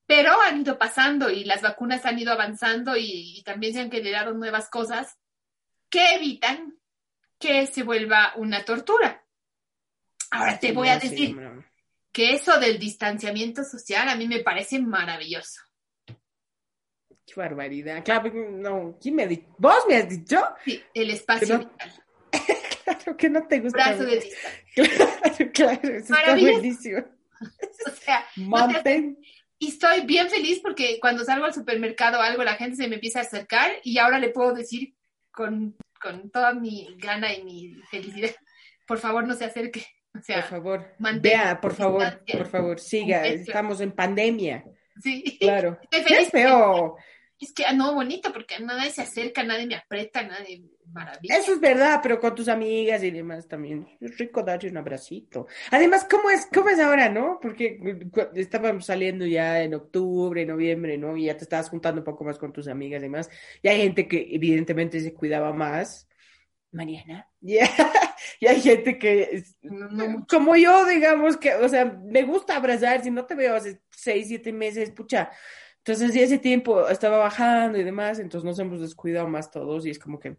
Pero 0.06 0.42
han 0.42 0.62
ido 0.62 0.78
pasando 0.78 1.30
y 1.30 1.44
las 1.44 1.62
vacunas 1.62 2.06
han 2.06 2.18
ido 2.18 2.32
avanzando 2.32 2.98
y, 2.98 3.38
y 3.38 3.44
también 3.44 3.74
se 3.74 3.82
han 3.82 3.92
generado 3.92 4.34
nuevas 4.34 4.70
cosas 4.70 5.18
que 5.90 6.16
evitan 6.16 6.78
que 7.38 7.68
se 7.68 7.84
vuelva 7.84 8.34
una 8.36 8.66
tortura. 8.66 9.24
Ahora 10.32 10.60
te 10.60 10.72
voy 10.72 10.90
a 10.90 11.00
decir 11.00 11.38
que 12.12 12.34
eso 12.34 12.60
del 12.60 12.80
distanciamiento 12.80 13.64
social 13.64 14.10
a 14.10 14.16
mí 14.16 14.28
me 14.28 14.40
parece 14.40 14.80
maravilloso. 14.80 15.62
Qué 17.26 17.34
barbaridad. 17.36 18.04
Claro, 18.04 18.32
no, 18.34 18.98
¿quién 19.00 19.16
me 19.16 19.24
ha 19.24 19.28
dicho? 19.28 19.48
¿Vos 19.60 19.84
me 19.88 19.96
has 19.98 20.10
dicho? 20.10 20.44
Sí, 20.66 20.84
el 20.94 21.12
espacio 21.12 21.60
vital, 21.60 22.04
Claro 22.98 23.18
que 23.18 23.30
no 23.30 23.48
te 23.48 23.60
gusta. 23.60 23.78
brazo 23.78 24.06
de 24.06 24.16
distancia. 24.16 24.62
Claro, 24.76 25.52
claro, 25.54 25.96
eso 25.96 26.14
está 26.14 26.36
buenísimo. 26.36 27.04
O 27.88 27.92
sea, 27.92 28.26
no. 28.36 28.68
Y 29.60 29.70
estoy 29.70 30.02
bien 30.06 30.30
feliz 30.30 30.60
porque 30.62 31.00
cuando 31.00 31.24
salgo 31.24 31.46
al 31.46 31.54
supermercado 31.54 32.20
o 32.20 32.22
algo, 32.22 32.44
la 32.44 32.56
gente 32.56 32.76
se 32.76 32.88
me 32.90 32.96
empieza 32.96 33.20
a 33.20 33.22
acercar 33.24 33.72
y 33.84 33.98
ahora 33.98 34.20
le 34.20 34.30
puedo 34.30 34.54
decir 34.54 34.94
con, 35.32 35.78
con 36.02 36.30
toda 36.32 36.54
mi 36.54 36.96
gana 36.98 37.34
y 37.34 37.44
mi 37.44 37.76
felicidad, 37.90 38.32
por 38.86 39.00
favor 39.00 39.26
no 39.26 39.36
se 39.36 39.46
acerque. 39.46 39.86
O 40.10 40.14
Por 40.14 40.24
sea, 40.24 40.44
favor, 40.44 40.86
mantenga 40.98 41.44
vea, 41.44 41.62
por 41.62 41.74
favor, 41.74 42.24
por 42.30 42.48
favor, 42.48 42.80
siga. 42.80 43.26
Estamos 43.26 43.80
en 43.80 43.92
pandemia. 43.94 44.66
sí. 45.02 45.38
Claro. 45.40 45.78
Estoy 45.84 46.16
feliz. 46.16 46.30
feo. 46.30 46.98
Es 47.40 47.54
que, 47.54 47.66
ah, 47.66 47.72
no, 47.72 47.94
bonito, 47.94 48.34
porque 48.34 48.60
nadie 48.60 48.92
se 48.92 49.02
acerca, 49.02 49.44
nadie 49.44 49.66
me 49.66 49.76
aprieta, 49.76 50.24
nadie... 50.24 50.64
Maravilla. 50.92 51.38
Eso 51.38 51.54
es 51.54 51.60
verdad, 51.60 52.00
pero 52.02 52.20
con 52.20 52.34
tus 52.34 52.48
amigas 52.48 53.04
y 53.04 53.12
demás 53.12 53.48
también. 53.48 53.88
Es 54.02 54.18
rico 54.18 54.42
darle 54.42 54.72
un 54.72 54.78
abracito. 54.78 55.46
Además, 55.70 56.08
¿cómo 56.10 56.32
es, 56.32 56.48
cómo 56.52 56.70
es 56.70 56.80
ahora, 56.80 57.10
no? 57.10 57.38
Porque 57.40 57.80
estábamos 58.34 58.88
saliendo 58.88 59.28
ya 59.28 59.62
en 59.62 59.76
octubre, 59.76 60.44
noviembre, 60.48 60.98
¿no? 60.98 61.16
Y 61.16 61.26
ya 61.26 61.38
te 61.38 61.44
estabas 61.44 61.70
juntando 61.70 62.02
un 62.02 62.06
poco 62.06 62.24
más 62.24 62.40
con 62.40 62.52
tus 62.52 62.68
amigas 62.68 63.02
y 63.02 63.04
demás. 63.04 63.30
Y 63.62 63.68
hay 63.68 63.78
gente 63.84 64.08
que 64.08 64.30
evidentemente 64.32 65.00
se 65.00 65.14
cuidaba 65.14 65.54
más. 65.54 66.10
Mariana. 66.72 67.30
Ya. 67.40 67.70
Y 68.42 68.48
hay 68.48 68.62
gente 68.62 68.98
que, 68.98 69.44
No, 69.62 69.90
no 69.90 70.26
como 70.28 70.56
yo, 70.56 70.86
digamos 70.86 71.38
que, 71.38 71.56
o 71.56 71.68
sea, 71.68 71.86
me 71.86 72.24
gusta 72.24 72.56
abrazar. 72.56 73.02
Si 73.04 73.12
no 73.12 73.26
te 73.26 73.36
veo 73.36 73.56
hace 73.56 73.82
seis, 73.92 74.28
siete 74.28 74.52
meses, 74.54 74.92
pucha. 74.92 75.30
Entonces, 75.80 76.14
ya 76.14 76.22
ese 76.22 76.38
tiempo 76.38 76.88
estaba 76.90 77.18
bajando 77.18 77.78
y 77.78 77.84
demás, 77.84 78.20
entonces 78.20 78.46
nos 78.46 78.60
hemos 78.60 78.82
descuidado 78.82 79.28
más 79.28 79.50
todos 79.50 79.86
y 79.86 79.90
es 79.90 80.00
como 80.00 80.20
que 80.20 80.38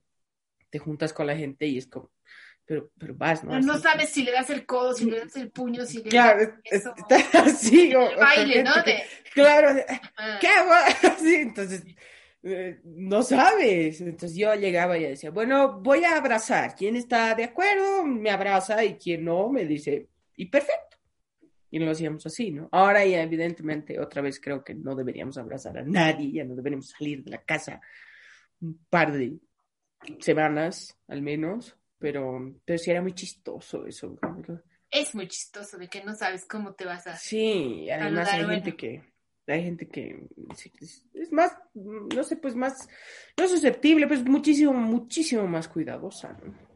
te 0.70 0.78
juntas 0.78 1.12
con 1.12 1.26
la 1.26 1.36
gente 1.36 1.66
y 1.66 1.78
es 1.78 1.86
como, 1.86 2.10
pero, 2.64 2.90
pero 2.98 3.14
vas, 3.14 3.42
¿no? 3.42 3.50
Pero 3.50 3.62
no 3.62 3.72
Así. 3.74 3.82
sabes 3.82 4.10
si 4.10 4.22
le 4.22 4.32
das 4.32 4.50
el 4.50 4.64
codo, 4.66 4.94
si 4.94 5.06
le 5.06 5.18
das 5.20 5.36
el 5.36 5.50
puño, 5.50 5.84
si 5.86 5.98
le 6.02 6.10
Claro, 6.10 6.40
das 6.40 6.50
es- 6.64 6.80
eso. 6.80 6.94
está 6.96 7.16
así. 7.44 7.94
o- 7.94 8.10
el 8.10 8.16
baile, 8.16 8.62
¿no? 8.62 8.74
que- 8.84 9.04
claro, 9.34 9.68
ah, 10.16 10.38
¿qué 10.40 10.46
hago? 10.48 10.72
Así, 11.18 11.34
entonces, 11.34 11.82
eh, 12.42 12.80
no 12.84 13.22
sabes. 13.22 14.00
Entonces 14.00 14.36
yo 14.38 14.54
llegaba 14.54 14.96
y 14.98 15.04
decía, 15.04 15.30
bueno, 15.30 15.80
voy 15.80 16.04
a 16.04 16.16
abrazar. 16.16 16.74
¿Quién 16.76 16.96
está 16.96 17.34
de 17.34 17.44
acuerdo? 17.44 18.04
Me 18.04 18.30
abraza 18.30 18.84
y 18.84 18.96
quien 18.96 19.24
no, 19.24 19.48
me 19.50 19.64
dice, 19.64 20.08
y 20.36 20.46
perfecto. 20.46 20.89
Y 21.70 21.78
lo 21.78 21.90
hacíamos 21.90 22.26
así, 22.26 22.50
¿no? 22.50 22.68
Ahora 22.72 23.04
ya 23.04 23.22
evidentemente 23.22 24.00
otra 24.00 24.22
vez 24.22 24.40
creo 24.40 24.64
que 24.64 24.74
no 24.74 24.94
deberíamos 24.94 25.38
abrazar 25.38 25.78
a 25.78 25.82
nadie, 25.82 26.32
ya 26.32 26.44
no 26.44 26.54
deberíamos 26.54 26.88
salir 26.88 27.22
de 27.22 27.30
la 27.30 27.42
casa 27.42 27.80
un 28.60 28.84
par 28.88 29.12
de 29.12 29.38
semanas 30.18 30.98
al 31.08 31.22
menos, 31.22 31.76
pero, 31.98 32.54
pero 32.64 32.78
sí 32.78 32.90
era 32.90 33.02
muy 33.02 33.12
chistoso 33.12 33.86
eso. 33.86 34.18
es 34.90 35.14
muy 35.14 35.28
chistoso 35.28 35.78
de 35.78 35.88
que 35.88 36.02
no 36.02 36.14
sabes 36.14 36.44
cómo 36.46 36.74
te 36.74 36.84
vas 36.84 37.06
a... 37.06 37.16
Sí, 37.16 37.88
además 37.90 38.28
hay 38.32 38.44
gente 38.46 38.76
que 38.76 39.10
hay 39.46 39.64
gente 39.64 39.88
que 39.88 40.28
es 41.14 41.32
más, 41.32 41.56
no 41.74 42.22
sé, 42.22 42.36
pues 42.36 42.54
más, 42.54 42.88
no 43.36 43.48
susceptible, 43.48 44.06
pues 44.06 44.24
muchísimo, 44.24 44.72
muchísimo 44.72 45.46
más 45.46 45.68
cuidadosa, 45.68 46.38
¿no? 46.44 46.69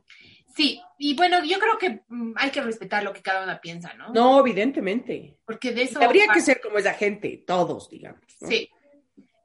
Sí, 0.55 0.81
y 0.99 1.15
bueno, 1.15 1.45
yo 1.45 1.59
creo 1.59 1.79
que 1.79 2.03
mm, 2.09 2.35
hay 2.37 2.51
que 2.51 2.61
respetar 2.61 3.03
lo 3.03 3.13
que 3.13 3.23
cada 3.23 3.43
una 3.43 3.61
piensa, 3.61 3.93
¿no? 3.95 4.13
No, 4.13 4.41
evidentemente. 4.41 5.39
Porque 5.45 5.73
de 5.73 5.83
eso... 5.83 6.03
habría 6.03 6.29
que 6.33 6.41
ser 6.41 6.61
como 6.61 6.79
esa 6.79 6.95
gente, 6.95 7.43
todos, 7.47 7.91
digamos. 7.91 8.23
Sí. 8.49 8.71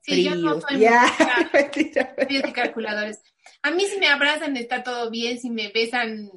Sí, 0.01 0.23
yo 0.23 0.35
no 0.35 0.59
soy 0.61 0.77
muy 0.77 2.53
calculadores. 2.53 3.21
A 3.61 3.71
mí 3.71 3.85
si 3.85 3.99
me 3.99 4.07
abrazan 4.07 4.55
está 4.57 4.83
todo 4.83 5.09
bien, 5.09 5.39
si 5.39 5.49
me 5.49 5.69
besan, 5.69 6.31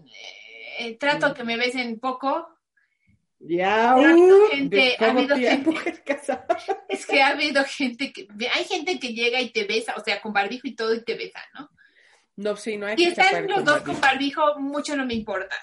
eh, 0.78 0.96
trato 0.98 1.30
mm. 1.30 1.34
que 1.34 1.44
me 1.44 1.56
besen 1.56 2.00
poco, 2.00 2.48
ya, 3.44 3.96
uh, 3.96 4.48
gente, 4.52 4.96
ha 5.00 5.10
habido 5.10 5.34
gente, 5.36 5.72
es 6.88 7.06
que 7.06 7.20
ha 7.20 7.28
habido 7.30 7.64
gente 7.64 8.12
que, 8.12 8.28
hay 8.54 8.64
gente 8.64 9.00
que 9.00 9.14
llega 9.14 9.40
y 9.40 9.50
te 9.50 9.64
besa, 9.64 9.94
o 9.96 10.04
sea, 10.04 10.20
con 10.20 10.32
barbijo 10.32 10.68
y 10.68 10.76
todo 10.76 10.94
y 10.94 11.02
te 11.02 11.16
besa, 11.16 11.40
¿no? 11.54 11.68
No, 12.36 12.56
sí, 12.56 12.76
no 12.76 12.86
hay 12.86 12.96
Si 12.96 13.04
están 13.04 13.46
los 13.46 13.64
dos 13.64 13.82
con 13.82 14.00
barbijo, 14.00 14.58
mucho 14.58 14.96
no 14.96 15.04
me 15.04 15.14
importa. 15.14 15.54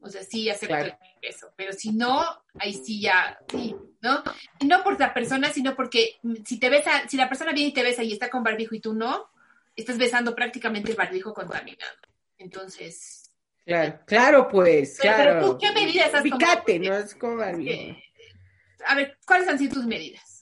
O 0.00 0.08
sea, 0.08 0.22
sí 0.22 0.48
acepto 0.48 0.76
el 0.76 0.94
beso, 1.20 1.52
pero 1.56 1.72
si 1.72 1.90
no, 1.92 2.22
ahí 2.58 2.74
sí 2.74 3.00
ya, 3.00 3.38
sí, 3.50 3.74
¿no? 4.00 4.22
No 4.64 4.84
por 4.84 5.00
la 5.00 5.12
persona, 5.12 5.50
sino 5.50 5.74
porque 5.74 6.16
si 6.44 6.60
te 6.60 6.70
besa, 6.70 7.08
si 7.08 7.16
la 7.16 7.28
persona 7.28 7.52
viene 7.52 7.70
y 7.70 7.74
te 7.74 7.82
besa 7.82 8.02
y 8.04 8.12
está 8.12 8.30
con 8.30 8.44
barbijo 8.44 8.74
y 8.74 8.80
tú 8.80 8.94
no, 8.94 9.30
estás 9.74 9.98
besando 9.98 10.34
prácticamente 10.34 10.92
el 10.92 10.96
barbijo 10.96 11.34
contaminado. 11.34 11.96
Entonces, 12.38 13.26
Claro, 13.66 13.98
claro, 14.06 14.48
pues, 14.48 14.96
claro. 15.00 15.40
Pero, 15.40 15.58
¿qué 15.58 15.72
medidas 15.72 16.14
has 16.14 16.22
Picate, 16.22 16.78
no 16.78 16.96
es 16.96 17.16
como 17.16 17.42
A 17.42 18.94
ver, 18.94 19.18
¿cuáles 19.26 19.48
han 19.48 19.58
sido 19.58 19.74
tus 19.74 19.86
medidas? 19.86 20.35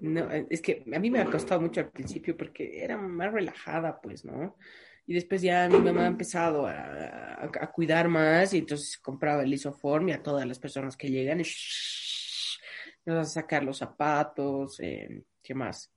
No, 0.00 0.28
es 0.30 0.62
que 0.62 0.84
a 0.94 0.98
mí 0.98 1.10
me 1.10 1.20
ha 1.20 1.24
costado 1.24 1.60
mucho 1.60 1.80
al 1.80 1.90
principio 1.90 2.36
porque 2.36 2.82
era 2.82 2.96
más 2.96 3.32
relajada, 3.32 4.00
pues, 4.00 4.24
¿no? 4.24 4.56
Y 5.06 5.14
después 5.14 5.40
ya 5.40 5.68
mi 5.68 5.78
mamá 5.78 6.04
ha 6.04 6.08
empezado 6.08 6.66
a, 6.66 7.70
cuidar 7.72 8.08
más 8.08 8.52
y 8.52 8.58
entonces 8.58 8.98
compraba 8.98 9.42
el 9.42 9.54
isoform 9.54 10.10
y 10.10 10.12
a 10.12 10.22
todas 10.22 10.46
las 10.46 10.58
personas 10.58 10.96
que 10.96 11.10
llegan 11.10 11.38
nos 11.38 12.58
a 13.06 13.24
sacar 13.24 13.64
los 13.64 13.78
zapatos, 13.78 14.78
eh, 14.80 15.22
¿qué 15.42 15.54
más? 15.54 15.90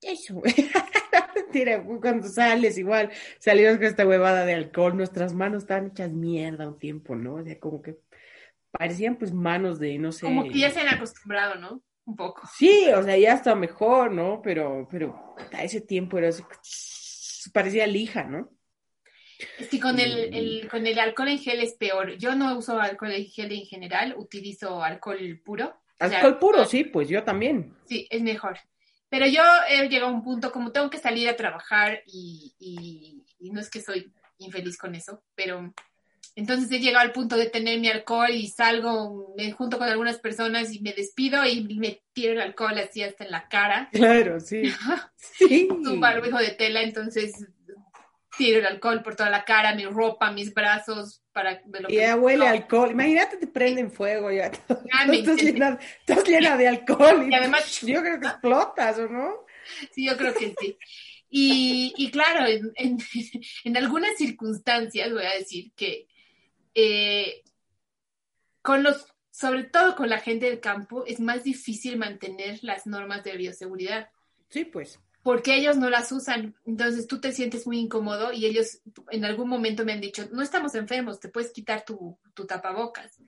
Eso. 0.00 0.40
Tira, 1.52 1.82
cuando 1.82 2.28
sales 2.28 2.78
igual, 2.78 3.10
salimos 3.38 3.76
con 3.76 3.84
esta 3.84 4.06
huevada 4.06 4.44
de 4.44 4.54
alcohol, 4.54 4.96
nuestras 4.96 5.34
manos 5.34 5.64
estaban 5.64 5.88
hechas 5.88 6.12
mierda 6.12 6.68
un 6.68 6.78
tiempo, 6.78 7.14
¿no? 7.14 7.34
O 7.34 7.44
sea, 7.44 7.58
como 7.58 7.82
que 7.82 7.98
parecían 8.70 9.16
pues 9.16 9.32
manos 9.32 9.78
de, 9.78 9.98
no 9.98 10.12
sé. 10.12 10.26
Como 10.26 10.44
que 10.44 10.58
ya 10.58 10.70
se 10.70 10.80
han 10.80 10.88
acostumbrado, 10.88 11.56
¿no? 11.56 11.82
Un 12.08 12.16
poco. 12.16 12.48
Sí, 12.56 12.88
o 12.96 13.02
sea, 13.02 13.18
ya 13.18 13.34
está 13.34 13.54
mejor, 13.54 14.10
¿no? 14.10 14.40
Pero, 14.40 14.88
pero 14.90 15.34
a 15.52 15.62
ese 15.62 15.82
tiempo 15.82 16.16
era 16.16 16.30
así, 16.30 16.42
parecía 17.52 17.86
lija, 17.86 18.24
¿no? 18.24 18.48
Es 19.58 19.68
que 19.68 19.78
con 19.78 20.00
el, 20.00 20.34
el, 20.34 20.68
con 20.70 20.86
el 20.86 20.98
alcohol 20.98 21.28
en 21.28 21.38
gel 21.38 21.60
es 21.60 21.74
peor. 21.74 22.16
Yo 22.16 22.34
no 22.34 22.56
uso 22.56 22.80
alcohol 22.80 23.12
en 23.12 23.26
gel 23.26 23.52
en 23.52 23.66
general, 23.66 24.14
utilizo 24.16 24.82
alcohol 24.82 25.38
puro. 25.44 25.82
Alcohol 25.98 26.38
puro, 26.38 26.64
sí, 26.64 26.84
pues 26.84 27.10
yo 27.10 27.22
también. 27.24 27.76
Sí, 27.84 28.08
es 28.08 28.22
mejor. 28.22 28.58
Pero 29.10 29.26
yo 29.26 29.42
he 29.68 29.86
llegado 29.90 30.10
a 30.10 30.14
un 30.14 30.24
punto 30.24 30.50
como 30.50 30.72
tengo 30.72 30.88
que 30.88 30.98
salir 30.98 31.28
a 31.28 31.36
trabajar 31.36 32.02
y, 32.06 32.54
y, 33.38 33.50
no 33.50 33.60
es 33.60 33.68
que 33.68 33.82
soy 33.82 34.10
infeliz 34.38 34.78
con 34.78 34.94
eso, 34.94 35.22
pero 35.34 35.74
entonces 36.34 36.70
he 36.70 36.78
llegado 36.78 37.04
al 37.04 37.12
punto 37.12 37.36
de 37.36 37.46
tener 37.46 37.80
mi 37.80 37.88
alcohol 37.88 38.30
y 38.30 38.48
salgo, 38.48 39.34
me 39.36 39.52
junto 39.52 39.78
con 39.78 39.88
algunas 39.88 40.18
personas 40.18 40.72
y 40.72 40.80
me 40.80 40.92
despido 40.92 41.44
y 41.44 41.62
me 41.78 42.02
tiro 42.12 42.32
el 42.32 42.40
alcohol 42.40 42.78
así 42.78 43.02
hasta 43.02 43.24
en 43.24 43.30
la 43.30 43.48
cara. 43.48 43.88
Claro, 43.92 44.40
sí. 44.40 44.62
sí. 45.16 45.68
un 45.70 46.00
barbijo 46.00 46.38
de 46.38 46.50
tela, 46.50 46.82
entonces 46.82 47.46
tiro 48.36 48.60
el 48.60 48.66
alcohol 48.66 49.02
por 49.02 49.16
toda 49.16 49.30
la 49.30 49.44
cara, 49.44 49.74
mi 49.74 49.84
ropa, 49.84 50.30
mis 50.30 50.54
brazos, 50.54 51.22
para 51.32 51.60
y 51.88 51.96
ya 51.96 52.16
huele 52.16 52.46
alcohol. 52.46 52.90
Imagínate, 52.90 53.36
te 53.36 53.46
prenden 53.46 53.90
fuego 53.90 54.30
ya. 54.30 54.50
Ah, 54.92 55.06
estás, 55.12 55.42
llena, 55.42 55.78
estás, 56.00 56.24
llena, 56.26 56.56
de 56.56 56.68
alcohol. 56.68 57.28
Y, 57.30 57.34
además, 57.34 57.80
yo 57.82 58.00
creo 58.00 58.20
que 58.20 58.26
explotas, 58.26 58.98
¿o 58.98 59.08
no? 59.08 59.44
Sí, 59.92 60.06
yo 60.06 60.16
creo 60.16 60.34
que 60.34 60.54
sí. 60.58 60.78
Y, 61.30 61.94
y 61.96 62.10
claro, 62.10 62.46
en, 62.46 62.72
en, 63.64 63.76
algunas 63.76 64.16
circunstancias 64.16 65.12
voy 65.12 65.24
a 65.24 65.38
decir 65.38 65.72
que 65.72 66.06
eh, 66.74 67.42
con 68.62 68.82
los, 68.82 69.06
sobre 69.30 69.64
todo 69.64 69.94
con 69.94 70.08
la 70.08 70.20
gente 70.20 70.46
del 70.46 70.60
campo, 70.60 71.04
es 71.06 71.20
más 71.20 71.44
difícil 71.44 71.96
mantener 71.96 72.58
las 72.62 72.86
normas 72.86 73.24
de 73.24 73.36
bioseguridad. 73.36 74.08
Sí, 74.48 74.64
pues 74.64 74.98
porque 75.28 75.56
ellos 75.56 75.76
no 75.76 75.90
las 75.90 76.10
usan. 76.10 76.54
Entonces 76.64 77.06
tú 77.06 77.20
te 77.20 77.32
sientes 77.32 77.66
muy 77.66 77.78
incómodo 77.78 78.32
y 78.32 78.46
ellos 78.46 78.80
en 79.10 79.26
algún 79.26 79.46
momento 79.46 79.84
me 79.84 79.92
han 79.92 80.00
dicho, 80.00 80.26
no 80.32 80.40
estamos 80.40 80.74
enfermos, 80.74 81.20
te 81.20 81.28
puedes 81.28 81.52
quitar 81.52 81.84
tu, 81.84 82.18
tu 82.32 82.46
tapabocas. 82.46 83.18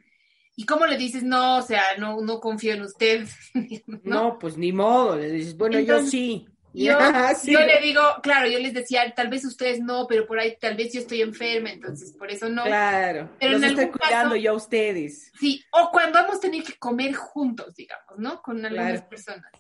¿Y 0.57 0.65
cómo 0.65 0.87
le 0.87 0.97
dices, 0.97 1.23
no, 1.23 1.59
o 1.59 1.63
sea, 1.63 1.83
no, 1.99 2.23
no 2.23 2.41
confío 2.41 2.73
en 2.73 2.83
usted? 2.83 3.27
¿No? 4.03 4.39
pues 4.39 4.57
ni 4.57 4.73
modo, 4.73 5.17
le 5.17 5.31
dices, 5.31 5.57
bueno, 5.59 5.79
yo 5.81 6.03
sí. 6.03 6.47
Yo, 6.73 6.97
yo, 7.45 7.61
le 7.61 7.81
digo, 7.81 8.01
claro, 8.23 8.49
yo 8.49 8.59
les 8.61 8.73
decía, 8.73 9.12
tal 9.12 9.29
vez 9.29 9.45
ustedes 9.45 9.81
no, 9.81 10.07
pero 10.07 10.27
por 10.27 10.39
ahí 10.39 10.57
tal 10.61 10.77
vez 10.77 10.93
yo 10.93 11.01
estoy 11.01 11.21
enferma, 11.21 11.71
entonces 11.71 12.14
por 12.16 12.31
eso 12.31 12.49
no. 12.49 12.62
Claro, 12.62 13.29
pero 13.41 13.59
los 13.59 13.62
estoy 13.62 13.89
cuidando 13.89 14.37
yo 14.37 14.53
a 14.53 14.55
ustedes. 14.55 15.33
Sí, 15.39 15.64
o 15.73 15.91
cuando 15.91 16.21
hemos 16.21 16.39
tenido 16.39 16.64
que 16.64 16.79
comer 16.79 17.14
juntos, 17.14 17.75
digamos, 17.75 18.18
¿no? 18.18 18.41
Con 18.41 18.64
algunas 18.64 19.03
personas. 19.03 19.51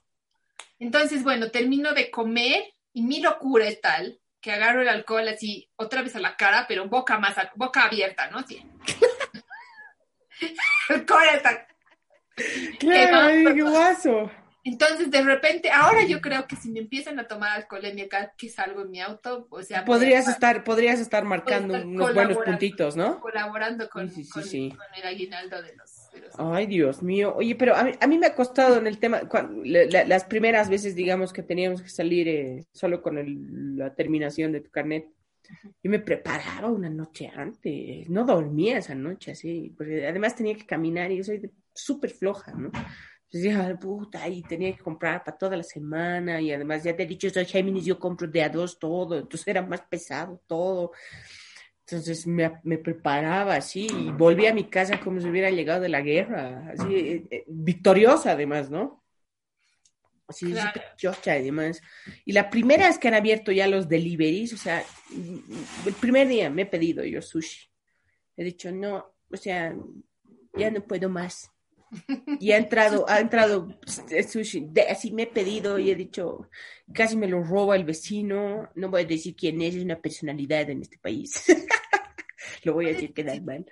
Entonces, 0.78 1.24
bueno, 1.24 1.50
termino 1.50 1.92
de 1.94 2.10
comer 2.10 2.62
y 2.92 3.02
mi 3.02 3.20
locura 3.20 3.66
es 3.66 3.80
tal 3.80 4.20
que 4.40 4.52
agarro 4.52 4.82
el 4.82 4.88
alcohol 4.88 5.26
así 5.28 5.68
otra 5.76 6.02
vez 6.02 6.14
a 6.14 6.20
la 6.20 6.36
cara, 6.36 6.66
pero 6.68 6.88
boca 6.88 7.18
más, 7.18 7.34
boca 7.56 7.84
abierta, 7.84 8.30
¿no? 8.30 8.38
Así. 8.38 8.64
el 10.88 11.06
está... 11.34 11.66
Claro, 12.78 13.54
qué 13.54 13.62
guaso. 13.62 14.30
Entonces, 14.64 15.10
de 15.10 15.22
repente, 15.22 15.70
ahora 15.70 16.02
yo 16.04 16.20
creo 16.20 16.46
que 16.46 16.56
si 16.56 16.70
me 16.70 16.80
empiezan 16.80 17.18
a 17.18 17.26
tomar 17.26 17.56
alcohol 17.56 17.84
en 17.84 17.94
mi 17.94 18.02
acá, 18.02 18.34
que 18.36 18.48
salgo 18.48 18.82
en 18.82 18.90
mi 18.90 19.00
auto, 19.00 19.46
o 19.50 19.62
sea... 19.62 19.84
Podrías 19.84 20.28
estar, 20.28 20.64
podrías 20.64 21.00
estar 21.00 21.24
marcando 21.24 21.74
unos 21.74 22.14
buenos 22.14 22.36
puntitos, 22.38 22.96
¿no? 22.96 23.20
Colaborando 23.20 23.88
con, 23.88 24.10
con 24.10 24.42
el 24.44 25.06
aguinaldo 25.06 25.62
de 25.62 25.76
los 25.76 26.00
Ay, 26.38 26.66
Dios 26.66 27.02
mío. 27.02 27.34
Oye, 27.36 27.54
pero 27.54 27.74
a 27.76 28.06
mí, 28.06 28.18
me 28.18 28.26
ha 28.26 28.34
costado 28.34 28.76
en 28.78 28.86
el 28.86 28.98
tema, 28.98 29.22
las 29.64 30.24
primeras 30.24 30.68
veces, 30.68 30.94
digamos, 30.94 31.32
que 31.32 31.42
teníamos 31.42 31.82
que 31.82 31.88
salir 31.88 32.28
eh, 32.28 32.66
solo 32.72 33.02
con 33.02 33.76
la 33.76 33.94
terminación 33.94 34.52
de 34.52 34.60
tu 34.60 34.70
carnet, 34.70 35.06
yo 35.82 35.90
me 35.90 35.98
preparaba 35.98 36.68
una 36.68 36.88
noche 36.88 37.30
antes, 37.34 38.08
no 38.08 38.24
dormía 38.24 38.78
esa 38.78 38.94
noche 38.94 39.32
así, 39.32 39.74
porque 39.76 40.06
además 40.06 40.36
tenía 40.36 40.54
que 40.54 40.66
caminar 40.66 41.10
y 41.10 41.18
yo 41.18 41.24
soy 41.24 41.50
súper 41.74 42.10
floja, 42.10 42.52
¿no? 42.52 42.70
Entonces 43.32 43.56
dije, 43.56 43.74
puta, 43.76 44.28
y 44.28 44.42
tenía 44.42 44.76
que 44.76 44.82
comprar 44.82 45.22
para 45.22 45.38
toda 45.38 45.56
la 45.56 45.62
semana 45.62 46.40
y 46.40 46.52
además 46.52 46.82
ya 46.82 46.96
te 46.96 47.04
he 47.04 47.06
dicho, 47.06 47.30
soy 47.30 47.44
Géminis, 47.44 47.84
yo 47.84 47.96
compro 47.96 48.26
de 48.26 48.42
a 48.42 48.48
dos 48.48 48.76
todo, 48.76 49.16
entonces 49.16 49.46
era 49.46 49.62
más 49.62 49.82
pesado 49.82 50.42
todo. 50.48 50.90
Entonces 51.86 52.26
me, 52.26 52.60
me, 52.64 52.78
preparaba 52.78 53.54
así 53.54 53.86
y 53.86 54.10
volví 54.10 54.46
a 54.46 54.54
mi 54.54 54.64
casa 54.68 54.98
como 54.98 55.20
si 55.20 55.28
hubiera 55.28 55.48
llegado 55.48 55.82
de 55.82 55.88
la 55.88 56.00
guerra, 56.00 56.72
así, 56.72 56.92
eh, 56.92 57.26
eh, 57.30 57.44
victoriosa 57.46 58.32
además, 58.32 58.68
¿no? 58.68 59.04
Así, 60.26 60.50
claro. 60.50 60.80
chocha 60.96 61.38
y 61.38 61.44
demás. 61.44 61.80
Y 62.24 62.32
la 62.32 62.50
primera 62.50 62.88
vez 62.88 62.98
que 62.98 63.06
han 63.06 63.14
abierto 63.14 63.52
ya 63.52 63.68
los 63.68 63.88
deliveries, 63.88 64.52
o 64.54 64.56
sea, 64.56 64.82
el 65.86 65.92
primer 65.94 66.26
día 66.26 66.50
me 66.50 66.62
he 66.62 66.66
pedido 66.66 67.04
yo 67.04 67.22
sushi. 67.22 67.68
He 68.36 68.42
dicho, 68.42 68.72
no, 68.72 69.14
o 69.30 69.36
sea, 69.36 69.72
ya 70.56 70.70
no 70.72 70.84
puedo 70.84 71.08
más. 71.08 71.52
Y 72.38 72.52
ha 72.52 72.56
entrado, 72.56 73.04
ha 73.08 73.20
entrado 73.20 73.68
sushi, 73.86 74.70
así 74.88 75.10
me 75.12 75.24
he 75.24 75.26
pedido 75.26 75.78
y 75.78 75.90
he 75.90 75.94
dicho, 75.94 76.48
casi 76.92 77.16
me 77.16 77.28
lo 77.28 77.42
roba 77.42 77.76
el 77.76 77.84
vecino, 77.84 78.70
no 78.74 78.90
voy 78.90 79.02
a 79.02 79.06
decir 79.06 79.34
quién 79.34 79.60
es, 79.60 79.74
es 79.74 79.82
una 79.82 80.00
personalidad 80.00 80.70
en 80.70 80.82
este 80.82 80.98
país. 80.98 81.44
lo 82.64 82.74
voy 82.74 82.86
a 82.86 82.92
decir 82.92 83.12
quedar 83.12 83.42
mal. 83.42 83.66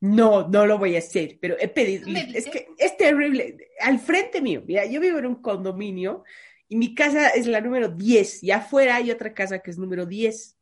No, 0.00 0.48
no 0.48 0.66
lo 0.66 0.78
voy 0.78 0.96
a 0.96 0.98
hacer, 0.98 1.38
pero 1.40 1.56
he 1.60 1.68
pedido, 1.68 2.08
es 2.08 2.46
que 2.46 2.66
es 2.76 2.96
terrible, 2.96 3.56
al 3.80 4.00
frente 4.00 4.42
mío, 4.42 4.62
mira, 4.66 4.84
yo 4.84 5.00
vivo 5.00 5.18
en 5.18 5.26
un 5.26 5.36
condominio 5.36 6.24
y 6.68 6.76
mi 6.76 6.94
casa 6.94 7.28
es 7.28 7.46
la 7.46 7.60
número 7.60 7.88
10 7.88 8.42
y 8.42 8.50
afuera 8.50 8.96
hay 8.96 9.12
otra 9.12 9.32
casa 9.32 9.60
que 9.60 9.70
es 9.70 9.78
número 9.78 10.04
10 10.04 10.58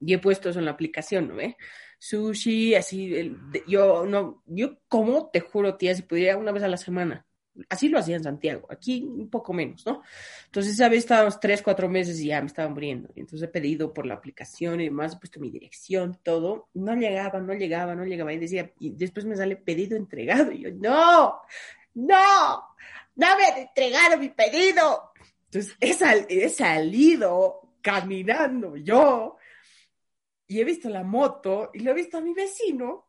y 0.00 0.12
he 0.12 0.18
puesto 0.18 0.50
eso 0.50 0.58
en 0.58 0.66
la 0.66 0.72
aplicación, 0.72 1.28
¿no 1.28 1.36
ve? 1.36 1.56
Sushi, 1.98 2.74
así, 2.74 3.36
yo 3.66 4.06
no, 4.06 4.42
yo 4.46 4.78
como, 4.88 5.30
te 5.30 5.40
juro, 5.40 5.76
tía, 5.76 5.94
si 5.94 6.02
pudiera 6.02 6.36
una 6.36 6.52
vez 6.52 6.62
a 6.62 6.68
la 6.68 6.76
semana, 6.76 7.26
Así 7.68 7.88
lo 7.88 7.98
hacía 7.98 8.16
en 8.16 8.22
Santiago, 8.22 8.66
aquí 8.70 9.02
un 9.02 9.28
poco 9.28 9.52
menos, 9.52 9.84
¿no? 9.84 10.02
Entonces, 10.46 10.74
esa 10.74 10.88
vez 10.88 11.00
estábamos 11.00 11.40
tres, 11.40 11.62
cuatro 11.62 11.88
meses 11.88 12.20
y 12.20 12.28
ya 12.28 12.40
me 12.40 12.46
estaba 12.46 12.68
muriendo. 12.68 13.08
Entonces 13.16 13.48
he 13.48 13.50
pedido 13.50 13.92
por 13.92 14.06
la 14.06 14.14
aplicación 14.14 14.80
y 14.80 14.84
demás, 14.84 15.14
he 15.14 15.18
puesto 15.18 15.40
mi 15.40 15.50
dirección, 15.50 16.18
todo. 16.22 16.68
No 16.74 16.94
llegaba, 16.94 17.40
no 17.40 17.54
llegaba, 17.54 17.94
no 17.94 18.04
llegaba. 18.04 18.32
Y 18.32 18.38
decía, 18.38 18.72
y 18.78 18.90
después 18.90 19.26
me 19.26 19.36
sale 19.36 19.56
pedido 19.56 19.96
entregado. 19.96 20.52
Y 20.52 20.62
yo, 20.62 20.70
no, 20.70 21.40
no, 21.94 22.64
no 23.16 23.36
me 23.36 23.44
han 23.44 23.58
entregado 23.58 24.18
mi 24.18 24.28
pedido. 24.28 25.12
Entonces 25.46 25.76
he, 25.80 26.48
salido 26.48 27.62
caminando 27.80 28.76
yo 28.76 29.36
y 30.48 30.60
he 30.60 30.64
visto 30.64 30.88
la 30.88 31.04
moto 31.04 31.70
y 31.74 31.80
lo 31.80 31.92
he 31.92 31.94
visto 31.94 32.18
a 32.18 32.20
mi 32.22 32.32
vecino, 32.32 33.06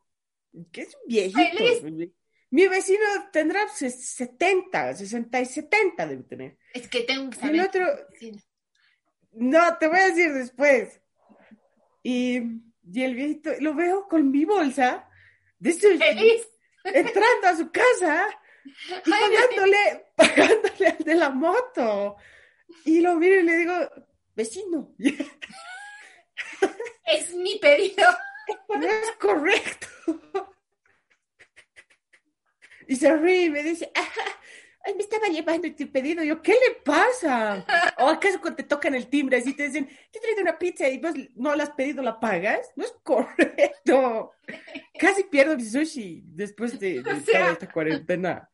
que 0.70 0.82
es 0.82 0.94
un 0.94 1.08
viejito. 1.08 2.12
Mi 2.50 2.66
vecino 2.68 3.04
tendrá 3.32 3.66
70, 3.68 4.94
60 4.94 5.40
y 5.40 5.46
70 5.46 6.06
debe 6.06 6.22
tener. 6.24 6.58
Es 6.74 6.88
que 6.88 7.02
tengo 7.02 7.30
que 7.30 7.38
saber. 7.38 7.54
El 7.54 7.60
otro... 7.62 7.86
No, 9.32 9.78
te 9.78 9.86
voy 9.86 10.00
a 10.00 10.08
decir 10.08 10.32
después. 10.32 11.00
Y, 12.02 12.38
y 12.92 13.02
el 13.02 13.14
viejito, 13.14 13.50
lo 13.60 13.74
veo 13.74 14.08
con 14.08 14.30
mi 14.30 14.44
bolsa 14.44 15.08
de 15.58 15.70
entrando 16.84 17.46
a 17.46 17.56
su 17.56 17.70
casa 17.70 18.26
y 19.06 19.10
pagándole, 19.10 20.06
pagándole 20.16 20.86
al 20.86 21.04
de 21.04 21.14
la 21.14 21.30
moto. 21.30 22.16
Y 22.84 23.00
lo 23.00 23.14
miro 23.14 23.40
y 23.40 23.42
le 23.44 23.56
digo, 23.56 23.74
vecino. 24.34 24.94
Es 27.12 27.34
mi 27.34 27.58
pedido. 27.58 28.06
No 28.68 28.86
es 28.86 29.12
correcto. 29.18 29.86
Y 32.86 32.96
se 32.96 33.16
ríe 33.16 33.44
y 33.44 33.50
me 33.50 33.62
dice, 33.62 33.92
Ay, 34.82 34.94
me 34.94 35.02
estaba 35.02 35.26
llevando 35.26 35.72
tu 35.74 35.90
pedido. 35.92 36.24
Yo, 36.24 36.40
¿qué 36.40 36.52
le 36.52 36.74
pasa? 36.84 37.64
¿O 37.98 38.08
acaso 38.08 38.40
cuando 38.40 38.56
te 38.56 38.62
tocan 38.64 38.94
el 38.94 39.08
timbre 39.08 39.36
así 39.36 39.52
te 39.54 39.64
dicen, 39.64 39.88
te 40.10 40.18
traído 40.18 40.42
una 40.42 40.58
pizza 40.58 40.88
y 40.88 40.98
vos 40.98 41.12
no 41.36 41.54
la 41.54 41.64
has 41.64 41.70
pedido, 41.70 42.02
la 42.02 42.18
pagas? 42.18 42.72
No 42.76 42.84
es 42.84 42.94
correcto. 43.02 44.32
Casi 44.98 45.24
pierdo 45.24 45.56
mi 45.56 45.64
sushi 45.64 46.22
después 46.24 46.80
de, 46.80 47.02
de 47.02 47.20
toda 47.20 47.52
esta 47.52 47.70
cuarentena. 47.70 48.50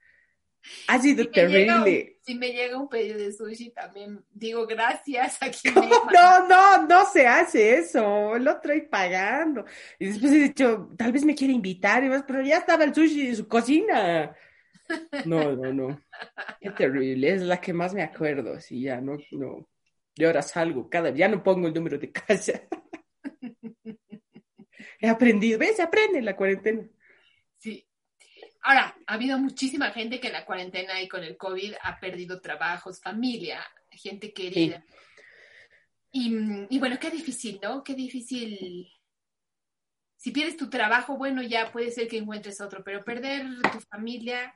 Ha 0.88 0.98
sido 1.00 1.24
si 1.24 1.30
terrible. 1.30 2.18
si 2.22 2.34
me 2.34 2.52
llega 2.52 2.78
un 2.78 2.88
pedido 2.88 3.18
de 3.18 3.32
sushi, 3.32 3.70
también 3.70 4.24
digo 4.32 4.66
gracias 4.66 5.38
a 5.42 5.50
quien 5.50 5.74
No, 6.14 6.48
no, 6.48 6.86
no 6.86 7.06
se 7.06 7.26
hace 7.26 7.78
eso. 7.78 8.38
Lo 8.38 8.60
trae 8.60 8.82
pagando. 8.82 9.64
Y 9.98 10.06
después 10.06 10.32
he 10.32 10.36
dicho, 10.36 10.90
tal 10.96 11.12
vez 11.12 11.24
me 11.24 11.34
quiere 11.34 11.52
invitar, 11.52 12.04
y 12.04 12.08
más, 12.08 12.24
pero 12.26 12.42
ya 12.42 12.58
estaba 12.58 12.84
el 12.84 12.94
sushi 12.94 13.28
en 13.28 13.36
su 13.36 13.48
cocina. 13.48 14.34
No, 15.24 15.52
no, 15.52 15.72
no. 15.72 16.00
Qué 16.60 16.70
terrible. 16.70 17.34
Es 17.34 17.42
la 17.42 17.60
que 17.60 17.72
más 17.72 17.94
me 17.94 18.02
acuerdo. 18.02 18.60
Sí, 18.60 18.82
ya 18.82 19.00
no, 19.00 19.16
no. 19.32 19.68
Y 20.14 20.24
ahora 20.24 20.42
salgo 20.42 20.88
cada 20.88 21.10
ya 21.10 21.28
no 21.28 21.42
pongo 21.42 21.68
el 21.68 21.74
número 21.74 21.98
de 21.98 22.10
casa. 22.10 22.62
He 25.00 25.08
aprendido. 25.08 25.58
¿Ves? 25.58 25.76
Se 25.76 25.82
aprende 25.82 26.20
en 26.20 26.24
la 26.24 26.36
cuarentena. 26.36 26.88
Ahora, 28.68 28.96
ha 29.06 29.14
habido 29.14 29.38
muchísima 29.38 29.92
gente 29.92 30.18
que 30.18 30.26
en 30.26 30.32
la 30.32 30.44
cuarentena 30.44 31.00
y 31.00 31.06
con 31.06 31.22
el 31.22 31.36
COVID 31.36 31.74
ha 31.84 32.00
perdido 32.00 32.40
trabajos, 32.40 33.00
familia, 33.00 33.60
gente 33.92 34.32
querida. 34.32 34.84
Y, 36.10 36.34
y, 36.68 36.78
bueno, 36.80 36.98
qué 36.98 37.12
difícil, 37.12 37.60
¿no? 37.62 37.84
Qué 37.84 37.94
difícil. 37.94 38.88
Si 40.16 40.32
pierdes 40.32 40.56
tu 40.56 40.68
trabajo, 40.68 41.16
bueno, 41.16 41.42
ya 41.42 41.70
puede 41.70 41.92
ser 41.92 42.08
que 42.08 42.18
encuentres 42.18 42.60
otro, 42.60 42.82
pero 42.82 43.04
perder 43.04 43.46
tu 43.70 43.78
familia 43.82 44.52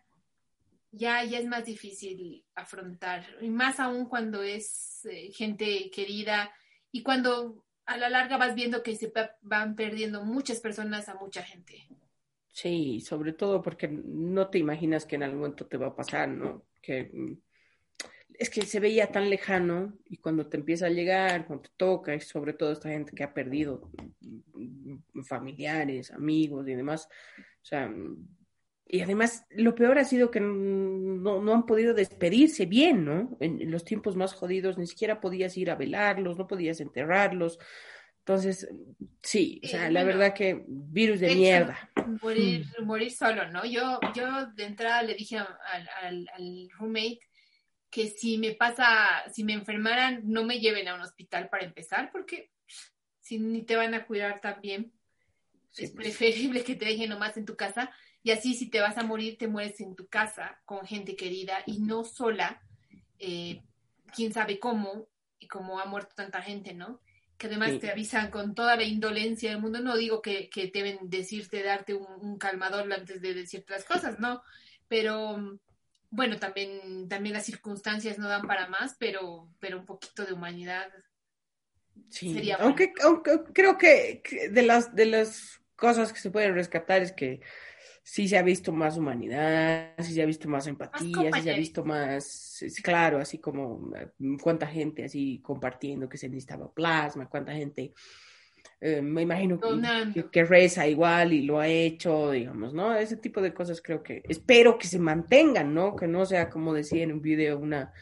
ya, 0.91 1.23
ya 1.23 1.39
es 1.39 1.47
más 1.47 1.65
difícil 1.65 2.45
afrontar, 2.57 3.25
y 3.41 3.49
más 3.49 3.79
aún 3.79 4.07
cuando 4.07 4.43
es 4.43 5.05
eh, 5.05 5.31
gente 5.33 5.89
querida 5.89 6.53
y 6.91 7.05
cuando 7.05 7.65
a 7.87 7.97
la 7.97 8.11
larga 8.11 8.39
vas 8.39 8.57
viendo 8.57 8.83
que 8.83 8.97
se 8.97 9.13
van 9.43 9.77
perdiendo 9.77 10.25
muchas 10.25 10.59
personas 10.59 11.09
a 11.09 11.15
mucha 11.15 11.45
gente. 11.45 11.87
Sí, 12.53 13.01
sobre 13.01 13.33
todo 13.33 13.63
porque 13.63 13.89
no 13.89 14.49
te 14.49 14.59
imaginas 14.59 15.07
que 15.07 15.17
en 15.17 15.23
algún 15.23 15.41
momento 15.41 15.67
te 15.67 15.77
va 15.77 15.89
a 15.89 15.97
pasar, 15.97 16.29
¿no? 16.29 16.67
Que 16.83 17.11
mm, 17.13 17.39
es 18.39 18.51
que 18.51 18.63
se 18.63 18.81
veía 18.81 19.07
tan 19.07 19.31
lejano 19.31 19.99
y 20.07 20.17
cuando 20.19 20.49
te 20.49 20.57
empieza 20.57 20.87
a 20.87 20.91
llegar, 20.91 21.47
cuando 21.47 21.65
te 21.65 21.71
toca, 21.77 22.15
y 22.15 22.21
sobre 22.21 22.55
todo 22.55 22.73
esta 22.73 22.89
gente 22.89 23.13
que 23.15 23.23
ha 23.23 23.33
perdido 23.35 23.91
mm, 24.53 25.23
familiares, 25.23 26.11
amigos 26.11 26.67
y 26.69 26.75
demás, 26.75 27.09
o 27.39 27.65
sea, 27.65 27.93
y 28.93 29.03
además, 29.03 29.47
lo 29.51 29.77
peor 29.77 30.01
ha 30.01 30.05
sido 30.05 30.33
que 30.33 30.41
no, 30.41 31.41
no 31.41 31.55
han 31.55 31.65
podido 31.65 31.95
despedirse 31.95 32.67
bien, 32.67 33.05
¿no? 33.05 33.37
En, 33.39 33.71
los 33.71 33.85
tiempos 33.85 34.17
más 34.17 34.35
jodidos 34.35 34.79
ni 34.79 34.87
siquiera 34.89 35.21
podías 35.21 35.57
ir 35.57 35.71
a 35.71 35.77
velarlos, 35.77 36.37
no 36.37 36.49
podías 36.49 36.81
enterrarlos. 36.81 37.61
Entonces, 38.21 38.69
sí, 39.23 39.61
o 39.65 39.69
sea, 39.69 39.91
la 39.91 40.05
verdad 40.05 40.35
que 40.35 40.65
virus 40.67 41.21
de, 41.21 41.35
mierda. 41.35 41.91
Morir, 42.23 42.67
morir 42.83 43.11
solo, 43.11 43.51
¿no? 43.51 43.65
Yo, 43.65 43.99
yo 44.15 44.47
de 44.47 44.65
entrada 44.65 45.03
le 45.03 45.15
dije 45.15 45.39
al, 45.39 45.89
al, 46.03 46.31
al 46.35 46.69
roommate 46.79 47.21
que 47.91 48.09
si 48.09 48.39
me 48.39 48.53
pasa, 48.53 49.25
si 49.33 49.43
me 49.43 49.53
enfermaran, 49.53 50.23
no 50.25 50.45
me 50.45 50.61
lleven 50.61 50.87
a 50.87 50.95
un 50.95 51.01
hospital 51.01 51.49
para 51.49 51.65
empezar, 51.65 52.11
porque 52.13 52.53
si 53.21 53.39
ni 53.39 53.63
te 53.63 53.77
van 53.77 53.95
a 53.95 54.07
cuidar 54.07 54.41
tan 54.41 54.61
bien, 54.61 54.93
es 55.77 55.91
pues. 55.91 55.93
preferible 55.93 56.63
que 56.63 56.77
te 56.77 56.85
dejen 56.85 57.11
nomás 57.11 57.37
en 57.37 57.45
tu 57.45 57.57
casa 57.57 57.91
y 58.23 58.31
así 58.33 58.55
si 58.55 58.69
te 58.69 58.81
vas 58.81 58.99
a 58.99 59.03
morir, 59.03 59.39
te 59.39 59.49
mueres 59.49 59.81
en 59.81 59.97
tu 59.97 60.09
casa 60.09 60.61
con 60.65 60.87
gente 60.87 61.17
querida 61.17 61.63
y 61.67 61.81
no 61.81 62.05
sola, 62.05 62.63
eh, 63.19 63.63
quién 64.15 64.33
sabe 64.33 64.59
cómo 64.59 65.09
y 65.39 65.49
cómo 65.49 65.81
ha 65.81 65.87
muerto 65.87 66.15
tanta 66.15 66.43
gente, 66.43 66.75
¿no? 66.75 67.01
Que 67.41 67.47
además 67.47 67.81
te 67.81 67.91
avisan 67.91 68.31
con 68.31 68.55
toda 68.55 68.77
la 68.77 68.85
indolencia 68.85 69.49
del 69.51 69.63
mundo. 69.63 69.81
No 69.81 69.97
digo 69.97 70.21
que, 70.21 70.51
que 70.51 70.71
deben 70.73 70.99
decirte, 71.09 71.63
darte 71.63 71.95
un, 71.95 72.37
calmador 72.37 72.93
antes 72.93 73.23
de 73.23 73.33
decirte 73.33 73.73
las 73.73 73.85
cosas, 73.85 74.21
¿no? 74.21 74.43
Pero 74.89 75.59
bueno, 76.11 76.39
también, 76.39 77.09
también 77.09 77.33
las 77.33 77.47
circunstancias 77.47 78.19
no 78.19 78.29
dan 78.29 78.47
para 78.47 78.69
más, 78.69 78.95
pero, 78.99 79.49
pero 79.59 79.79
un 79.79 79.87
poquito 79.87 80.27
de 80.27 80.35
humanidad 80.35 80.93
Sí, 82.09 82.35
sería 82.35 82.57
aunque, 82.57 82.93
aunque 83.03 83.41
creo 83.53 83.79
que 83.79 84.23
de 84.51 84.63
las, 84.63 84.95
de 84.95 85.07
las 85.07 85.61
cosas 85.77 86.13
que 86.13 86.21
se 86.21 86.31
pueden 86.31 86.55
rescatar 86.55 87.03
es 87.03 87.13
que 87.13 87.41
sí 88.11 88.27
se 88.27 88.37
ha 88.37 88.43
visto 88.43 88.73
más 88.73 88.97
humanidad, 88.97 89.95
sí 89.99 90.15
se 90.15 90.23
ha 90.23 90.27
visto 90.27 90.49
más 90.49 90.67
empatía, 90.67 91.31
sí 91.33 91.43
se 91.43 91.51
ha 91.53 91.57
visto 91.57 91.85
más, 91.85 92.65
claro, 92.83 93.19
así 93.19 93.39
como 93.39 93.93
mm, 94.19 94.37
cuánta 94.39 94.67
gente 94.67 95.05
así 95.05 95.39
compartiendo 95.41 96.09
que 96.09 96.19
se 96.19 96.29
necesitaba 96.29 96.73
plasma, 96.75 97.29
cuánta 97.29 97.53
gente, 97.53 97.95
eh, 98.81 99.01
me 99.01 99.23
imagino 99.23 99.61
que, 100.33 100.45
reza 100.45 100.89
igual 100.89 101.33
y 101.33 101.43
lo 101.43 101.61
ha 101.61 101.69
hecho, 101.69 102.33
digamos, 102.33 102.75
¿no? 102.75 102.97
Ese 102.97 103.17
tipo 103.17 103.41
de 103.41 103.55
cosas 103.55 103.81
creo 103.81 104.03
que, 104.03 104.25
espero 104.29 104.77
que 104.77 104.89
se 104.89 104.99
mantengan, 104.99 105.73
¿no? 105.73 105.95
Que 105.95 106.09
no 106.09 106.27
sea 106.27 106.51
como 106.51 106.75
decía 106.75 107.05
en 107.05 107.13
un 107.13 107.23
video 107.23 107.61
una, 107.61 107.93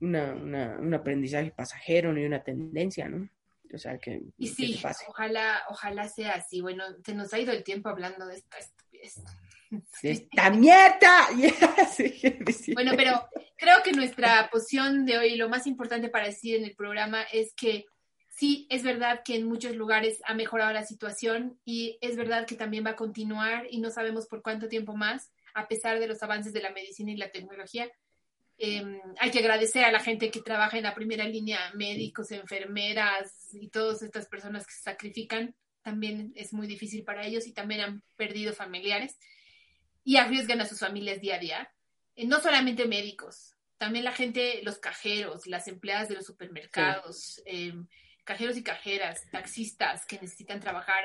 una, 0.00 0.78
un 0.78 0.94
aprendizaje 0.94 1.50
pasajero 1.50 2.12
ni 2.12 2.24
una 2.24 2.44
tendencia, 2.44 3.08
¿no? 3.08 3.28
O 3.74 3.78
sea, 3.78 3.98
que... 3.98 4.22
Y 4.38 4.46
sí, 4.46 4.80
ojalá, 5.08 5.62
ojalá 5.68 6.08
sea 6.08 6.34
así. 6.34 6.60
Bueno, 6.60 6.84
se 7.04 7.14
nos 7.14 7.32
ha 7.32 7.38
ido 7.38 7.52
el 7.52 7.62
tiempo 7.62 7.88
hablando 7.88 8.26
de 8.26 8.42
esta 9.02 9.40
¡Esta 10.02 10.50
mierda! 10.50 11.28
bueno, 12.74 12.92
pero 12.96 13.28
creo 13.56 13.82
que 13.84 13.92
nuestra 13.92 14.48
posición 14.50 15.04
de 15.04 15.18
hoy, 15.18 15.36
lo 15.36 15.48
más 15.48 15.66
importante 15.66 16.08
para 16.08 16.26
decir 16.26 16.56
en 16.56 16.64
el 16.64 16.74
programa 16.74 17.22
es 17.32 17.54
que 17.54 17.86
sí, 18.28 18.66
es 18.70 18.82
verdad 18.82 19.22
que 19.24 19.36
en 19.36 19.46
muchos 19.46 19.76
lugares 19.76 20.20
ha 20.24 20.34
mejorado 20.34 20.72
la 20.72 20.84
situación 20.84 21.60
y 21.64 21.98
es 22.00 22.16
verdad 22.16 22.46
que 22.46 22.56
también 22.56 22.84
va 22.84 22.90
a 22.90 22.96
continuar 22.96 23.66
y 23.70 23.80
no 23.80 23.90
sabemos 23.90 24.26
por 24.26 24.42
cuánto 24.42 24.68
tiempo 24.68 24.96
más, 24.96 25.30
a 25.54 25.68
pesar 25.68 26.00
de 26.00 26.08
los 26.08 26.22
avances 26.22 26.52
de 26.52 26.62
la 26.62 26.72
medicina 26.72 27.12
y 27.12 27.16
la 27.16 27.30
tecnología. 27.30 27.88
Em, 28.58 29.00
hay 29.18 29.30
que 29.30 29.38
agradecer 29.38 29.84
a 29.84 29.92
la 29.92 30.00
gente 30.00 30.30
que 30.30 30.42
trabaja 30.42 30.76
en 30.76 30.82
la 30.82 30.94
primera 30.94 31.26
línea, 31.26 31.58
médicos, 31.74 32.30
enfermeras 32.32 33.54
y 33.54 33.68
todas 33.68 34.02
estas 34.02 34.26
personas 34.26 34.66
que 34.66 34.72
se 34.72 34.82
sacrifican. 34.82 35.54
También 35.82 36.32
es 36.36 36.52
muy 36.52 36.66
difícil 36.66 37.04
para 37.04 37.26
ellos 37.26 37.46
y 37.46 37.52
también 37.52 37.80
han 37.80 38.02
perdido 38.16 38.52
familiares 38.52 39.18
y 40.04 40.16
arriesgan 40.16 40.60
a 40.60 40.66
sus 40.66 40.80
familias 40.80 41.20
día 41.20 41.36
a 41.36 41.38
día. 41.38 41.72
Eh, 42.16 42.26
no 42.26 42.40
solamente 42.40 42.86
médicos, 42.86 43.54
también 43.78 44.04
la 44.04 44.12
gente, 44.12 44.60
los 44.62 44.78
cajeros, 44.78 45.46
las 45.46 45.66
empleadas 45.66 46.08
de 46.08 46.16
los 46.16 46.26
supermercados, 46.26 47.40
em, 47.46 47.86
cajeros 48.24 48.56
y 48.58 48.62
cajeras, 48.62 49.22
taxistas 49.30 50.04
que 50.04 50.16
necesitan 50.16 50.60
trabajar 50.60 51.04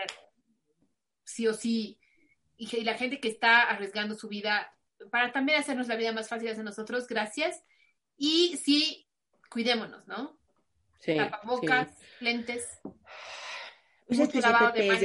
sí 1.24 1.48
o 1.48 1.54
sí, 1.54 2.00
y, 2.58 2.84
la 2.84 2.96
gente 2.96 3.20
que 3.20 3.28
está 3.28 3.64
arriesgando 3.64 4.16
su 4.16 4.28
vida 4.28 4.74
para 5.12 5.32
también 5.32 5.60
hacernos 5.60 5.88
la 5.88 5.96
vida 5.96 6.12
más 6.12 6.30
fácil 6.30 6.50
a 6.50 6.64
nosotros, 6.64 7.08
gracias. 7.08 7.64
Y 8.18 8.58
sí, 8.58 9.08
cuidémonos, 9.50 10.08
¿no? 10.08 10.40
Sí. 11.00 11.16
Tapabocas, 11.16 11.90
lentes. 12.20 12.80
Mucho 14.08 14.40
lavado 14.40 14.72
de 14.74 14.88
manos. 14.88 15.02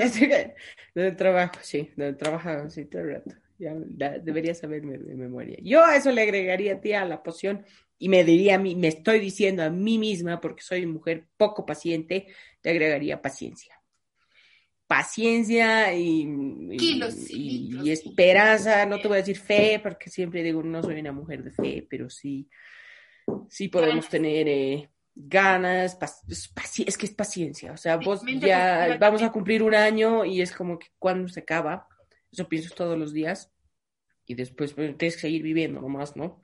Donde 0.95 1.13
trabajo, 1.13 1.55
sí, 1.63 1.91
donde 1.97 2.15
trabajo, 2.15 2.71
sí, 2.71 2.85
todo 2.85 3.03
el 3.03 3.15
rato. 3.15 3.35
Ya, 3.59 3.75
debería 4.19 4.55
saberme 4.55 4.97
de 4.97 5.15
memoria. 5.15 5.59
Yo 5.63 5.85
a 5.85 5.97
eso 5.97 6.11
le 6.13 6.23
agregaría, 6.23 6.81
tía, 6.81 7.03
a 7.03 7.05
la 7.05 7.23
poción 7.23 7.65
y 7.99 8.09
me 8.09 8.25
diría 8.25 8.55
a 8.55 8.59
mí, 8.59 8.75
me 8.75 8.89
estoy 8.89 9.21
diciendo 9.21 9.63
a 9.63 9.69
mí 9.69 9.99
misma, 9.99 10.41
porque 10.41 10.63
soy 10.63 10.87
mujer 10.87 11.27
poco 11.37 11.67
paciente, 11.67 12.29
le 12.63 12.71
agregaría 12.71 13.21
paciencia. 13.21 13.79
paciencia 14.87 15.95
y, 15.95 16.27
y, 16.71 17.91
esperanza, 17.91 18.87
no 18.87 18.99
te 19.01 19.09
voy 19.09 19.19
a 19.19 19.21
decir 19.21 19.37
fe, 19.37 19.79
porque 19.83 20.09
siempre 20.09 20.43
digo, 20.43 20.63
no 20.63 20.83
soy 20.83 20.99
una 20.99 21.13
mujer 21.13 21.45
de 21.45 21.51
fe, 21.51 21.87
pero 21.89 22.09
sí, 22.09 22.49
sí 23.49 23.69
podemos 23.69 24.09
tener 24.09 24.49
eh, 24.49 24.89
ganas, 25.15 25.99
es 26.29 26.99
que 26.99 27.07
es 27.07 27.13
paciencia, 27.13 27.73
o 27.73 27.77
sea, 27.77 27.97
vos 27.97 28.23
ya 28.39 28.97
vamos 28.99 29.23
a 29.23 29.33
cumplir 29.33 29.63
un 29.63 29.75
año 29.75 30.25
y 30.25 30.41
es 30.41 30.53
como 30.53 30.79
que 30.79 30.89
cuando 30.99 31.29
se 31.29 31.41
acaba, 31.41 31.89
eso 32.33 32.49
pienso 32.49 32.75
todos 32.75 32.97
los 32.97 33.13
días 33.13 33.53
y 34.27 34.35
después 34.35 34.73
pues, 34.73 34.97
tienes 34.97 35.17
que 35.17 35.23
seguir 35.23 35.43
viviendo 35.43 35.81
nomás, 35.81 36.17
¿no? 36.17 36.41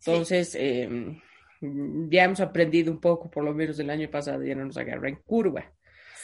Entonces, 0.00 0.56
em, 0.58 1.20
ya 1.60 2.24
hemos 2.24 2.40
aprendido 2.40 2.92
un 2.92 3.00
poco, 3.00 3.30
por 3.30 3.44
lo 3.44 3.54
menos 3.54 3.76
del 3.76 3.90
año 3.90 4.10
pasado, 4.10 4.42
ya 4.42 4.54
no 4.54 4.64
nos 4.64 4.76
agarra 4.76 5.08
en 5.08 5.16
curva. 5.16 5.72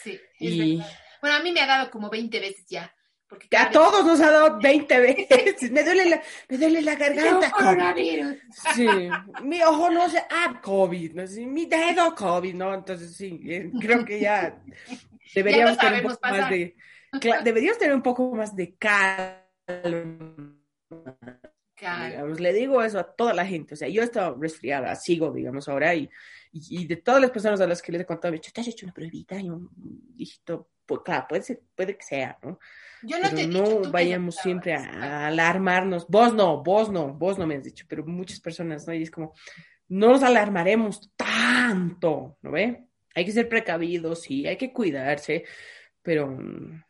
Sí, 0.03 0.21
y... 0.39 0.83
Bueno, 1.21 1.37
a 1.37 1.43
mí 1.43 1.53
me 1.53 1.61
ha 1.61 1.67
dado 1.67 1.91
como 1.91 2.11
20 2.11 2.39
veces 2.39 2.67
ya. 2.69 2.95
Porque 3.29 3.57
a 3.57 3.71
todos 3.71 4.05
nos 4.05 4.21
ha 4.21 4.31
dado 4.31 4.59
20 4.61 5.01
veces. 5.01 5.71
me, 5.73 5.83
duele 5.83 6.11
la, 6.11 6.23
me 6.49 6.59
duele 6.59 6.83
la 6.83 6.95
garganta. 6.95 7.51
coronavirus. 7.51 8.37
Sí. 8.75 8.87
Mi 9.43 9.63
ojo 9.63 9.91
no 9.91 10.09
se. 10.09 10.19
Ah, 10.19 10.61
COVID. 10.63 11.15
¿no? 11.15 11.27
Sí, 11.27 11.47
mi 11.47 11.67
dedo 11.67 12.15
COVID, 12.15 12.55
¿no? 12.55 12.75
Entonces 12.75 13.17
sí, 13.17 13.41
eh, 13.45 13.71
creo 13.81 14.05
que 14.05 14.21
ya 14.21 14.63
deberíamos 15.35 15.79
tener 15.79 16.05
un 16.05 16.13
poco 16.13 16.29
más 16.29 16.51
de. 16.51 16.77
Deberíamos 17.43 17.79
tener 17.79 17.95
un 17.95 18.03
poco 18.03 18.35
más 18.35 18.55
de 18.55 18.75
calma. 18.77 20.55
Digamos, 21.81 22.41
le 22.41 22.53
digo 22.53 22.83
eso 22.83 22.99
a 22.99 23.05
toda 23.05 23.35
la 23.35 23.45
gente. 23.45 23.75
O 23.75 23.77
sea, 23.77 23.89
yo 23.89 24.01
he 24.03 24.05
estado 24.05 24.37
resfriada, 24.41 24.95
sigo, 24.95 25.31
digamos, 25.33 25.69
ahora, 25.69 25.95
y, 25.95 26.09
y, 26.53 26.87
de 26.87 26.97
todas 26.97 27.21
las 27.21 27.31
personas 27.31 27.61
a 27.61 27.67
las 27.67 27.83
que 27.83 27.93
les 27.93 28.01
he 28.01 28.07
contado, 28.07 28.33
me 28.33 28.37
he 28.37 28.41
dicho, 28.41 28.53
¿te 28.53 28.61
has 28.61 28.69
hecho 28.69 28.87
una 28.87 28.95
pruebita? 28.95 29.39
Y 29.39 29.51
un 29.51 29.69
dígito, 30.15 30.69
pues 30.87 31.01
claro, 31.05 31.27
puede, 31.29 31.43
ser, 31.43 31.61
puede 31.75 31.97
que 31.97 32.05
sea, 32.05 32.39
¿no? 32.43 32.59
Yo 33.03 33.19
no 33.19 33.29
pero 33.31 33.49
no 33.49 33.91
vayamos 33.91 34.37
siempre 34.37 34.75
a, 34.75 35.27
alarmarnos. 35.27 36.07
Vos 36.09 36.33
no, 36.35 36.63
vos 36.63 36.91
no, 36.91 37.13
vos 37.13 37.39
no 37.39 37.47
me 37.47 37.57
has 37.57 37.65
dicho, 37.65 37.85
pero 37.89 38.05
muchas 38.05 38.41
personas, 38.41 38.87
¿no? 38.87 38.95
Y 38.95 39.03
es 39.03 39.11
como, 39.11 39.35
no 39.89 40.09
nos 40.09 40.23
alarmaremos 40.23 41.11
tanto, 41.17 42.39
¿no 42.43 42.51
ve? 42.51 42.87
Hay 43.15 43.25
que 43.25 43.33
ser 43.33 43.49
precavidos, 43.49 44.23
sí, 44.23 44.47
hay 44.47 44.57
que 44.57 44.73
cuidarse, 44.73 45.45
pero 46.03 46.29
mm, 46.29 46.83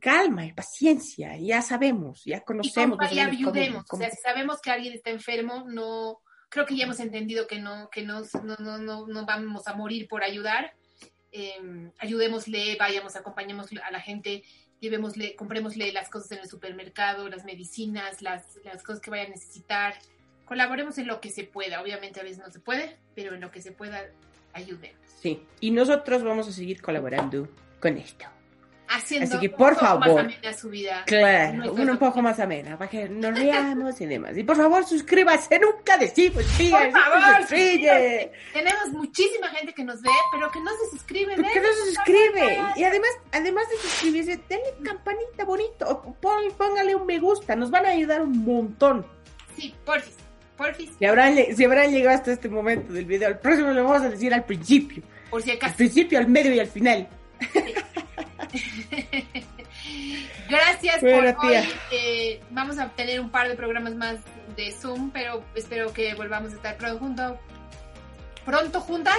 calma 0.00 0.46
y 0.46 0.52
paciencia, 0.52 1.36
ya 1.36 1.60
sabemos, 1.62 2.24
ya 2.24 2.40
conocemos. 2.40 2.98
Y, 3.12 3.18
ayudemos, 3.18 3.84
o 3.90 3.96
sea, 3.96 4.10
si 4.10 4.16
sabemos 4.22 4.60
que 4.60 4.70
alguien 4.70 4.94
está 4.94 5.10
enfermo, 5.10 5.64
no, 5.68 6.20
creo 6.48 6.66
que 6.66 6.76
ya 6.76 6.84
hemos 6.84 7.00
entendido 7.00 7.46
que 7.46 7.58
no, 7.58 7.88
que 7.90 8.02
no, 8.02 8.22
no, 8.42 8.78
no, 8.78 9.06
no 9.06 9.26
vamos 9.26 9.66
a 9.66 9.74
morir 9.74 10.08
por 10.08 10.22
ayudar. 10.22 10.72
Eh, 11.32 11.90
ayudémosle, 11.98 12.76
vayamos, 12.76 13.16
acompañemos 13.16 13.68
a 13.84 13.90
la 13.90 14.00
gente, 14.00 14.44
llevémosle, 14.80 15.36
comprémosle 15.36 15.92
las 15.92 16.08
cosas 16.08 16.32
en 16.32 16.38
el 16.38 16.48
supermercado, 16.48 17.28
las 17.28 17.44
medicinas, 17.44 18.22
las, 18.22 18.58
las 18.64 18.82
cosas 18.82 19.00
que 19.00 19.10
vaya 19.10 19.24
a 19.24 19.28
necesitar. 19.28 19.94
Colaboremos 20.44 20.98
en 20.98 21.06
lo 21.06 21.20
que 21.20 21.30
se 21.30 21.44
pueda. 21.44 21.82
Obviamente 21.82 22.20
a 22.20 22.22
veces 22.22 22.38
no 22.38 22.50
se 22.50 22.60
puede, 22.60 22.96
pero 23.14 23.34
en 23.34 23.40
lo 23.40 23.50
que 23.50 23.60
se 23.60 23.72
pueda, 23.72 24.02
ayudemos. 24.52 25.00
Sí, 25.20 25.42
y 25.60 25.70
nosotros 25.70 26.22
vamos 26.22 26.48
a 26.48 26.52
seguir 26.52 26.80
colaborando 26.80 27.48
con 27.80 27.96
esto 27.98 28.26
haciendo 28.88 29.26
Así 29.26 29.38
que, 29.38 29.50
por 29.50 29.72
un 29.72 29.78
favor, 29.78 30.04
poco 30.04 30.16
más 30.16 30.24
amena 30.24 30.52
su 30.52 30.68
vida. 30.68 31.02
Claro, 31.06 31.72
un, 31.72 31.90
un 31.90 31.98
poco 31.98 32.22
más 32.22 32.40
amena, 32.40 32.78
para 32.78 32.90
que 32.90 33.08
nos 33.08 33.38
riamos 33.38 34.00
y 34.00 34.06
demás. 34.06 34.36
Y 34.36 34.44
por 34.44 34.56
favor, 34.56 34.84
suscríbase, 34.84 35.58
nunca 35.58 35.96
decimos, 35.96 36.44
sí, 36.56 36.70
por 36.70 36.90
favor, 36.90 37.46
Tenemos 37.48 38.88
muchísima 38.92 39.48
gente 39.48 39.72
que 39.72 39.84
nos 39.84 40.00
ve, 40.02 40.10
pero 40.32 40.50
que 40.50 40.60
no 40.60 40.70
se 40.70 40.96
suscribe. 40.96 41.34
Pero 41.36 41.48
que 41.52 41.60
no 41.60 41.68
se 41.68 41.94
suscribe. 41.94 42.58
Y 42.76 42.84
además, 42.84 43.10
además 43.32 43.68
de 43.70 43.76
suscribirse, 43.76 44.40
denle 44.48 44.74
campanita 44.84 45.44
bonito, 45.44 46.16
póngale 46.56 46.94
un 46.94 47.06
me 47.06 47.18
gusta, 47.18 47.56
nos 47.56 47.70
van 47.70 47.86
a 47.86 47.90
ayudar 47.90 48.22
un 48.22 48.44
montón. 48.44 49.06
Sí, 49.56 49.74
porfis. 49.84 50.14
Porfis. 50.56 50.90
Si 50.98 51.04
habrán, 51.04 51.36
si 51.56 51.64
habrán 51.64 51.90
llegado 51.90 52.16
hasta 52.16 52.32
este 52.32 52.48
momento 52.48 52.92
del 52.92 53.04
video, 53.04 53.28
al 53.28 53.38
próximo 53.38 53.70
lo 53.70 53.84
vamos 53.84 54.02
a 54.02 54.10
decir 54.10 54.34
al 54.34 54.44
principio. 54.44 55.02
Por 55.30 55.42
si 55.42 55.52
acaso. 55.52 55.70
Al 55.70 55.76
principio, 55.76 56.18
al 56.18 56.28
medio 56.28 56.52
y 56.52 56.60
al 56.60 56.66
final. 56.66 57.08
Gracias 60.48 61.00
por 61.00 61.46
hoy. 61.46 61.68
Eh, 61.90 62.40
vamos 62.50 62.78
a 62.78 62.88
tener 62.90 63.20
un 63.20 63.30
par 63.30 63.48
de 63.48 63.54
programas 63.54 63.94
más 63.94 64.16
de 64.56 64.72
Zoom, 64.72 65.10
pero 65.10 65.44
espero 65.54 65.92
que 65.92 66.14
volvamos 66.14 66.52
a 66.52 66.56
estar 66.56 66.76
pronto, 66.76 67.38
pronto 68.44 68.80
juntas. 68.80 69.18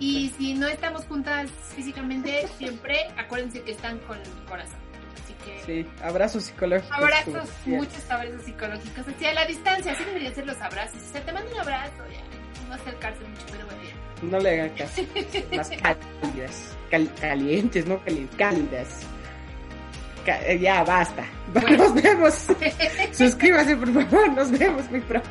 Y 0.00 0.32
si 0.38 0.54
no 0.54 0.66
estamos 0.66 1.04
juntas 1.04 1.50
físicamente, 1.74 2.48
siempre 2.58 3.06
acuérdense 3.16 3.62
que 3.62 3.72
están 3.72 3.98
con 4.00 4.18
el 4.18 4.44
corazón. 4.48 4.78
Así 5.22 5.34
que. 5.44 5.62
Sí, 5.64 5.88
abrazos 6.02 6.44
psicológicos. 6.44 6.96
Abrazos, 6.96 7.50
muchos 7.66 8.10
abrazos 8.10 8.42
psicológicos. 8.42 9.08
Así 9.08 9.26
a 9.26 9.34
la 9.34 9.46
distancia, 9.46 9.92
así 9.92 10.04
deberían 10.04 10.34
ser 10.34 10.46
los 10.46 10.60
abrazos. 10.60 11.00
O 11.02 11.12
sea, 11.12 11.20
te 11.20 11.32
mando 11.32 11.50
un 11.52 11.60
abrazo, 11.60 12.02
ya. 12.10 12.68
No 12.68 12.74
acercarse 12.74 13.22
mucho, 13.24 13.44
pero 13.50 13.66
bueno, 13.66 13.83
No 14.22 14.38
le 14.38 14.50
hagan 14.60 14.70
caso. 14.70 15.02
Más 15.56 15.70
cálidas. 15.70 16.76
calientes, 17.20 17.86
no 17.86 18.00
cálidas. 18.36 19.00
ya 20.60 20.84
basta. 20.84 21.24
Nos 21.76 21.94
vemos. 21.94 22.46
Suscríbase, 23.12 23.76
por 23.76 23.92
favor. 23.92 24.32
Nos 24.32 24.50
vemos 24.50 24.90
muy 24.90 25.00
pronto. 25.00 25.28